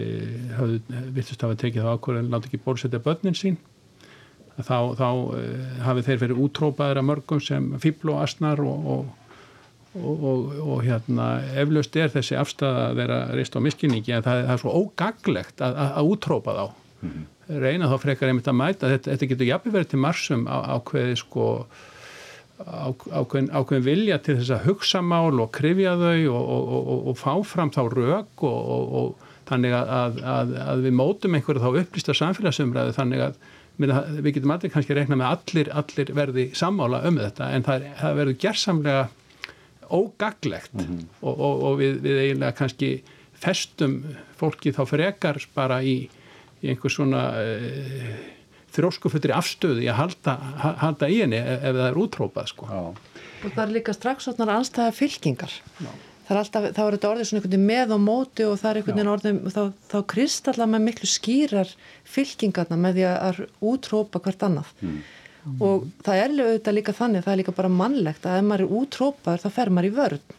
hafðu 0.56 1.00
vittust 1.16 1.42
hafa 1.44 1.58
tekið 1.60 1.86
þá 1.86 1.94
ákvörðan 1.96 2.32
láti 2.32 2.50
ekki 2.50 2.62
bórsetta 2.64 3.00
börnin 3.02 3.38
sín 3.38 3.58
þá, 4.56 4.96
þá 4.96 5.08
e, 5.36 5.44
hafi 5.84 6.04
þeir 6.06 6.20
verið 6.24 6.42
útrópaður 6.46 7.00
að 7.00 7.08
mörgum 7.10 7.42
sem 7.44 7.70
fíbl 7.82 8.14
og 8.14 8.22
asnar 8.24 8.62
og, 8.64 8.90
og, 9.96 10.26
og, 10.30 10.54
og 10.64 10.84
hérna 10.86 11.28
eflaust 11.62 11.96
er 12.00 12.12
þessi 12.14 12.38
afstæða 12.40 12.88
að 12.90 13.00
vera 13.02 13.20
reist 13.36 13.56
á 13.56 13.60
miskinningi 13.64 14.16
en 14.16 14.26
það, 14.26 14.44
það 14.48 14.54
er 14.56 14.62
svo 14.64 14.76
ógaglegt 14.80 15.66
að, 15.66 15.82
að 15.86 16.14
útrópa 16.14 16.56
þá 16.56 16.64
mm 16.66 17.10
-hmm. 17.10 17.60
reyna 17.66 17.90
þá 17.92 17.98
frekar 18.06 18.32
einmitt 18.32 18.48
að 18.48 18.60
mæta 18.62 18.94
þetta, 18.94 19.10
þetta 19.12 19.30
getur 19.32 19.52
jafnveg 19.52 19.76
verið 19.78 19.92
til 19.92 20.02
marsum 20.06 20.48
á, 20.48 20.56
ákveði 20.78 21.20
sko 21.20 21.46
á, 22.64 22.88
ákveðin, 23.12 23.52
ákveðin 23.52 23.84
vilja 23.84 24.18
til 24.18 24.38
þess 24.40 24.56
að 24.56 24.66
hugsa 24.70 25.02
mál 25.02 25.40
og 25.40 25.52
krifja 25.52 25.96
þau 26.00 26.32
og 26.32 27.16
fá 27.20 27.32
fram 27.44 27.70
þá 27.70 27.82
rauk 27.92 28.42
og 28.42 29.25
þannig 29.46 29.76
að, 29.76 30.18
að, 30.34 30.54
að 30.64 30.82
við 30.86 30.96
mótum 30.98 31.36
einhverju 31.38 31.62
þá 31.62 31.80
upplýsta 31.82 32.16
samfélagsumræðu 32.16 32.96
þannig 32.96 33.24
að 33.26 33.38
við 33.76 34.30
getum 34.38 34.54
allir 34.54 34.72
kannski 34.72 34.96
rekna 34.96 35.18
með 35.20 35.32
allir, 35.34 35.70
allir 35.76 36.12
verði 36.16 36.46
sammála 36.56 37.02
um 37.08 37.18
þetta 37.20 37.50
en 37.52 37.66
það, 37.66 37.88
það 38.00 38.20
verður 38.20 38.38
gerðsamlega 38.44 39.02
ógaglegt 39.86 40.72
mm 40.74 40.86
-hmm. 40.86 41.02
og, 41.20 41.34
og, 41.34 41.66
og 41.68 41.76
við, 41.82 41.98
við 42.06 42.22
eiginlega 42.22 42.56
kannski 42.58 42.90
festum 43.36 43.98
fólki 44.40 44.72
þá 44.72 44.82
frekar 44.88 45.42
bara 45.54 45.82
í, 45.84 46.08
í 46.64 46.72
einhver 46.72 46.90
svona 46.90 47.28
uh, 47.36 48.16
þróskufutri 48.76 49.32
afstöðu 49.36 49.84
í 49.84 49.90
að 49.92 50.00
halda, 50.00 50.36
halda 50.82 51.08
í 51.12 51.20
henni 51.20 51.38
ef, 51.38 51.60
ef 51.60 51.76
það 51.76 51.86
er 51.90 52.00
útrópað 52.00 52.50
sko. 52.50 52.66
Og 53.44 53.52
það 53.52 53.64
er 53.66 53.74
líka 53.76 53.94
strax 53.94 54.26
svona 54.26 54.56
anstæða 54.56 54.96
fylkingar 54.96 55.52
Já 55.84 55.92
er 56.34 56.40
alltaf, 56.40 56.64
þá 56.76 56.80
er 56.84 56.96
þetta 56.96 57.10
orðið 57.10 57.28
svona 57.28 57.40
einhvern 57.40 57.52
veginn 57.54 57.68
með 57.70 57.94
og 57.96 58.00
móti 58.02 58.46
og 58.46 58.56
það 58.60 58.70
er 58.70 58.80
einhvern 58.80 58.98
veginn 58.98 59.12
orðið 59.12 59.38
þá, 59.54 59.62
þá 59.92 59.98
kristallar 60.12 60.72
með 60.72 60.84
miklu 60.88 61.10
skýrar 61.10 61.74
fylkingarna 62.16 62.80
með 62.80 62.98
því 62.98 63.06
að 63.12 63.44
útrópa 63.72 64.22
hvert 64.24 64.48
annað. 64.48 64.72
Mm. 64.80 64.98
og 65.62 65.86
það 66.02 66.24
er 66.24 66.32
auðvitað 66.34 66.74
líka 66.74 66.96
þannig, 66.96 67.22
það 67.22 67.32
er 67.32 67.40
líka 67.42 67.52
bara 67.54 67.70
mannlegt 67.70 68.26
að 68.26 68.40
ef 68.40 68.46
maður 68.48 68.64
er 68.64 68.72
útrópaður 68.80 69.44
þá 69.44 69.50
fer 69.54 69.70
maður 69.70 69.86
í 69.86 69.96
vörð 70.00 70.34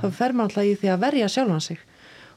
þá 0.00 0.06
fer 0.16 0.32
maður 0.32 0.46
alltaf 0.48 0.68
í 0.70 0.76
því 0.80 0.92
að 0.94 1.02
verja 1.04 1.28
sjálfan 1.34 1.64
sig 1.66 1.82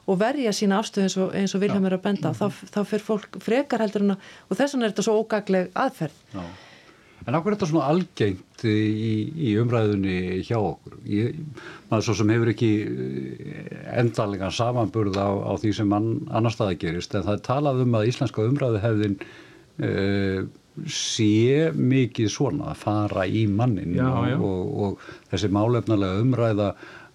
og 0.04 0.20
verja 0.20 0.52
sína 0.56 0.82
afstöð 0.82 1.06
eins 1.06 1.16
og, 1.16 1.32
eins 1.38 1.54
og 1.56 1.64
Vilhelm 1.64 1.88
er 1.88 1.96
að 1.96 2.04
benda, 2.04 2.34
þá, 2.36 2.50
þá 2.74 2.80
fer 2.90 3.04
fólk 3.04 3.38
frekar 3.44 3.84
heldur 3.86 4.04
en 4.04 4.16
að, 4.18 4.30
og 4.50 4.60
þess 4.60 4.76
vegna 4.76 4.88
er 4.88 4.94
þetta 4.94 5.06
svo 5.08 5.16
ógagleg 5.22 5.70
aðferð. 5.80 6.18
Já. 6.34 6.42
En 7.24 7.38
ákveð 7.38 7.54
er 7.54 7.56
þetta 7.56 7.70
svona 7.70 7.90
algengt 7.92 8.66
í, 8.68 8.80
í 9.48 9.54
umræðunni 9.62 10.42
hjá 10.44 10.58
okkur? 10.60 10.98
Ég, 11.08 11.38
maður 11.92 12.08
svo 12.08 12.18
sem 12.20 12.34
hefur 12.34 12.52
ekki 12.52 12.72
eh, 12.84 13.78
endalega 14.02 14.50
samanburð 14.52 15.20
á, 15.20 15.30
á 15.32 15.54
því 15.62 15.72
sem 15.78 15.96
annar 15.96 16.54
staði 16.54 16.80
gerist, 16.82 17.16
en 17.16 17.24
það 17.28 17.38
er 17.38 17.46
talað 17.48 17.86
um 17.86 17.96
að 18.00 18.10
íslenska 18.12 18.44
umræðu 18.50 18.84
hefðin 18.84 19.18
uh, 19.24 20.44
sé 20.90 21.72
mikið 21.78 22.32
svona 22.34 22.72
að 22.74 22.82
fara 22.82 23.26
í 23.30 23.46
mannin 23.48 23.96
já, 23.96 24.10
já. 24.34 24.38
Og, 24.42 24.76
og 24.84 25.08
þessi 25.32 25.52
málefnalega 25.54 26.24
umræða 26.26 26.70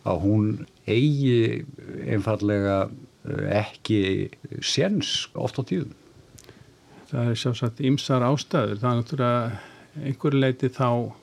að 0.09 0.21
hún 0.25 0.51
eigi 0.89 1.65
einfallega 2.09 2.85
eh, 3.29 3.49
ekki 3.61 4.03
séns 4.65 5.27
oft 5.37 5.59
á 5.61 5.63
tíðum. 5.69 5.97
Það 7.09 7.33
er 7.33 7.41
sjálfsagt 7.41 7.83
ymsar 7.89 8.25
ástæður, 8.25 8.79
það 8.81 8.89
er 8.91 9.03
náttúrulega 9.03 9.59
einhverju 10.07 10.42
leiti 10.42 10.70
þá 10.72 11.14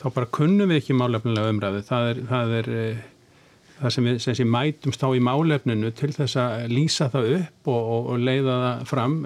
þá 0.00 0.06
bara 0.12 0.30
kunnum 0.34 0.70
við 0.70 0.82
ekki 0.82 0.96
málefnilega 0.98 1.52
umræðu. 1.54 1.82
Það 1.88 2.06
er 2.10 2.22
það, 2.30 2.54
er, 2.60 2.70
það 3.80 3.94
sem 3.96 4.08
við 4.08 4.22
sem 4.24 4.38
sé, 4.38 4.46
mætumst 4.56 5.04
á 5.04 5.08
í 5.14 5.22
málefninu 5.24 5.92
til 5.96 6.12
þess 6.14 6.38
að 6.40 6.64
lýsa 6.74 7.10
það 7.12 7.30
upp 7.38 7.70
og, 7.74 7.92
og, 7.96 8.08
og 8.14 8.24
leiða 8.24 8.56
það 8.64 8.88
fram 8.90 9.20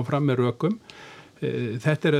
áfram 0.00 0.30
með 0.30 0.40
rökum. 0.42 0.78
Þetta 1.44 2.10
er, 2.10 2.16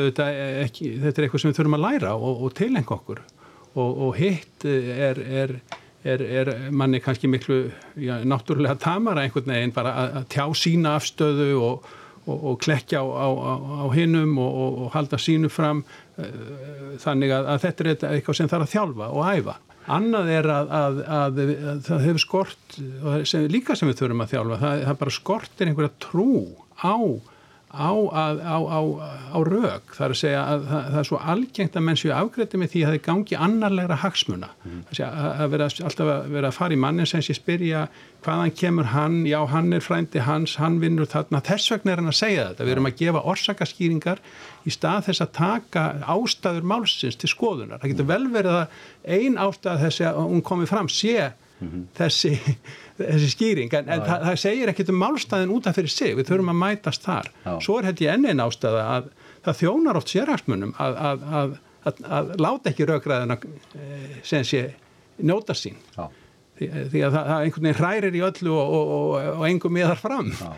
ekki, 0.67 0.91
þetta 1.01 1.15
er 1.17 1.27
eitthvað 1.27 1.43
sem 1.43 1.53
við 1.53 1.61
þurfum 1.61 1.79
að 1.79 1.87
læra 1.87 2.13
og, 2.19 2.45
og 2.45 2.55
tilengja 2.59 2.99
okkur. 2.99 3.25
Og 3.81 4.13
hitt 4.19 4.69
er, 4.69 5.25
er 5.25 5.59
Er, 6.05 6.21
er 6.21 6.49
manni 6.69 6.99
kannski 7.01 7.25
miklu 7.33 7.71
já, 7.97 8.19
náttúrulega 8.29 8.77
tamara 8.77 9.23
einhvern 9.25 9.47
veginn 9.49 9.71
bara 9.73 9.95
að, 10.03 10.11
að 10.19 10.25
tjá 10.35 10.43
sína 10.61 10.91
afstöðu 10.99 11.47
og, 11.57 11.87
og, 12.25 12.39
og 12.39 12.59
klekja 12.65 13.03
á, 13.05 13.05
á, 13.05 13.29
á 13.85 13.87
hinnum 13.95 14.39
og, 14.41 14.81
og 14.85 14.89
halda 14.97 15.21
sínu 15.21 15.51
fram 15.53 15.85
uh, 15.85 16.27
þannig 17.03 17.35
að, 17.37 17.53
að 17.53 17.63
þetta 17.67 17.85
er 17.85 18.17
eitthvað 18.17 18.41
sem 18.41 18.51
þarf 18.51 18.69
að 18.69 18.75
þjálfa 18.75 19.13
og 19.13 19.31
æfa. 19.31 19.57
Annað 19.95 20.31
er 20.33 20.47
að, 20.49 20.71
að, 20.73 21.01
að 21.13 21.41
það 21.85 22.05
hefur 22.07 22.23
skort, 22.23 22.77
sem, 23.29 23.45
líka 23.53 23.77
sem 23.77 23.91
við 23.91 23.99
þurfum 24.01 24.25
að 24.25 24.31
þjálfa, 24.33 24.61
það, 24.63 24.85
það 24.89 25.01
bara 25.03 25.17
skortir 25.19 25.71
einhverja 25.71 25.97
trú 26.01 26.31
á 26.81 26.97
á, 27.75 27.93
að, 27.93 28.41
á, 28.41 28.59
á, 28.65 28.81
á 29.35 29.39
það 29.45 30.05
er 30.07 30.15
að 30.15 30.19
segja 30.21 30.43
að 30.43 30.65
það, 30.71 30.89
það 30.93 30.99
er 31.01 31.09
svo 31.09 31.21
algengt 31.35 31.77
að 31.77 31.85
menn 31.89 32.01
séu 32.01 32.13
afgreiti 32.15 32.61
með 32.61 32.73
því 32.73 32.83
að 32.83 32.89
það 32.89 32.99
er 32.99 33.05
gangi 33.05 33.39
annarlegra 33.47 33.99
hagsmuna. 34.03 34.51
Mm. 34.65 34.81
að, 34.95 35.29
að 35.45 35.55
vera 35.55 35.69
alltaf 35.69 36.11
að 36.15 36.33
vera 36.37 36.51
að 36.51 36.59
fara 36.59 36.77
í 36.77 36.81
mannin 36.85 37.11
sem 37.11 37.25
sé 37.25 37.37
spyrja 37.37 37.85
hvaðan 38.25 38.55
kemur 38.57 38.91
hann, 38.95 39.21
já 39.29 39.39
hann 39.53 39.73
er 39.77 39.85
frændi 39.85 40.25
hans 40.25 40.57
hann 40.63 40.81
vinnur 40.83 41.11
þarna, 41.11 41.43
þess 41.45 41.75
vegna 41.75 41.93
er 41.93 42.03
hann 42.03 42.13
að 42.13 42.19
segja 42.23 42.49
þetta. 42.51 42.67
Við 42.67 42.77
erum 42.77 42.91
að 42.91 42.99
gefa 43.03 43.25
orsakaskýringar 43.35 44.23
í 44.65 44.73
stað 44.73 45.09
þess 45.11 45.25
að 45.27 45.33
taka 45.39 45.87
ástæður 46.15 46.69
málsins 46.73 47.21
til 47.21 47.31
skoðunar, 47.33 47.83
það 47.83 47.95
getur 47.95 48.13
vel 48.15 48.25
verið 48.33 48.61
að 48.63 48.85
ein 49.19 49.41
ástæð 49.41 49.83
þessi 49.85 50.07
að 50.09 50.23
hún 50.23 50.45
komi 50.47 50.71
fram 50.71 50.89
sé 50.89 51.33
mm 51.65 51.71
-hmm. 51.73 51.85
þessi 51.99 52.35
þessi 52.99 53.31
skýring, 53.33 53.75
en, 53.75 53.91
en 53.91 54.03
það, 54.05 54.25
það 54.29 54.41
segir 54.45 54.73
ekkert 54.73 54.91
um 54.93 55.01
málstæðin 55.03 55.55
út 55.57 55.69
af 55.69 55.79
fyrir 55.79 55.93
sig, 55.93 56.15
við 56.19 56.31
þurfum 56.31 56.53
að 56.53 56.61
mætast 56.63 57.07
þar. 57.07 57.31
Já. 57.45 57.53
Svo 57.67 57.79
er 57.79 57.91
þetta 57.91 58.05
í 58.05 58.11
enn 58.15 58.27
einn 58.31 58.43
ástæða 58.45 58.83
að 58.97 59.13
það 59.45 59.63
þjónar 59.63 60.01
oft 60.01 60.13
sérhagsmunum 60.15 60.75
að, 60.81 60.99
að, 61.11 61.25
að, 61.91 62.05
að 62.19 62.35
láta 62.41 62.71
ekki 62.71 62.91
raugræðina 62.91 63.39
eh, 63.41 64.21
sem 64.27 64.47
sé 64.47 64.69
njóta 65.19 65.57
sín. 65.59 65.81
Já. 65.97 66.07
Því, 66.55 66.69
því 66.93 67.01
að 67.03 67.17
það, 67.17 67.25
það 67.27 67.45
einhvern 67.45 67.67
veginn 67.67 67.79
hrærir 67.81 68.15
í 68.15 68.21
öllu 68.23 68.53
og, 68.55 68.75
og, 68.79 68.91
og, 68.95 69.29
og 69.33 69.45
engum 69.49 69.73
miðar 69.75 69.99
fram. 69.99 70.31
Já. 70.39 70.53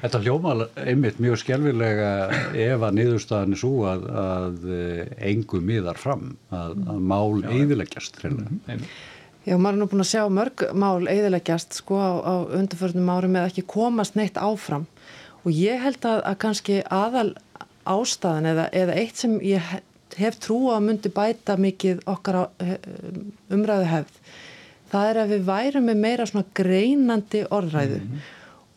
Þetta 0.00 0.20
hljóma 0.24 0.54
einmitt 0.80 1.18
mjög 1.20 1.42
skjálfilega 1.42 2.12
ef 2.56 2.86
að 2.88 2.96
niðurstaðan 2.96 3.52
er 3.52 3.60
svo 3.60 3.72
að 3.90 4.62
engum 5.28 5.66
miðar 5.68 6.00
fram, 6.00 6.30
að 6.48 6.78
mál 7.04 7.44
eiðileggjast. 7.44 8.22
Mm 8.24 8.40
-hmm. 8.64 8.86
Já, 9.42 9.56
maður 9.58 9.74
er 9.74 9.80
nú 9.80 9.88
búin 9.90 10.04
að 10.04 10.12
sjá 10.12 10.22
mörg 10.30 10.66
mál 10.78 11.08
eðileggjast 11.10 11.80
sko 11.80 11.96
á, 11.98 12.12
á 12.22 12.34
undarförnum 12.58 13.08
árum 13.10 13.38
eða 13.38 13.50
ekki 13.50 13.64
komast 13.66 14.14
neitt 14.14 14.38
áfram 14.38 14.86
og 15.42 15.50
ég 15.50 15.82
held 15.82 16.04
að, 16.06 16.20
að 16.30 16.36
kannski 16.44 16.76
aðal 16.86 17.32
ástæðan 17.82 18.46
eða, 18.52 18.68
eða 18.70 18.98
eitt 19.02 19.18
sem 19.18 19.34
ég 19.42 19.72
hef 20.18 20.38
trú 20.42 20.68
að 20.70 20.84
myndi 20.86 21.10
bæta 21.10 21.56
mikið 21.58 22.04
okkar 22.10 22.38
á, 22.38 22.44
umræðu 23.50 23.88
hefð 23.90 24.22
það 24.92 25.08
er 25.08 25.20
að 25.22 25.34
við 25.34 25.42
værum 25.48 25.88
með 25.88 26.00
meira 26.04 26.28
svona 26.28 26.54
greinandi 26.58 27.42
orðræðu 27.48 27.98
mm 27.98 28.06
-hmm. 28.12 28.30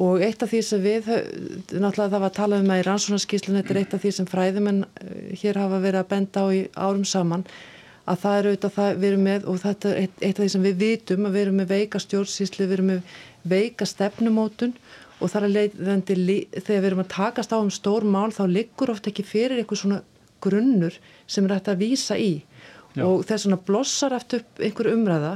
og 0.07 0.25
eitt 0.25 0.43
af 0.43 0.51
því 0.51 0.61
sem 0.63 0.81
við 0.81 1.11
náttúrulega 1.71 2.09
það 2.13 2.19
var 2.19 2.29
að 2.31 2.39
tala 2.39 2.59
um 2.59 2.71
að 2.71 2.81
í 2.81 2.87
rannsóknarskíslun 2.87 3.57
þetta 3.59 3.73
er 3.73 3.81
eitt 3.81 3.93
af 3.93 4.01
því 4.01 4.11
sem 4.11 4.31
fræðumenn 4.33 4.83
eh, 4.83 5.37
hér 5.41 5.61
hafa 5.61 5.79
verið 5.79 5.99
að 5.99 6.11
benda 6.13 6.39
á 6.41 6.47
í 6.53 6.61
árum 6.75 7.05
saman 7.05 7.45
að 8.05 8.19
það 8.21 8.37
er 8.39 8.47
auðvitað 8.49 8.75
það 8.75 8.99
við 9.01 9.07
erum 9.09 9.25
með 9.25 9.47
og 9.49 9.61
þetta 9.63 9.89
er 9.91 10.01
eitt, 10.03 10.19
eitt 10.21 10.39
af 10.39 10.43
því 10.43 10.51
sem 10.53 10.65
við 10.65 10.75
vitum 10.83 11.25
að 11.25 11.35
við 11.35 11.45
erum 11.45 11.59
með 11.61 11.71
veika 11.73 12.01
stjórnsýsli, 12.03 12.67
við 12.67 12.77
erum 12.77 12.91
með 12.91 13.15
veika 13.45 13.87
stefnumótun 13.89 14.75
og 15.19 15.31
þar 15.31 15.47
að 15.47 15.55
leiðandi 15.55 16.37
þegar 16.59 16.81
við 16.83 16.89
erum 16.89 17.03
að 17.05 17.13
takast 17.15 17.55
á 17.55 17.57
um 17.57 17.71
stór 17.73 18.05
mál 18.05 18.29
þá 18.35 18.43
liggur 18.51 18.91
ofta 18.93 19.11
ekki 19.11 19.25
fyrir 19.25 19.61
eitthvað 19.61 19.81
svona 19.81 20.01
grunnur 20.43 20.97
sem 21.27 21.45
er 21.47 21.55
hægt 21.55 21.71
að 21.71 21.81
vísa 21.81 22.17
í 22.19 22.33
Já. 22.95 23.03
og 23.07 23.25
þess 23.27 23.49
að 23.49 23.63
blossar 23.67 24.15
eftir 24.15 24.43
upp 24.43 24.63
einhver 24.63 24.91
umræða 24.93 25.33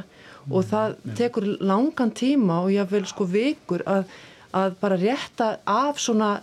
og 0.49 0.65
það 0.69 0.95
Já. 0.95 1.13
tekur 1.23 1.47
langan 1.59 2.13
tíma 2.15 2.61
og 2.65 2.73
ég 2.75 2.91
vil 2.91 3.05
sko 3.09 3.27
vikur 3.29 3.83
að, 3.89 4.11
að 4.55 4.77
bara 4.81 4.99
rétta 4.99 5.49
af 5.67 5.99
svona 6.01 6.35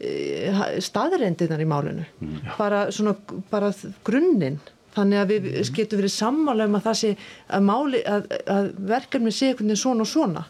e, 0.00 0.80
staðreindinar 0.84 1.62
í 1.62 1.68
málinu 1.68 2.04
Já. 2.04 2.56
bara 2.58 2.82
svona 2.94 3.14
bara 3.52 3.70
grunninn 4.06 4.58
þannig 4.98 5.22
að 5.22 5.32
við 5.32 5.48
mm. 5.48 5.72
getum 5.78 6.02
verið 6.02 6.14
sammála 6.18 6.68
um 6.68 6.78
að 6.78 6.86
það 6.90 7.00
sé 7.00 7.14
að, 7.48 7.66
máli, 7.70 8.04
að, 8.04 8.30
að 8.58 8.70
verkefni 8.92 9.34
sé 9.34 9.50
einhvern 9.50 9.72
veginn 9.72 9.82
svona 9.86 10.06
og 10.06 10.12
svona. 10.12 10.46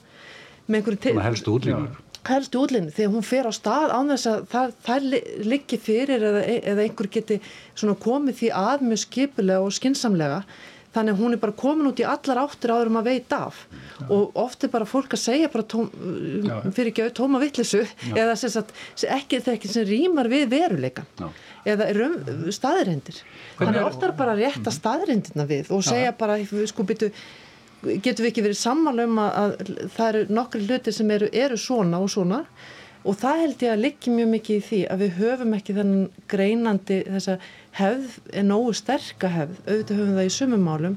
Með 0.69 0.83
einhverju 0.83 1.25
helstu 1.29 1.57
útlýnur 1.57 1.97
helstu 2.29 2.63
útlýnur 2.63 2.95
þegar 2.95 3.13
hún 3.15 3.27
fer 3.27 3.49
á 3.49 3.53
stað 3.55 3.93
án 3.95 4.11
þess 4.13 4.29
að 4.29 4.41
það, 4.53 4.73
það 4.87 5.07
liggi 5.49 5.79
fyrir 5.81 6.25
eða, 6.31 6.43
eða 6.73 6.85
einhver 6.85 7.11
geti 7.15 7.39
komið 8.03 8.41
því 8.43 8.51
að 8.59 8.85
mjög 8.89 9.03
skipilega 9.05 9.65
og 9.65 9.77
skinsamlega 9.77 10.43
þannig 10.95 11.15
að 11.15 11.23
hún 11.23 11.37
er 11.37 11.41
bara 11.43 11.57
komin 11.59 11.89
út 11.91 12.01
í 12.01 12.07
allar 12.09 12.41
áttur 12.45 12.73
áður 12.75 12.93
um 12.93 13.01
að 13.01 13.11
veita 13.11 13.41
af. 13.49 13.59
Já. 13.99 14.07
og 14.15 14.39
oft 14.45 14.65
er 14.65 14.73
bara 14.73 14.87
fólk 14.89 15.17
að 15.17 15.23
segja 15.25 15.51
bara 15.53 15.67
tóm, 15.67 15.89
fyrir 16.75 16.93
ekki 16.93 17.03
auðvitað 17.05 17.19
tóma 17.19 17.43
vittlisu 17.43 17.83
eða 18.15 18.37
sagt, 18.39 18.73
ekki 19.03 19.43
ekki 19.43 19.71
sem 19.73 19.87
rýmar 19.89 20.31
við 20.31 20.47
veruleikan 20.53 21.09
Já. 21.19 21.29
eða 21.75 21.91
staðirindir 22.55 23.21
þannig 23.59 23.83
að 23.83 23.91
ofta 23.91 24.09
er 24.09 24.17
bara 24.23 24.39
að 24.39 24.73
staðirindirna 24.79 25.49
við 25.51 25.73
og 25.75 25.85
segja 25.87 26.15
bara 26.17 26.39
sko 26.71 26.87
byttu 26.89 27.13
getur 27.83 28.25
við 28.25 28.33
ekki 28.33 28.45
verið 28.49 28.59
sammála 28.59 29.07
um 29.07 29.23
að, 29.23 29.39
að 29.39 29.89
það 29.95 30.09
eru 30.11 30.35
nokkri 30.35 30.67
hluti 30.67 30.95
sem 30.95 31.15
eru, 31.15 31.31
eru 31.33 31.59
svona 31.61 32.01
og 32.03 32.11
svona? 32.13 32.43
Og 33.09 33.15
það 33.17 33.43
held 33.45 33.63
ég 33.63 33.73
að 33.73 33.83
liggi 33.85 34.13
mjög 34.13 34.31
mikið 34.33 34.57
í 34.57 34.65
því 34.67 34.79
að 34.91 35.03
við 35.05 35.13
höfum 35.21 35.53
ekki 35.57 35.77
þennan 35.77 36.09
greinandi 36.29 36.99
þessa 37.07 37.37
hefð 37.79 38.19
er 38.33 38.47
nógu 38.47 38.75
sterka 38.77 39.31
hefð, 39.33 39.59
auðvitað 39.67 40.01
höfum 40.01 40.19
það 40.19 40.29
í 40.29 40.37
sumumálum 40.37 40.97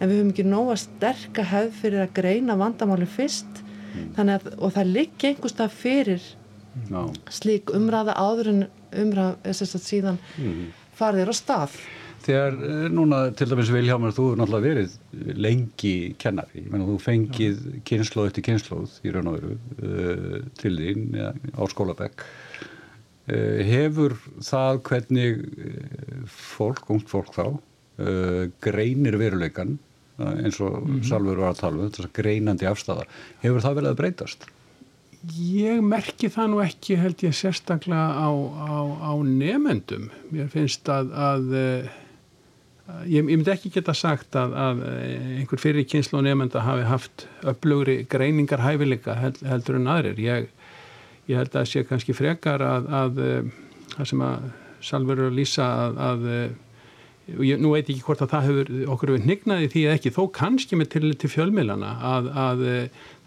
en 0.00 0.08
við 0.08 0.16
höfum 0.16 0.32
ekki 0.34 0.46
nógu 0.48 0.76
sterka 0.80 1.46
hefð 1.50 1.78
fyrir 1.82 2.04
að 2.04 2.14
greina 2.20 2.58
vandamálum 2.60 3.10
fyrst 3.10 3.62
mm. 3.94 4.20
að, 4.24 4.50
og 4.58 4.74
það 4.76 4.92
liggi 4.96 5.30
einhverstað 5.30 5.74
fyrir 5.76 6.28
no. 6.90 7.08
slík 7.32 7.72
umræða 7.76 8.16
áður 8.18 8.52
en 8.54 8.62
umræða 9.04 9.54
síðan 9.54 10.20
mm. 10.38 10.68
farðir 10.98 11.32
á 11.32 11.34
stað 11.36 11.80
Þegar 12.20 12.56
eh, 12.66 12.86
núna 12.92 13.20
til 13.36 13.48
dæmis 13.48 13.70
Viljámar 13.72 14.12
þú 14.12 14.26
er 14.34 14.40
náttúrulega 14.40 14.66
verið 14.66 15.38
lengi 15.40 15.94
kennari, 16.20 16.66
menn 16.68 16.84
þú 16.84 16.98
fengið 17.00 17.62
kynnslóð 17.88 18.28
eftir 18.28 18.44
kynnslóð 18.50 18.98
í 19.08 19.14
raun 19.14 19.30
og 19.30 19.38
veru 19.38 19.54
uh, 19.56 20.36
til 20.60 20.74
þín 20.76 21.16
ja, 21.16 21.30
á 21.32 21.62
skólabekk 21.72 22.26
hefur 23.30 24.16
það 24.42 24.80
hvernig 24.88 25.42
fólk, 26.26 26.88
ungt 26.90 27.10
fólk 27.10 27.34
þá 27.36 27.44
uh, 27.46 28.48
greinir 28.64 29.18
veruleikan 29.20 29.78
eins 30.20 30.58
og 30.60 30.82
mm 30.82 30.86
-hmm. 30.86 31.04
Salver 31.08 31.36
var 31.40 31.54
að 31.54 31.60
tala 31.60 31.78
um 31.80 31.90
þess 31.90 32.04
að 32.04 32.16
greinandi 32.18 32.66
afstafa, 32.68 33.06
hefur 33.40 33.62
það 33.64 33.74
vel 33.74 33.86
að 33.86 33.96
breytast? 33.96 34.46
Ég 35.36 35.80
merki 35.80 36.28
það 36.28 36.50
nú 36.50 36.60
ekki 36.64 36.96
held 36.96 37.22
ég 37.22 37.34
sérstaklega 37.36 38.08
á, 38.20 38.28
á, 38.28 38.72
á 39.00 39.12
nefendum 39.24 40.10
mér 40.30 40.48
finnst 40.48 40.88
að, 40.88 41.12
að 41.12 41.90
Ég, 43.06 43.20
ég 43.20 43.24
myndi 43.26 43.52
ekki 43.52 43.70
geta 43.72 43.94
sagt 43.96 44.36
að, 44.38 44.54
að 44.56 44.80
einhver 45.38 45.60
fyrir 45.60 45.86
kynslu 45.88 46.18
og 46.20 46.24
nefnda 46.26 46.62
hafi 46.64 46.86
haft 46.88 47.26
upplögri 47.46 48.00
greiningar 48.10 48.62
hæfileika 48.64 49.16
held, 49.18 49.40
heldur 49.46 49.78
en 49.78 49.90
aðrir. 49.90 50.20
Ég, 50.24 50.48
ég 51.30 51.38
held 51.40 51.54
að 51.56 51.70
sé 51.70 51.84
kannski 51.88 52.16
frekar 52.16 52.64
að, 52.64 52.90
að 53.02 53.22
það 53.96 54.10
sem 54.12 54.26
að 54.26 54.50
Salver 54.80 55.26
og 55.26 55.32
Lísa 55.36 55.66
að, 55.86 55.98
að 56.10 56.28
og 57.38 57.44
ég, 57.46 57.60
nú 57.60 57.74
veit 57.74 57.86
ekki 57.86 58.02
hvort 58.04 58.22
að 58.24 58.32
það 58.32 58.46
hefur 58.48 58.70
okkur 58.94 59.12
hefur 59.12 59.26
nignaði 59.28 59.68
því 59.70 59.82
að 59.86 59.96
ekki, 59.96 60.12
þó 60.16 60.20
kannski 60.34 60.78
með 60.78 60.88
til, 60.94 61.10
til 61.20 61.30
fjölmiðlana 61.30 61.90
að, 62.10 62.30
að 62.42 62.62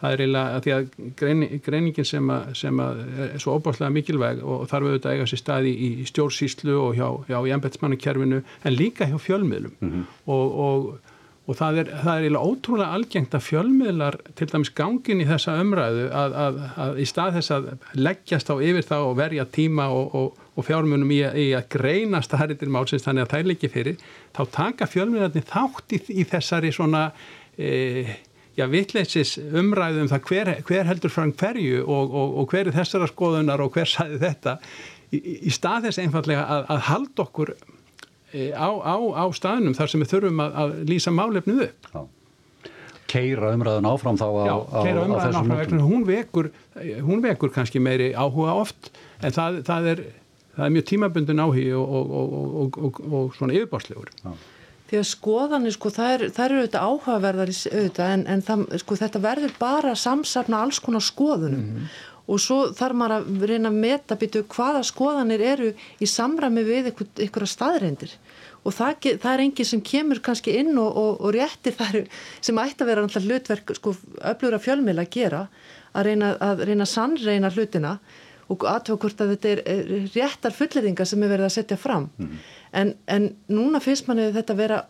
það 0.02 0.16
er 0.16 0.24
eiginlega 0.24 0.58
að 0.58 0.66
því 0.66 0.74
að 0.76 0.90
grein, 1.22 1.46
greiningin 1.68 2.10
sem 2.10 2.34
að, 2.34 2.52
sem 2.60 2.84
að 2.84 3.02
er 3.30 3.38
svo 3.44 3.56
óbáslega 3.58 3.94
mikilvæg 3.96 4.44
og 4.44 4.66
þarf 4.72 4.90
auðvitað 4.90 5.10
að 5.12 5.18
eiga 5.18 5.30
sér 5.32 5.44
staði 5.44 5.74
í, 5.74 5.90
í 6.04 6.08
stjórnsýslu 6.10 6.78
og 6.82 7.00
hjá, 7.00 7.08
hjá 7.30 7.40
embetsmannukerfinu 7.58 8.42
en 8.44 8.78
líka 8.78 9.08
hjá 9.08 9.18
fjölmiðlum 9.22 9.76
mm 9.80 9.94
-hmm. 9.94 10.06
og, 10.36 10.60
og 10.68 11.13
og 11.44 11.58
það 11.60 11.80
er, 11.82 11.90
það 12.06 12.26
er 12.26 12.38
ótrúlega 12.40 12.98
algengt 12.98 13.34
að 13.36 13.46
fjölmiðlar 13.50 14.18
til 14.40 14.48
dæmis 14.48 14.72
gangin 14.78 15.24
í 15.24 15.28
þessa 15.28 15.58
umræðu 15.60 16.06
að, 16.16 16.36
að, 16.44 16.60
að 16.86 17.02
í 17.04 17.08
stað 17.10 17.38
þess 17.38 17.54
að 17.58 17.68
leggjast 18.00 18.52
á 18.54 18.56
yfir 18.64 18.88
þá 18.88 18.96
og 19.02 19.16
verja 19.20 19.46
tíma 19.58 19.90
og, 19.92 20.16
og, 20.16 20.44
og 20.56 20.68
fjármunum 20.68 21.12
í, 21.12 21.20
í 21.44 21.48
að 21.58 21.68
greina 21.76 22.24
staðaritir 22.24 22.72
málsins 22.72 23.04
þannig 23.04 23.26
að 23.26 23.34
það 23.34 23.44
er 23.44 23.50
líki 23.52 23.72
fyrir 23.74 24.06
þá 24.32 24.44
taka 24.56 24.88
fjölmiðlarnir 24.88 25.50
þátt 25.52 25.98
í, 25.98 26.02
í 26.16 26.28
þessari 26.32 26.72
svona 26.76 27.10
e, 27.60 28.16
já, 28.56 28.68
vittleisis 28.72 29.36
umræðu 29.44 30.04
um 30.06 30.12
það 30.12 30.26
hver, 30.30 30.56
hver 30.68 30.90
heldur 30.90 31.14
frá 31.14 31.28
hverju 31.28 31.84
og, 31.84 32.18
og 32.40 32.52
hver 32.54 32.70
er 32.70 32.78
þessara 32.78 33.10
skoðunar 33.12 33.64
og 33.64 33.76
hver 33.76 33.90
sæði 33.90 34.20
þetta. 34.24 34.58
Í, 35.14 35.20
í 35.50 35.54
stað 35.54 35.90
þess 35.90 36.04
einfallega 36.04 36.48
að, 36.48 36.68
að 36.72 36.86
halda 36.88 37.26
okkur 37.28 37.56
á, 38.34 38.70
á, 38.82 38.96
á 38.98 39.26
staðnum 39.36 39.76
þar 39.78 39.92
sem 39.92 40.04
við 40.04 40.14
þurfum 40.14 40.44
að, 40.44 40.56
að 40.64 40.76
lýsa 40.90 41.14
málefnið 41.14 41.66
upp. 41.68 41.90
Já. 41.94 42.02
Keira 43.14 43.52
umræðan 43.54 43.90
áfram 43.92 44.18
þá 44.18 44.26
á, 44.26 44.46
Já, 44.48 44.56
keira 44.88 45.06
umræðan 45.06 45.38
áfram 45.38 45.54
vegna 45.60 45.86
hún 45.86 46.08
vekur, 46.08 46.50
hún 47.06 47.22
vekur 47.26 47.54
kannski 47.54 47.82
meiri 47.84 48.14
áhuga 48.18 48.56
oft 48.64 48.90
en 49.22 49.36
það, 49.36 49.62
það, 49.68 49.92
er, 49.92 50.02
það 50.56 50.66
er 50.66 50.74
mjög 50.78 50.90
tímabundin 50.90 51.44
áhugi 51.44 51.70
og, 51.78 51.94
og, 51.94 52.82
og, 52.88 53.00
og 53.12 53.38
svona 53.38 53.58
yfirbárslegur. 53.60 54.10
Því 54.90 55.00
að 55.00 55.06
skoðanir, 55.10 55.74
sko, 55.74 55.90
það 55.94 56.16
eru 56.16 56.32
er 56.32 56.56
auðvitað 56.58 56.88
áhugaverðar 56.88 57.52
auðvitað 57.54 58.16
en, 58.16 58.26
en 58.34 58.44
það, 58.46 58.66
sko, 58.82 58.98
þetta 59.00 59.22
verður 59.24 59.54
bara 59.62 59.94
að 59.94 60.02
samsafna 60.02 60.66
alls 60.66 60.82
konar 60.84 61.06
skoðunum 61.06 61.62
mm 61.62 61.78
-hmm 61.78 62.10
og 62.24 62.40
svo 62.40 62.60
þarf 62.76 62.96
maður 62.96 63.16
að 63.18 63.46
reyna 63.50 63.72
að 63.72 63.80
meta 63.84 64.18
býtu 64.20 64.44
hvaða 64.54 64.84
skoðanir 64.88 65.44
eru 65.44 65.72
í 66.00 66.08
samræmi 66.08 66.64
við 66.68 66.92
ykkur 66.94 67.48
staðreindir 67.50 68.14
og 68.64 68.72
það, 68.72 69.08
það 69.20 69.32
er 69.34 69.44
engi 69.44 69.66
sem 69.68 69.82
kemur 69.84 70.22
kannski 70.24 70.56
inn 70.62 70.78
og, 70.80 70.92
og, 70.96 71.18
og 71.20 71.34
réttir 71.36 71.76
þar 71.76 72.04
sem 72.40 72.62
ætti 72.64 72.86
að 72.86 72.92
vera 72.92 73.04
alltaf 73.04 73.28
hlutverk 73.28 73.74
sko 73.80 73.96
öflugra 74.22 74.62
fjölmil 74.64 75.00
að 75.02 75.12
gera 75.18 75.42
að 75.94 76.08
reyna 76.10 76.34
að 76.42 76.64
reyna 76.70 76.88
sannreina 76.90 77.52
hlutina 77.54 77.98
og 78.52 78.66
aðtöfa 78.68 79.00
hvort 79.04 79.22
að 79.24 79.36
þetta 79.36 79.52
er, 79.52 79.62
er 79.68 80.08
réttar 80.14 80.56
fulleringar 80.56 81.08
sem 81.08 81.22
er 81.24 81.32
verið 81.32 81.48
að 81.48 81.54
setja 81.56 81.78
fram. 81.80 82.10
En, 82.76 82.92
en 83.08 83.30
núna 83.48 83.80
finnst 83.82 84.10
manni 84.10 84.28
þetta 84.36 84.58
vera 84.60 84.82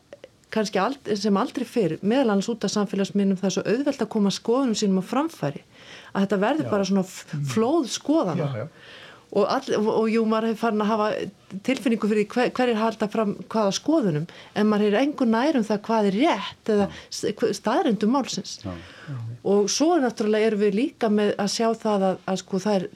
kannski 0.53 0.81
ald, 0.81 1.09
sem 1.17 1.38
aldrei 1.38 1.65
fyrr 1.65 1.97
meðal 2.01 2.34
annars 2.34 2.49
út 2.51 2.65
af 2.65 2.73
samfélagsminnum 2.73 3.39
það 3.39 3.49
er 3.49 3.55
svo 3.55 3.63
auðvelt 3.65 4.03
að 4.05 4.11
koma 4.13 4.34
skoðunum 4.34 4.77
sínum 4.77 5.01
á 5.01 5.03
framfæri 5.05 5.63
að 6.14 6.26
þetta 6.26 6.43
verður 6.47 6.70
bara 6.72 6.89
svona 6.89 7.05
flóð 7.53 7.88
skoðana. 7.93 8.45
Já, 8.45 8.64
já. 8.64 8.68
og, 9.34 9.47
all, 9.49 9.72
og, 9.80 9.89
og 9.95 10.11
jú, 10.14 10.24
maður 10.30 10.51
hefur 10.51 10.61
farin 10.61 10.84
að 10.86 10.91
hafa 10.91 11.07
tilfinningu 11.66 12.09
fyrir 12.09 12.28
hver, 12.30 12.51
hverjir 12.53 12.80
halda 12.82 13.09
fram 13.14 13.34
hvaða 13.49 13.74
skoðunum 13.78 14.28
en 14.57 14.70
maður 14.70 14.91
er 14.91 14.99
engur 15.01 15.30
nærum 15.30 15.66
það 15.66 15.82
hvað 15.88 16.09
er 16.09 16.18
rétt 16.20 16.72
eða 16.76 16.89
staðrindum 17.57 18.14
málsins. 18.14 18.59
Og 19.43 19.68
svo 19.72 19.97
náttúrulega 19.99 20.51
erum 20.51 20.64
við 20.64 20.78
líka 20.80 21.09
með 21.11 21.34
að 21.41 21.51
sjá 21.55 21.68
það 21.82 22.07
að, 22.11 22.22
að 22.32 22.39
sko 22.43 22.61
það 22.64 22.78
er, 22.78 22.88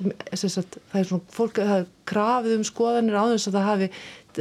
sagt, 0.45 0.79
það 0.93 1.01
er 1.01 1.09
svona 1.11 1.35
fólk 1.39 1.61
er 1.65 1.89
krafið 2.07 2.55
um 2.59 2.69
skoðanir 2.69 3.19
á 3.19 3.23
þess 3.33 3.49
að 3.49 3.57
það 3.59 3.69
hafi 3.71 3.91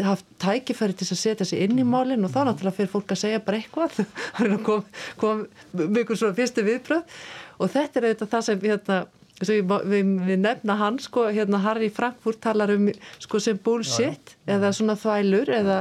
haft 0.04 0.26
tækifæri 0.42 0.96
til 0.96 1.08
að 1.08 1.20
setja 1.20 1.46
sig 1.48 1.64
inn 1.64 1.78
í 1.80 1.86
málinn 1.86 2.24
og 2.26 2.32
þá 2.34 2.40
náttúrulega 2.48 2.76
fyrir 2.78 2.92
fólk 2.92 3.14
að 3.14 3.22
segja 3.22 3.42
bara 3.44 3.60
eitthvað. 3.60 4.00
Kom, 4.66 4.82
kom 5.20 5.44
mjög 5.72 6.16
svona 6.16 6.36
fyrstu 6.36 6.64
viðbröð 6.66 7.14
og 7.56 7.70
þetta 7.72 8.00
er 8.00 8.08
auðvitað 8.08 8.34
það 8.34 8.50
sem 8.50 8.66
hérna 8.66 9.04
Við, 9.36 9.66
við, 9.84 10.12
við 10.24 10.38
nefna 10.40 10.78
hann 10.80 10.94
sko 10.96 11.26
hérna 11.28 11.58
Harry 11.60 11.90
Frankfurt 11.92 12.38
talar 12.40 12.70
um 12.72 12.86
sko 13.20 13.36
sem 13.44 13.58
bullshit 13.60 14.30
já, 14.32 14.36
já. 14.46 14.54
eða 14.54 14.70
svona 14.72 14.94
þvælur 14.96 15.50
eða, 15.52 15.74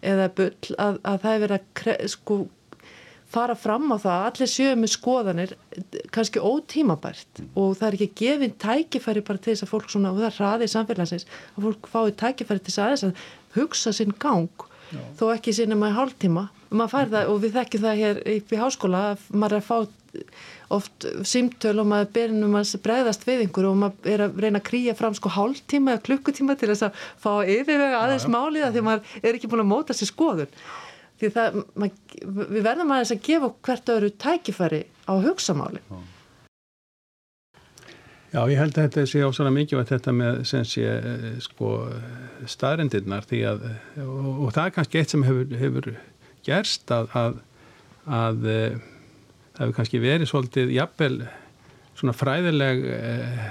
eða 0.00 0.28
bull 0.38 0.78
að, 0.80 0.96
að 1.04 1.18
það 1.20 1.34
er 1.34 1.42
verið 1.42 1.58
að 1.58 2.08
sko 2.14 2.38
fara 3.34 3.56
fram 3.58 3.92
á 3.92 3.96
það 3.98 4.14
að 4.14 4.26
allir 4.28 4.50
sjöum 4.54 4.82
með 4.82 4.92
skoðanir 4.94 5.54
kannski 6.14 6.42
ótímabært. 6.42 7.40
Mm. 7.40 7.48
og 7.60 7.76
það 7.78 7.86
er 7.88 7.96
ekki 7.98 8.10
gefinn 8.22 8.58
tækifæri 8.64 9.24
bara 9.26 9.42
til 9.42 9.52
þess 9.52 9.66
að 9.66 9.72
fólk 9.72 9.88
svona, 9.92 10.12
og 10.12 10.20
það 10.20 10.28
er 10.28 10.38
hraðið 10.38 10.72
samfélagsins 10.74 11.26
að 11.54 11.66
fólk 11.68 11.90
fái 11.92 12.14
tækifæri 12.22 12.62
til 12.62 12.72
þess 12.72 12.84
aðeins 12.84 13.06
að 13.08 13.24
hugsa 13.56 13.92
sinn 13.94 14.14
gang 14.18 14.50
Já. 14.90 15.00
þó 15.18 15.24
ekki 15.34 15.54
sinna 15.56 15.78
maður 15.78 16.00
hálftíma 16.00 16.48
og 16.74 17.36
við 17.42 17.54
þekkjum 17.54 17.84
það 17.84 18.00
hér 18.00 18.24
upp 18.34 18.52
í 18.52 18.60
háskóla 18.60 19.02
að 19.12 19.28
maður 19.30 19.56
er 19.56 19.62
að 19.62 19.68
fá 19.68 19.76
oft 20.74 21.06
símtöl 21.26 21.76
og 21.82 21.88
maður 21.90 22.10
berinum 22.14 22.56
að 22.58 22.72
bregðast 22.84 23.26
við 23.28 23.44
einhverju 23.44 23.70
og 23.70 23.80
maður 23.82 24.14
er 24.14 24.24
að 24.26 24.40
reyna 24.44 24.60
að 24.60 24.66
krýja 24.68 24.94
fram 24.98 25.16
sko 25.16 25.32
hálftíma 25.34 25.94
eða 25.94 26.04
klukkutíma 26.08 26.56
til 26.58 26.70
þess 26.70 26.86
að 26.88 27.04
fá 27.20 27.30
yfirvega 27.42 28.00
aðeins 28.00 28.26
málið 28.30 28.66
að 28.68 28.78
því 28.78 28.84
maður 28.88 29.20
er 29.20 29.38
ekki 29.38 29.50
búin 29.52 29.64
að 29.64 29.70
móta 29.70 29.96
sér 29.96 30.10
skoðun. 30.10 30.56
Því 31.20 31.30
það, 31.36 31.60
maður, 31.78 32.16
við 32.54 32.66
verðum 32.66 32.96
aðeins 32.96 33.14
að 33.14 33.22
gefa 33.28 33.52
hvert 33.68 33.94
öðru 33.94 34.10
tækifæri 34.24 34.82
á 35.06 35.14
hugsamáli. 35.26 35.82
Já, 38.34 38.40
ég 38.50 38.58
held 38.58 38.74
að 38.74 38.88
þetta 38.88 39.06
sé 39.06 39.20
ásala 39.22 39.54
mikið 39.54 39.78
að 39.78 39.90
þetta 39.92 40.16
með 40.18 40.38
sem 40.50 40.64
sé 40.66 40.88
sko 41.44 41.76
staðrendirnar 42.50 43.26
því 43.28 43.40
að 43.50 43.64
og, 44.04 44.28
og 44.46 44.52
það 44.56 44.66
er 44.66 44.76
kannski 44.78 45.00
eitt 45.00 45.14
sem 45.14 45.26
hefur, 45.26 45.56
hefur 45.60 45.90
gerst 46.44 46.92
að, 46.94 47.10
að, 47.16 47.40
að 48.04 48.40
það 48.44 49.62
hefur 49.62 49.76
kannski 49.78 50.02
verið 50.02 50.30
svolítið 50.30 50.74
jafnvel 50.74 51.18
svona 51.94 52.16
fræðileg 52.16 52.88
eh, 52.90 53.44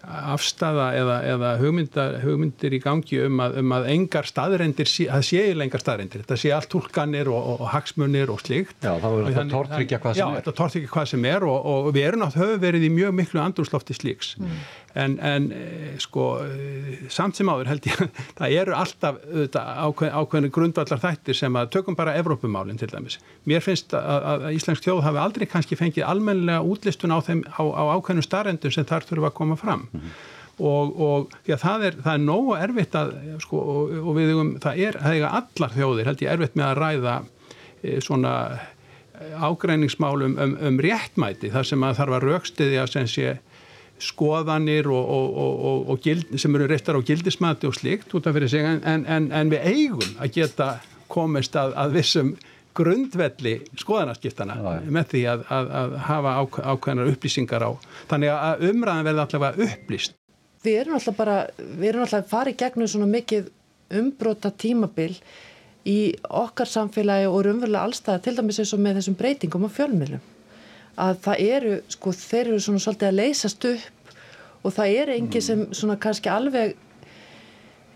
afstafa 0.00 0.86
eða, 0.96 1.16
eða 1.28 1.50
hugmyndar, 1.60 2.16
hugmyndir 2.24 2.74
í 2.74 2.80
gangi 2.82 3.18
um 3.26 3.42
að, 3.44 3.58
um 3.60 3.74
að 3.76 3.88
engar 3.92 4.28
staðrendir, 4.28 4.88
það 4.88 5.24
sé 5.28 5.42
eiginlega 5.44 5.68
engar 5.68 5.84
staðrendir, 5.84 6.24
þetta 6.24 6.38
sé 6.40 6.52
allt 6.56 6.70
tólkanir 6.72 7.30
og, 7.30 7.40
og, 7.40 7.64
og 7.66 7.72
hagsmunir 7.74 8.32
og 8.32 8.40
slíkt. 8.42 8.78
Já, 8.80 8.94
þá 9.02 9.08
er 9.10 9.28
þetta 9.28 9.46
tortryggja 9.52 10.00
hvað 10.00 10.16
sem 10.16 10.22
já, 10.22 10.26
er. 10.26 10.32
Já, 10.32 10.40
þetta 10.40 10.56
tortryggja 10.62 10.92
hvað 10.94 11.10
sem 11.12 11.28
er 11.30 11.46
og, 11.50 11.68
og 11.72 11.90
við 11.96 12.08
erum 12.08 12.24
náttúrulega 12.24 12.54
höfu 12.54 12.62
verið 12.64 12.86
í 12.86 12.92
mjög 12.96 13.16
miklu 13.20 13.42
andrúslofti 13.44 13.98
slíks. 13.98 14.32
Mm. 14.40 14.56
En, 14.98 15.12
en 15.22 15.44
sko, 16.02 16.24
samt 17.14 17.38
sem 17.38 17.46
áður 17.46 17.68
held 17.70 17.84
ég, 17.86 18.00
það 18.40 18.54
eru 18.62 18.74
alltaf 18.74 19.20
ákveð, 19.54 20.10
ákveðinu 20.10 20.50
grundvallar 20.56 21.02
þættir 21.04 21.38
sem 21.38 21.58
að 21.60 21.70
tökum 21.76 21.98
bara 21.98 22.16
Evrópumálinn 22.18 22.80
til 22.80 22.90
dæmis. 22.90 23.20
Mér 23.46 23.62
finnst 23.62 23.94
að, 23.94 24.26
að 24.32 24.48
Íslensk 24.58 24.86
þjóð 24.86 25.04
hafi 25.06 25.22
aldrei 25.22 25.46
kannski 25.50 25.78
fengið 25.78 26.08
almenlega 26.10 26.66
útlistun 26.66 27.14
á, 27.14 27.22
þeim, 27.22 27.44
á, 27.46 27.62
á 27.62 27.82
ákveðinu 27.94 28.26
starrendum 28.26 28.74
sem 28.74 28.88
þar 28.88 29.06
þurfa 29.06 29.30
að 29.30 29.38
koma 29.38 29.58
fram. 29.60 29.86
Mm 29.92 30.02
-hmm. 30.02 30.20
Og, 30.60 30.98
og 31.00 31.36
að 31.48 31.62
það 31.62 31.84
er, 31.88 31.94
það 32.04 32.16
er 32.16 32.24
nógu 32.24 32.56
erfitt 32.58 32.96
að, 32.98 33.14
sko, 33.40 33.60
og, 33.72 33.94
og 34.02 34.16
við 34.18 34.32
um, 34.34 34.50
það 34.60 34.82
er, 34.88 34.98
er 35.08 35.24
allar 35.30 35.72
þjóðir, 35.72 36.10
held 36.10 36.24
ég, 36.24 36.32
erfitt 36.34 36.58
með 36.58 36.66
að 36.66 36.80
ræða 36.80 37.14
e, 37.80 37.94
svona 38.04 38.34
ágræningsmálum 39.40 40.36
um, 40.36 40.52
um 40.68 40.80
réttmæti, 40.80 41.48
þar 41.52 41.68
sem 41.68 41.86
að 41.86 41.96
þarf 42.00 42.16
að 42.16 42.26
raukstiðja 42.26 42.84
sem 42.90 43.08
sé 43.08 43.32
skoðanir 44.00 44.88
og, 44.90 45.90
og 45.92 46.00
gild, 46.04 46.36
sem 46.40 46.54
eru 46.56 46.68
reittar 46.70 46.98
á 46.98 47.02
gildismati 47.04 47.68
og 47.68 47.76
slikt 47.76 48.14
út 48.16 48.28
af 48.28 48.36
fyrir 48.36 48.50
sig, 48.52 48.64
en, 48.64 49.04
en, 49.04 49.28
en 49.32 49.52
við 49.52 49.66
eigum 49.70 50.16
að 50.20 50.32
geta 50.38 50.70
komist 51.10 51.56
að, 51.58 51.74
að 51.78 51.98
vissum 51.98 52.32
grundvelli 52.76 53.56
skoðanaskiptana 53.78 54.56
með 54.86 55.12
því 55.12 55.22
að, 55.32 55.44
að, 55.52 55.70
að 55.80 55.94
hafa 56.06 56.34
ákveðnar 56.72 57.12
upplýsingar 57.12 57.66
á. 57.66 57.70
Þannig 58.10 58.34
að 58.36 58.66
umræðan 58.70 59.08
verði 59.08 59.24
allavega 59.24 59.66
upplýst. 59.66 60.16
Við 60.64 60.82
erum 60.82 60.98
alltaf 60.98 61.16
bara, 61.16 61.38
við 61.58 61.88
erum 61.90 62.04
alltaf 62.04 62.22
að 62.22 62.30
fara 62.30 62.52
í 62.52 62.58
gegnum 62.60 62.90
svona 62.90 63.08
mikið 63.10 63.48
umbrota 64.00 64.52
tímabil 64.54 65.14
í 65.88 65.98
okkar 66.28 66.68
samfélagi 66.68 67.28
og 67.30 67.48
umverulega 67.50 67.86
allstæða 67.88 68.22
til 68.24 68.36
dæmis 68.38 68.60
eins 68.60 68.74
og 68.76 68.82
með 68.84 69.00
þessum 69.00 69.16
breytingum 69.18 69.66
á 69.66 69.70
fjölmjölum. 69.72 70.22
Að 71.00 71.18
það 71.24 71.42
eru, 71.46 71.74
sko, 71.94 72.12
þeir 72.12 72.46
eru 72.46 72.60
svona 72.60 72.84
svolítið 72.84 73.08
að 73.08 73.18
leysast 73.20 73.66
upp 73.70 74.14
og 74.60 74.76
það 74.76 74.94
eru 75.02 75.16
engi 75.16 75.42
sem 75.44 75.66
svona 75.72 75.96
kannski 76.00 76.32
alveg 76.32 76.76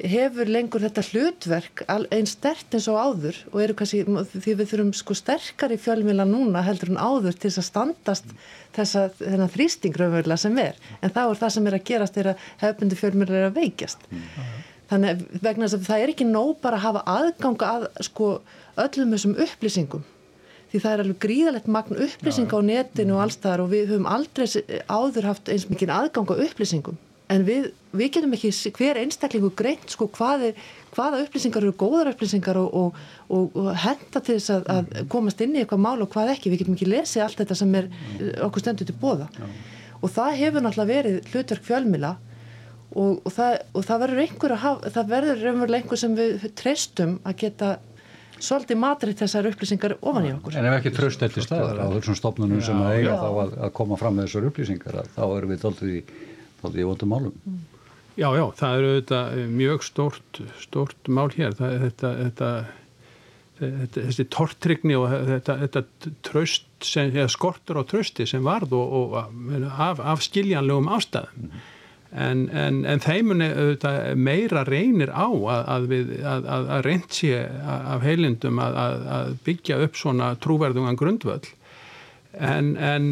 hefur 0.03 0.49
lengur 0.51 0.82
þetta 0.82 1.05
hlutverk 1.07 1.82
einn 1.86 2.26
stert 2.26 2.74
eins 2.74 2.88
og 2.90 2.99
áður 2.99 3.36
og 3.53 3.61
eru 3.62 3.76
kannski, 3.78 4.03
því 4.32 4.55
við 4.59 4.70
þurfum 4.72 4.90
sko 4.99 5.14
sterkari 5.16 5.78
fjölmjöla 5.78 6.26
núna 6.26 6.64
heldur 6.66 6.90
en 6.92 6.99
áður 6.99 7.36
til 7.36 7.51
þess 7.51 7.62
að 7.62 7.68
standast 7.68 8.32
þessa 8.74 9.05
þennan 9.20 9.53
þrýstingröfurla 9.55 10.38
sem 10.40 10.59
er. 10.59 10.80
En 11.01 11.14
þá 11.14 11.22
er 11.28 11.40
það 11.45 11.55
sem 11.57 11.70
er 11.70 11.78
að 11.78 11.86
gerast 11.90 12.18
er 12.18 12.30
að 12.32 12.49
hefbundi 12.64 12.99
fjölmjöla 12.99 13.38
er 13.38 13.49
að 13.51 13.61
veikjast. 13.61 14.09
Mm. 14.11 14.24
þannig 14.90 15.22
vegna 15.40 15.68
þess 15.68 15.78
að 15.78 15.86
það 15.86 16.03
er 16.03 16.11
ekki 16.12 16.26
nóg 16.28 16.57
bara 16.62 16.76
að 16.76 16.84
hafa 16.88 17.05
aðganga 17.14 17.70
að 17.70 17.86
sko 18.05 18.26
öllum 18.84 19.14
þessum 19.14 19.38
upplýsingum 19.47 20.03
því 20.74 20.82
það 20.82 20.92
er 20.92 21.02
alveg 21.04 21.18
gríðalegt 21.22 21.66
magn 21.70 21.98
upplýsinga 22.04 22.58
á 22.58 22.66
netinu 22.66 23.14
og 23.14 23.24
allstaðar 23.24 23.62
og 23.62 23.68
við 23.70 23.92
höfum 23.92 24.08
aldrei 24.10 24.46
áður 24.90 25.28
haft 25.30 25.50
eins 25.52 25.68
mikið 25.70 25.92
aðganga 25.94 26.38
upplýsingum. 26.48 26.96
En 27.32 27.44
við, 27.46 27.70
við 27.96 28.10
getum 28.16 28.34
ekki 28.36 28.50
hver 28.76 28.98
einstaklingu 29.00 29.52
greint 29.56 29.94
sko 29.94 30.10
hvað 30.12 30.48
er, 30.50 30.58
hvaða 30.96 31.22
upplýsingar 31.24 31.64
eru 31.64 31.76
góðar 31.78 32.10
upplýsingar 32.10 32.58
og, 32.60 32.74
og, 32.74 32.98
og, 33.30 33.54
og 33.54 33.70
henda 33.84 34.20
til 34.20 34.36
þess 34.36 34.52
að, 34.56 34.68
að 34.74 35.08
komast 35.14 35.40
inn 35.40 35.54
í 35.54 35.62
eitthvað 35.62 35.84
mál 35.86 36.04
og 36.04 36.10
hvað 36.12 36.34
ekki, 36.34 36.52
við 36.52 36.64
getum 36.64 36.76
ekki 36.76 36.90
lesið 36.90 37.24
allt 37.24 37.40
þetta 37.40 37.56
sem 37.62 37.78
er 37.80 37.88
okkur 38.44 38.66
stendur 38.66 38.90
til 38.90 38.98
bóða 39.00 39.30
og 40.04 40.12
það 40.12 40.38
hefur 40.42 40.66
náttúrulega 40.66 40.92
verið 40.92 41.32
hlutverk 41.32 41.64
fjölmila 41.64 42.12
og 42.94 43.32
það, 43.32 43.56
það 43.80 44.02
verður 44.04 44.22
einhver 44.26 44.54
að 44.54 44.62
hafa, 44.62 44.92
það 44.94 45.10
verður 45.14 45.76
einhver 45.78 46.00
sem 46.00 46.14
við 46.18 46.44
treystum 46.60 47.16
að 47.24 47.38
geta 47.40 47.70
svolítið 48.43 48.80
matrið 48.80 49.18
þessar 49.22 49.49
upplýsingar 49.51 49.97
ofan 50.01 50.28
í 50.28 50.35
okkur. 50.35 50.59
En 50.59 50.68
ef 50.70 50.78
ekki 50.80 50.95
tröst 50.97 51.22
eftir 51.26 51.47
staðar 51.47 51.82
á 51.82 51.87
þessum 51.95 52.18
stofnunum 52.18 52.62
sem 52.64 52.80
að 52.82 52.99
eiga 52.99 53.18
þá 53.20 53.28
að, 53.30 53.57
að 53.66 53.74
koma 53.78 53.99
fram 54.01 54.18
með 54.18 54.28
þessar 54.28 54.49
upplýsingar 54.51 55.01
þá 55.14 55.24
erum 55.26 55.53
við 55.55 55.64
doldið 55.64 55.99
í 55.99 56.05
í 56.72 56.87
vondum 56.87 57.12
málum. 57.12 57.35
Já, 58.14 58.28
já, 58.39 58.45
það 58.55 58.78
eru 58.78 58.95
þetta 58.95 59.20
mjög 59.51 59.85
stórt, 59.85 60.41
stórt 60.62 61.11
mál 61.11 61.28
hér. 61.35 61.55
Það, 61.59 61.74
þetta, 61.82 62.11
þetta, 62.20 62.51
þetta, 63.59 64.05
þessi 64.07 64.26
tortrygni 64.30 64.99
og 64.99 65.09
þetta, 65.11 65.57
þetta 65.64 66.12
tröst, 66.26 66.68
sem, 66.85 67.11
skortur 67.32 67.82
á 67.82 67.85
trösti 67.91 68.26
sem 68.30 68.45
varð 68.47 68.76
og, 68.78 68.95
og 69.01 69.16
af, 69.72 70.01
af 70.01 70.22
skiljanlegum 70.24 70.91
ástæðum. 70.95 71.49
Mm. 71.49 71.64
En, 72.14 72.44
en, 72.54 72.84
en 72.86 73.00
þeimunni 73.02 73.48
meira 74.14 74.60
reynir 74.68 75.10
á 75.10 75.26
að, 75.26 75.62
að, 75.74 75.86
við, 75.90 76.12
að, 76.22 76.44
að 76.46 76.84
reynd 76.86 77.08
sé 77.10 77.40
af 77.66 78.04
heilindum 78.06 78.60
að 78.62 79.32
byggja 79.42 79.80
upp 79.82 79.98
svona 79.98 80.28
trúverðungan 80.38 81.00
grundvöld 81.00 81.48
en, 82.38 82.76
en 82.78 83.08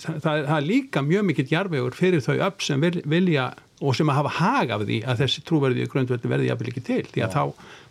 það, 0.00 0.20
það 0.24 0.56
er 0.56 0.66
líka 0.66 1.04
mjög 1.04 1.28
mikill 1.28 1.48
jarvegur 1.50 1.96
fyrir 1.96 2.24
þau 2.24 2.36
upp 2.48 2.64
sem 2.64 2.82
vilja 3.04 3.50
og 3.84 3.96
sem 3.96 4.08
að 4.08 4.20
hafa 4.20 4.34
hag 4.38 4.72
af 4.72 4.84
því 4.88 5.00
að 5.04 5.22
þessi 5.22 5.42
trúverðið 5.48 5.90
grundverði 5.92 6.30
verði 6.32 6.50
jafnvel 6.50 6.70
ekki 6.72 6.84
til. 6.86 7.02
Því 7.12 7.24
að 7.26 7.34
þá, 7.34 7.42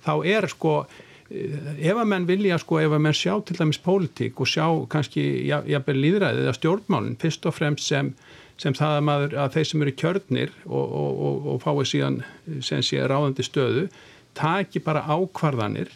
þá 0.07 0.13
er 0.31 0.47
sko 0.49 0.73
eh, 0.81 1.67
ef 1.91 1.99
að 2.01 2.09
menn 2.13 2.29
vilja 2.29 2.57
sko 2.61 2.79
ef 2.81 2.95
að 2.95 3.03
menn 3.05 3.17
sjá 3.17 3.35
til 3.45 3.57
dæmis 3.59 3.81
pólitík 3.85 4.41
og 4.41 4.49
sjá 4.49 4.65
kannski 4.91 5.25
jafnvel 5.51 5.97
líðræðið 5.99 6.47
eða 6.47 6.57
stjórnmálinn 6.57 7.19
fyrst 7.21 7.45
og 7.45 7.57
fremst 7.57 7.91
sem, 7.91 8.15
sem 8.61 8.75
það 8.75 8.97
að, 8.97 9.05
maður, 9.09 9.37
að 9.43 9.53
þeir 9.57 9.69
sem 9.69 9.83
eru 9.83 9.93
kjörnir 10.01 10.55
og, 10.65 10.85
og, 10.85 11.21
og, 11.27 11.47
og 11.53 11.61
fái 11.63 11.87
síðan 11.91 12.19
sem 12.63 12.83
sé 12.85 13.03
ráðandi 13.03 13.45
stöðu 13.45 13.87
taki 14.35 14.81
bara 14.83 15.03
ákvarðanir 15.07 15.91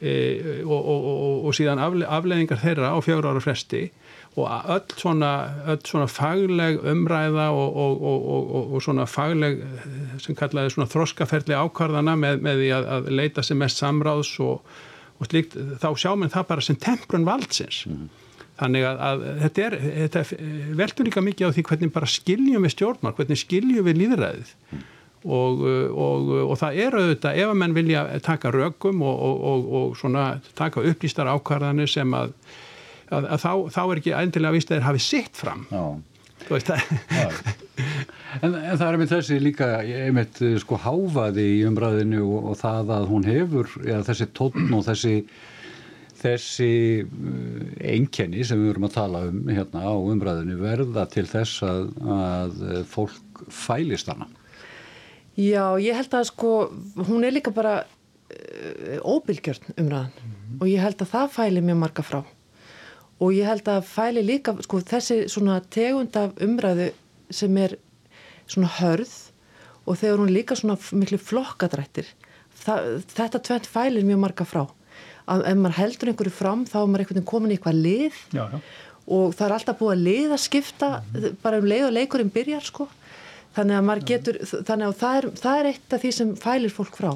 e, 0.00 0.62
og, 0.66 1.50
síðan 1.56 1.82
afle, 1.82 2.06
afleðingar 2.06 2.62
þeirra 2.62 2.94
á 2.94 2.98
fjögur 3.02 3.30
ára 3.32 3.42
fresti 3.42 3.88
og 4.36 4.50
öll 4.68 4.98
svona, 5.00 5.30
öll 5.72 5.80
svona 5.88 6.06
fagleg 6.12 6.82
umræða 6.84 7.46
og, 7.56 8.76
svona 8.84 9.06
fagleg 9.08 9.62
sem 10.20 10.36
kallaði 10.36 10.74
svona 10.74 10.90
þroskaferli 10.92 11.56
ákvarðana 11.56 12.18
með, 12.20 12.44
með 12.44 12.60
því 12.60 12.68
að, 12.76 12.90
að 12.96 13.08
leita 13.16 13.46
sem 13.46 13.58
mest 13.58 13.80
samráðs 13.80 14.34
og 14.44 14.60
slíkt, 15.24 15.56
þá 15.80 15.88
sjáum 15.96 16.26
við 16.26 16.34
það 16.36 16.48
bara 16.50 16.66
sem 16.66 16.76
temprun 16.76 17.24
valdsins. 17.26 17.86
Mm. 17.88 18.10
Þannig 18.56 18.86
að, 18.88 19.00
að 19.04 19.24
þetta 19.42 19.64
er, 19.66 19.74
þetta 20.00 20.20
veldur 20.78 21.08
líka 21.08 21.22
mikið 21.24 21.50
á 21.50 21.54
því 21.56 21.64
hvernig 21.68 21.90
bara 21.92 22.08
skiljum 22.08 22.64
við 22.64 22.72
stjórnmál, 22.72 23.12
hvernig 23.18 23.40
skiljum 23.42 23.88
við 23.88 23.98
líðræðið. 24.00 24.52
Og, 25.26 25.62
og, 25.90 26.28
og 26.46 26.54
það 26.60 26.78
er 26.84 26.96
auðvitað 26.96 27.40
ef 27.42 27.50
að 27.50 27.58
menn 27.58 27.74
vilja 27.74 28.04
taka 28.22 28.52
rögum 28.54 29.00
og, 29.02 29.46
og 29.50 29.96
svona 29.98 30.26
taka 30.56 30.84
upplýstar 30.86 31.28
ákvarðanir 31.34 31.90
sem 31.90 32.12
að, 32.14 32.36
að, 33.10 33.26
að 33.34 33.42
þá, 33.42 33.50
þá 33.74 33.80
er 33.82 34.00
ekki 34.00 34.14
endilega 34.20 34.54
vist 34.54 34.70
að 34.70 34.78
þeir 34.78 34.86
hafi 34.86 35.02
sitt 35.02 35.40
fram. 35.40 35.66
Veist, 36.46 36.70
en, 38.38 38.54
en 38.54 38.78
það 38.78 38.86
er 38.86 38.98
með 39.00 39.12
þessi 39.16 39.40
líka 39.42 39.70
einmitt 39.82 40.38
sko 40.62 40.78
háfaði 40.78 41.46
í 41.56 41.60
umræðinu 41.66 42.22
og 42.38 42.54
það 42.60 42.92
að 43.00 43.08
hún 43.10 43.26
hefur 43.26 43.72
eða 43.82 44.04
þessi 44.12 44.28
tónn 44.36 44.70
og 44.76 44.86
þessi 44.86 45.16
þessi 46.20 46.70
einkenni 47.80 48.44
sem 48.46 48.60
við 48.60 48.72
vorum 48.72 48.88
að 48.88 48.96
tala 48.96 49.22
um 49.28 49.42
hérna 49.50 49.84
á 49.84 49.94
umræðinu 49.96 50.56
verða 50.60 51.06
til 51.12 51.26
þess 51.30 51.62
að, 51.66 51.90
að 52.16 52.64
fólk 52.90 53.44
fælist 53.52 54.10
hana? 54.12 54.28
Já, 55.36 55.76
ég 55.82 55.96
held 55.98 56.16
að 56.16 56.28
sko, 56.30 56.52
hún 57.08 57.26
er 57.26 57.34
líka 57.36 57.52
bara 57.52 57.82
uh, 57.84 58.98
óbylgjörn 59.04 59.76
umræðan. 59.76 60.12
Mm 60.12 60.32
-hmm. 60.32 60.60
og 60.60 60.66
ég 60.68 60.80
held 60.80 61.02
að 61.02 61.12
það 61.12 61.34
fæli 61.36 61.60
mjög 61.60 61.78
marga 61.84 62.02
frá. 62.02 62.20
Og 63.20 63.32
ég 63.32 63.48
held 63.48 63.68
að 63.68 63.84
fæli 63.84 64.22
líka 64.22 64.56
sko 64.62 64.80
þessi 64.80 65.28
svona 65.28 65.60
tegund 65.60 66.16
af 66.16 66.32
umræðu 66.40 66.90
sem 67.30 67.56
er 67.56 67.76
svona 68.46 68.68
hörð 68.68 69.14
og 69.86 69.98
þegar 69.98 70.18
hún 70.18 70.34
líka 70.34 70.56
svona 70.56 70.78
miklu 70.92 71.18
flokkadrættir 71.18 72.06
það, 72.64 73.02
þetta 73.14 73.42
tveit 73.48 73.68
fælir 73.70 74.06
mjög 74.06 74.22
marga 74.22 74.46
frá 74.48 74.64
að 75.26 75.46
ef 75.50 75.58
maður 75.60 75.78
heldur 75.80 76.12
einhverju 76.12 76.34
fram 76.34 76.64
þá 76.66 76.76
er 76.80 76.90
maður 76.90 77.04
einhvern 77.04 77.18
veginn 77.18 77.30
komin 77.32 77.52
í 77.52 77.56
eitthvað 77.56 77.80
lið. 77.86 78.20
Já, 78.32 78.44
já. 78.52 78.58
og 79.06 79.34
það 79.34 79.46
er 79.46 79.56
alltaf 79.56 79.78
búið 79.80 79.94
að 79.94 80.04
liða 80.06 80.38
skipta 80.42 80.90
mm 80.96 81.20
-hmm. 81.20 81.36
bara 81.42 81.58
um 81.58 81.70
leið 81.72 81.86
og 81.86 81.96
leikurinn 81.98 82.34
byrjar 82.34 82.64
sko. 82.64 82.88
Þannig 83.56 83.76
að 83.76 83.86
maður 83.88 84.04
getur 84.10 84.36
þannig 84.44 84.86
að 84.86 84.98
það 85.00 85.16
er, 85.16 85.30
það 85.40 85.58
er 85.58 85.66
eitt 85.70 85.92
af 85.92 86.02
því 86.02 86.12
sem 86.12 86.36
fælir 86.36 86.72
fólk 86.72 86.96
frá. 86.96 87.12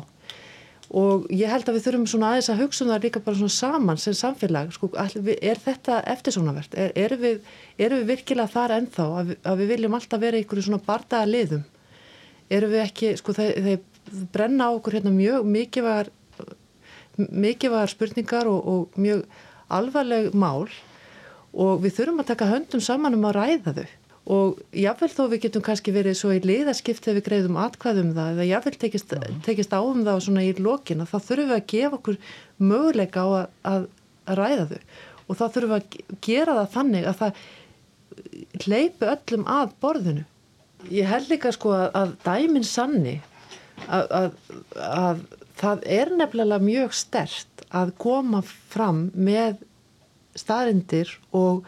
Og 0.91 1.27
ég 1.31 1.47
held 1.47 1.69
að 1.69 1.77
við 1.77 1.85
þurfum 1.85 2.07
svona 2.11 2.31
aðeins 2.33 2.49
að 2.51 2.63
hugsa 2.65 2.85
um 2.85 2.91
það 2.91 3.05
líka 3.05 3.21
bara 3.23 3.37
svona 3.39 3.55
saman 3.55 3.99
sem 4.01 4.15
samfélag 4.15 4.73
sko, 4.75 4.89
er 4.97 5.59
þetta 5.63 6.01
eftirsónavert? 6.03 6.75
Er, 6.75 6.91
erum, 6.99 7.21
við, 7.21 7.45
erum 7.79 8.01
við 8.01 8.11
virkilega 8.11 8.51
þar 8.51 8.75
ennþá 8.81 9.07
að 9.21 9.37
að 9.45 9.61
við 9.63 9.71
viljum 9.75 9.95
alltaf 9.95 10.21
vera 10.21 10.41
ykkur 10.41 10.63
svona 10.67 10.83
bardaða 10.83 11.31
liðum? 11.31 11.63
Erum 12.51 12.75
við 12.75 12.83
ekki, 12.83 13.13
sko 13.21 13.37
þeir, 13.37 13.53
þeir 13.63 14.27
brenna 14.35 14.67
á 14.67 14.75
okkur 14.75 14.99
hérna 14.99 15.15
mjög 15.15 15.47
mikilvægar 17.17 17.41
mikilvægar 17.43 17.93
spurningar 17.95 18.47
og, 18.51 18.69
og 18.69 19.01
mjög 19.01 19.25
alvarleg 19.71 20.35
mál 20.35 20.69
og 21.51 21.83
við 21.83 21.97
þurfum 21.99 22.23
að 22.23 22.31
taka 22.31 22.51
höndum 22.51 22.83
saman 22.83 23.17
um 23.17 23.27
að 23.27 23.37
ræða 23.39 23.75
þau. 23.79 23.87
Og 24.31 24.59
jáfnveil 24.77 25.11
þó 25.11 25.23
við 25.33 25.43
getum 25.47 25.63
kannski 25.67 25.95
verið 25.95 26.19
svo 26.19 26.31
í 26.37 26.43
liðaskipt 26.45 27.03
þegar 27.03 27.17
við 27.19 27.27
greiðum 27.27 27.57
atkvæðum 27.59 28.13
það 28.15 28.35
eða 28.35 28.49
jáfnveil 28.51 28.81
tekist, 28.85 29.15
tekist 29.47 29.73
á 29.75 29.81
um 29.81 30.05
það 30.07 30.21
svona 30.27 30.45
í 30.47 30.53
lokin 30.61 31.03
þá 31.03 31.17
þurfum 31.17 31.49
við 31.51 31.57
að 31.57 31.71
gefa 31.73 31.99
okkur 31.99 32.19
möguleika 32.59 33.25
á 33.25 33.29
að, 33.31 33.47
að, 33.73 33.89
að 34.27 34.43
ræða 34.43 34.67
þau. 34.71 34.83
Og 35.27 35.41
þá 35.41 35.45
þurfum 35.49 35.73
við 35.73 35.79
að 35.81 36.21
gera 36.29 36.59
það 36.61 36.71
þannig 36.77 37.09
að 37.11 37.19
það 37.25 37.43
hleypu 38.67 39.11
öllum 39.11 39.49
að 39.51 39.75
borðinu. 39.83 40.25
Ég 40.95 41.11
held 41.11 41.33
líka 41.33 41.53
sko 41.53 41.75
að, 41.77 41.89
að 41.99 42.15
dæmin 42.25 42.67
sanni 42.67 43.19
að 43.91 45.25
það 45.61 45.85
er 46.01 46.15
nefnilega 46.17 46.65
mjög 46.65 46.95
stert 46.97 47.67
að 47.71 47.93
koma 48.01 48.43
fram 48.45 49.09
með 49.15 49.61
staðrindir 50.39 51.13
og 51.37 51.67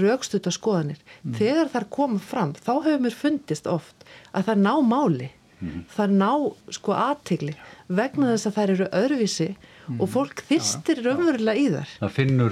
raukstuta 0.00 0.52
skoðanir. 0.54 1.00
Mm. 1.22 1.38
Þegar 1.38 1.70
þar 1.72 1.88
koma 1.98 2.20
fram, 2.22 2.54
þá 2.54 2.74
hefur 2.86 3.06
mér 3.06 3.16
fundist 3.18 3.70
oft 3.70 4.06
að 4.32 4.50
það 4.50 4.64
ná 4.64 4.74
máli, 4.86 5.30
mm. 5.58 5.86
það 5.94 6.18
ná 6.22 6.30
sko 6.78 6.94
aðtigli 6.96 7.56
vegna 7.94 8.30
þess 8.32 8.48
að 8.48 8.54
það 8.56 8.70
eru 8.74 8.86
öðruvísi 9.00 9.48
mm. 9.50 9.98
og 9.98 10.10
fólk 10.14 10.44
þýstir 10.48 11.02
raunverulega 11.04 11.58
í 11.58 11.66
þar. 11.74 11.96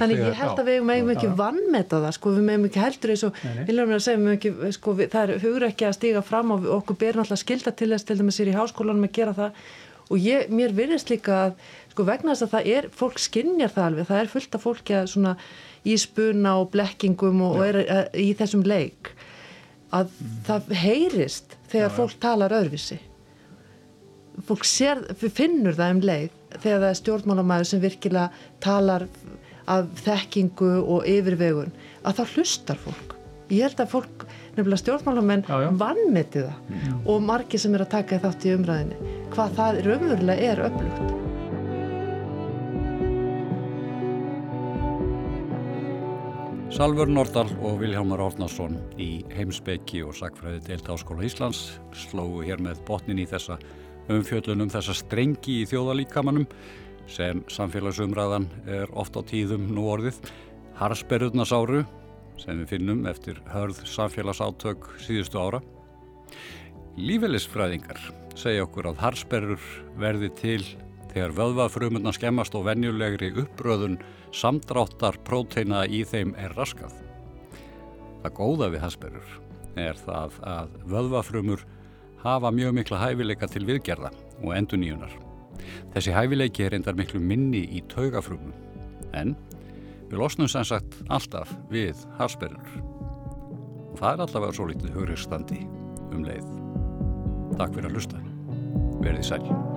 Þannig 0.02 0.24
ég 0.26 0.40
held 0.42 0.58
að 0.58 0.68
við 0.72 0.82
meðum 0.90 1.14
ekki 1.14 1.30
vannmeta 1.38 2.02
það, 2.02 2.16
sko, 2.18 2.34
við 2.36 2.48
meðum 2.50 2.68
ekki 2.68 2.82
heldur 2.82 3.14
eins 3.14 3.24
og, 3.28 3.40
viljum 3.70 3.94
að 3.94 4.04
segja, 4.08 4.34
ekki, 4.34 4.52
sko, 4.76 4.96
við, 4.98 5.12
það 5.14 5.36
er 5.36 5.46
hugur 5.46 5.68
ekki 5.70 5.88
að 5.88 5.96
stíga 6.00 6.26
fram 6.26 6.52
og 6.56 6.68
okkur 6.80 7.00
ber 7.00 7.22
náttúrulega 7.22 7.44
skilda 7.46 7.74
til 7.78 7.92
þess 7.94 8.10
til 8.10 8.18
dæmis 8.20 8.42
er 8.42 8.52
í 8.52 8.58
háskólanum 8.58 9.08
að 9.08 9.16
gera 9.20 9.38
það 9.38 9.64
og 10.08 10.18
ég, 10.18 10.48
mér 10.52 10.74
virðist 10.76 11.12
líka 11.12 11.38
að 11.46 11.54
sko 11.92 12.06
vegna 12.08 12.32
þess 12.32 12.46
að 12.46 12.54
það 12.54 12.70
er, 12.76 12.88
fólk 12.96 13.20
skinnjar 13.20 13.72
það 13.74 13.88
alveg, 13.88 14.08
það 14.08 14.22
er 14.22 14.32
fullt 14.32 14.56
af 14.56 14.64
fólki 14.66 14.96
að 14.96 15.10
svona 15.12 15.36
í 15.82 15.96
spuna 16.00 16.56
og 16.62 16.70
blekkingum 16.72 17.42
og, 17.44 17.56
og 17.58 17.64
er 17.68 17.80
að, 17.82 18.02
í 18.22 18.28
þessum 18.38 18.64
leik 18.66 19.12
að 19.92 20.12
mm. 20.12 20.36
það 20.48 20.76
heyrist 20.82 21.56
þegar 21.72 21.90
já, 21.90 21.96
fólk 21.98 22.14
já. 22.14 22.20
talar 22.26 22.56
öðruvísi 22.58 22.98
fólk 24.48 24.64
sér, 24.64 25.02
finnur 25.20 25.76
það 25.76 25.96
um 25.96 26.04
leik 26.08 26.38
þegar 26.58 26.84
það 26.84 26.88
er 26.90 27.00
stjórnmálamæður 27.00 27.68
sem 27.68 27.82
virkilega 27.82 28.46
talar 28.64 29.06
af 29.70 29.90
þekkingu 30.02 30.72
og 30.80 31.08
yfirvegun 31.08 31.74
að 32.02 32.20
þá 32.20 32.36
hlustar 32.36 32.80
fólk 32.82 33.16
ég 33.52 33.66
held 33.66 33.82
að 33.84 33.92
fólk, 33.92 34.24
nefnilega 34.56 34.80
stjórnmálamenn 34.82 35.44
vannmeti 35.80 36.44
það 36.44 36.56
mm. 36.68 37.02
og 37.08 37.26
margi 37.26 37.60
sem 37.60 37.74
er 37.76 37.84
að 37.86 37.92
taka 37.96 38.20
þátt 38.22 38.46
í 38.48 38.54
umræðinni 38.56 39.18
hvað 39.32 39.58
það 39.58 39.82
raunverulega 39.86 40.50
er 40.52 40.66
öflugt. 40.68 41.30
Salfur 46.72 47.10
Nordal 47.12 47.50
og 47.60 47.82
Viljámar 47.82 48.22
Ornarsson 48.24 48.78
í 48.96 49.22
heimsbyggi 49.36 50.00
og 50.08 50.14
sagfræði 50.16 50.62
deilt 50.70 50.86
áskóla 50.88 51.26
Íslands 51.28 51.60
slóu 51.92 52.40
hér 52.46 52.62
með 52.64 52.80
botnin 52.88 53.20
í 53.20 53.26
þessa 53.28 53.58
umfjöllunum 54.12 54.70
þessa 54.72 54.94
strengi 54.96 55.58
í 55.60 55.66
þjóðalíkamannum 55.68 56.46
sem 57.12 57.42
samfélagsumræðan 57.52 58.48
er 58.64 58.92
oft 58.96 59.16
á 59.16 59.22
tíðum 59.28 59.68
nú 59.76 59.84
orðið. 59.92 60.22
Harsberðurnasáru 60.80 61.84
sem 62.40 62.58
við 62.62 62.76
finnum 62.76 63.06
eftir 63.10 63.40
hörð 63.52 63.82
samfélagsátök 63.88 64.88
síðustu 65.02 65.40
ára 65.40 65.62
Lífeylisfræðingar 67.00 68.00
segja 68.36 68.66
okkur 68.66 68.90
að 68.90 68.98
Harsberður 69.00 69.68
verði 70.00 70.28
til 70.36 70.60
þegar 71.12 71.32
vöðvafrumurna 71.38 72.12
skemmast 72.12 72.52
og 72.56 72.66
venjulegri 72.66 73.30
uppröðun 73.42 73.96
samdráttar 74.36 75.16
próteina 75.24 75.86
í 75.88 76.02
þeim 76.08 76.34
er 76.40 76.52
raskað. 76.56 76.92
Það 78.22 78.36
góða 78.36 78.68
við 78.74 78.84
hasperur 78.84 79.32
er 79.80 79.96
það 80.04 80.36
að 80.44 80.76
vöðvafrumur 80.92 81.64
hafa 82.22 82.52
mjög 82.54 82.76
mikla 82.76 83.00
hæfileika 83.00 83.48
til 83.48 83.64
viðgerða 83.68 84.12
og 84.42 84.52
enduníunar. 84.56 85.16
Þessi 85.94 86.12
hæfileiki 86.12 86.66
er 86.66 86.76
endar 86.76 86.96
miklu 86.96 87.20
minni 87.20 87.64
í 87.72 87.80
taugafrumum 87.92 88.52
en 89.16 89.32
við 90.12 90.20
losnum 90.20 90.50
sem 90.52 90.66
sagt 90.68 90.98
alltaf 91.08 91.50
við 91.72 91.96
hasperur 92.20 92.74
og 93.92 93.98
það 94.00 94.10
er 94.12 94.24
alltaf 94.26 94.48
að 94.48 94.56
svo 94.58 94.68
litið 94.70 94.96
hugriðstandi 94.96 95.60
um 96.12 96.24
leið. 96.28 96.48
Takk 97.58 97.76
fyrir 97.76 97.90
að 97.90 97.98
hlusta. 97.98 98.24
Verðið 99.02 99.28
sæl. 99.28 99.71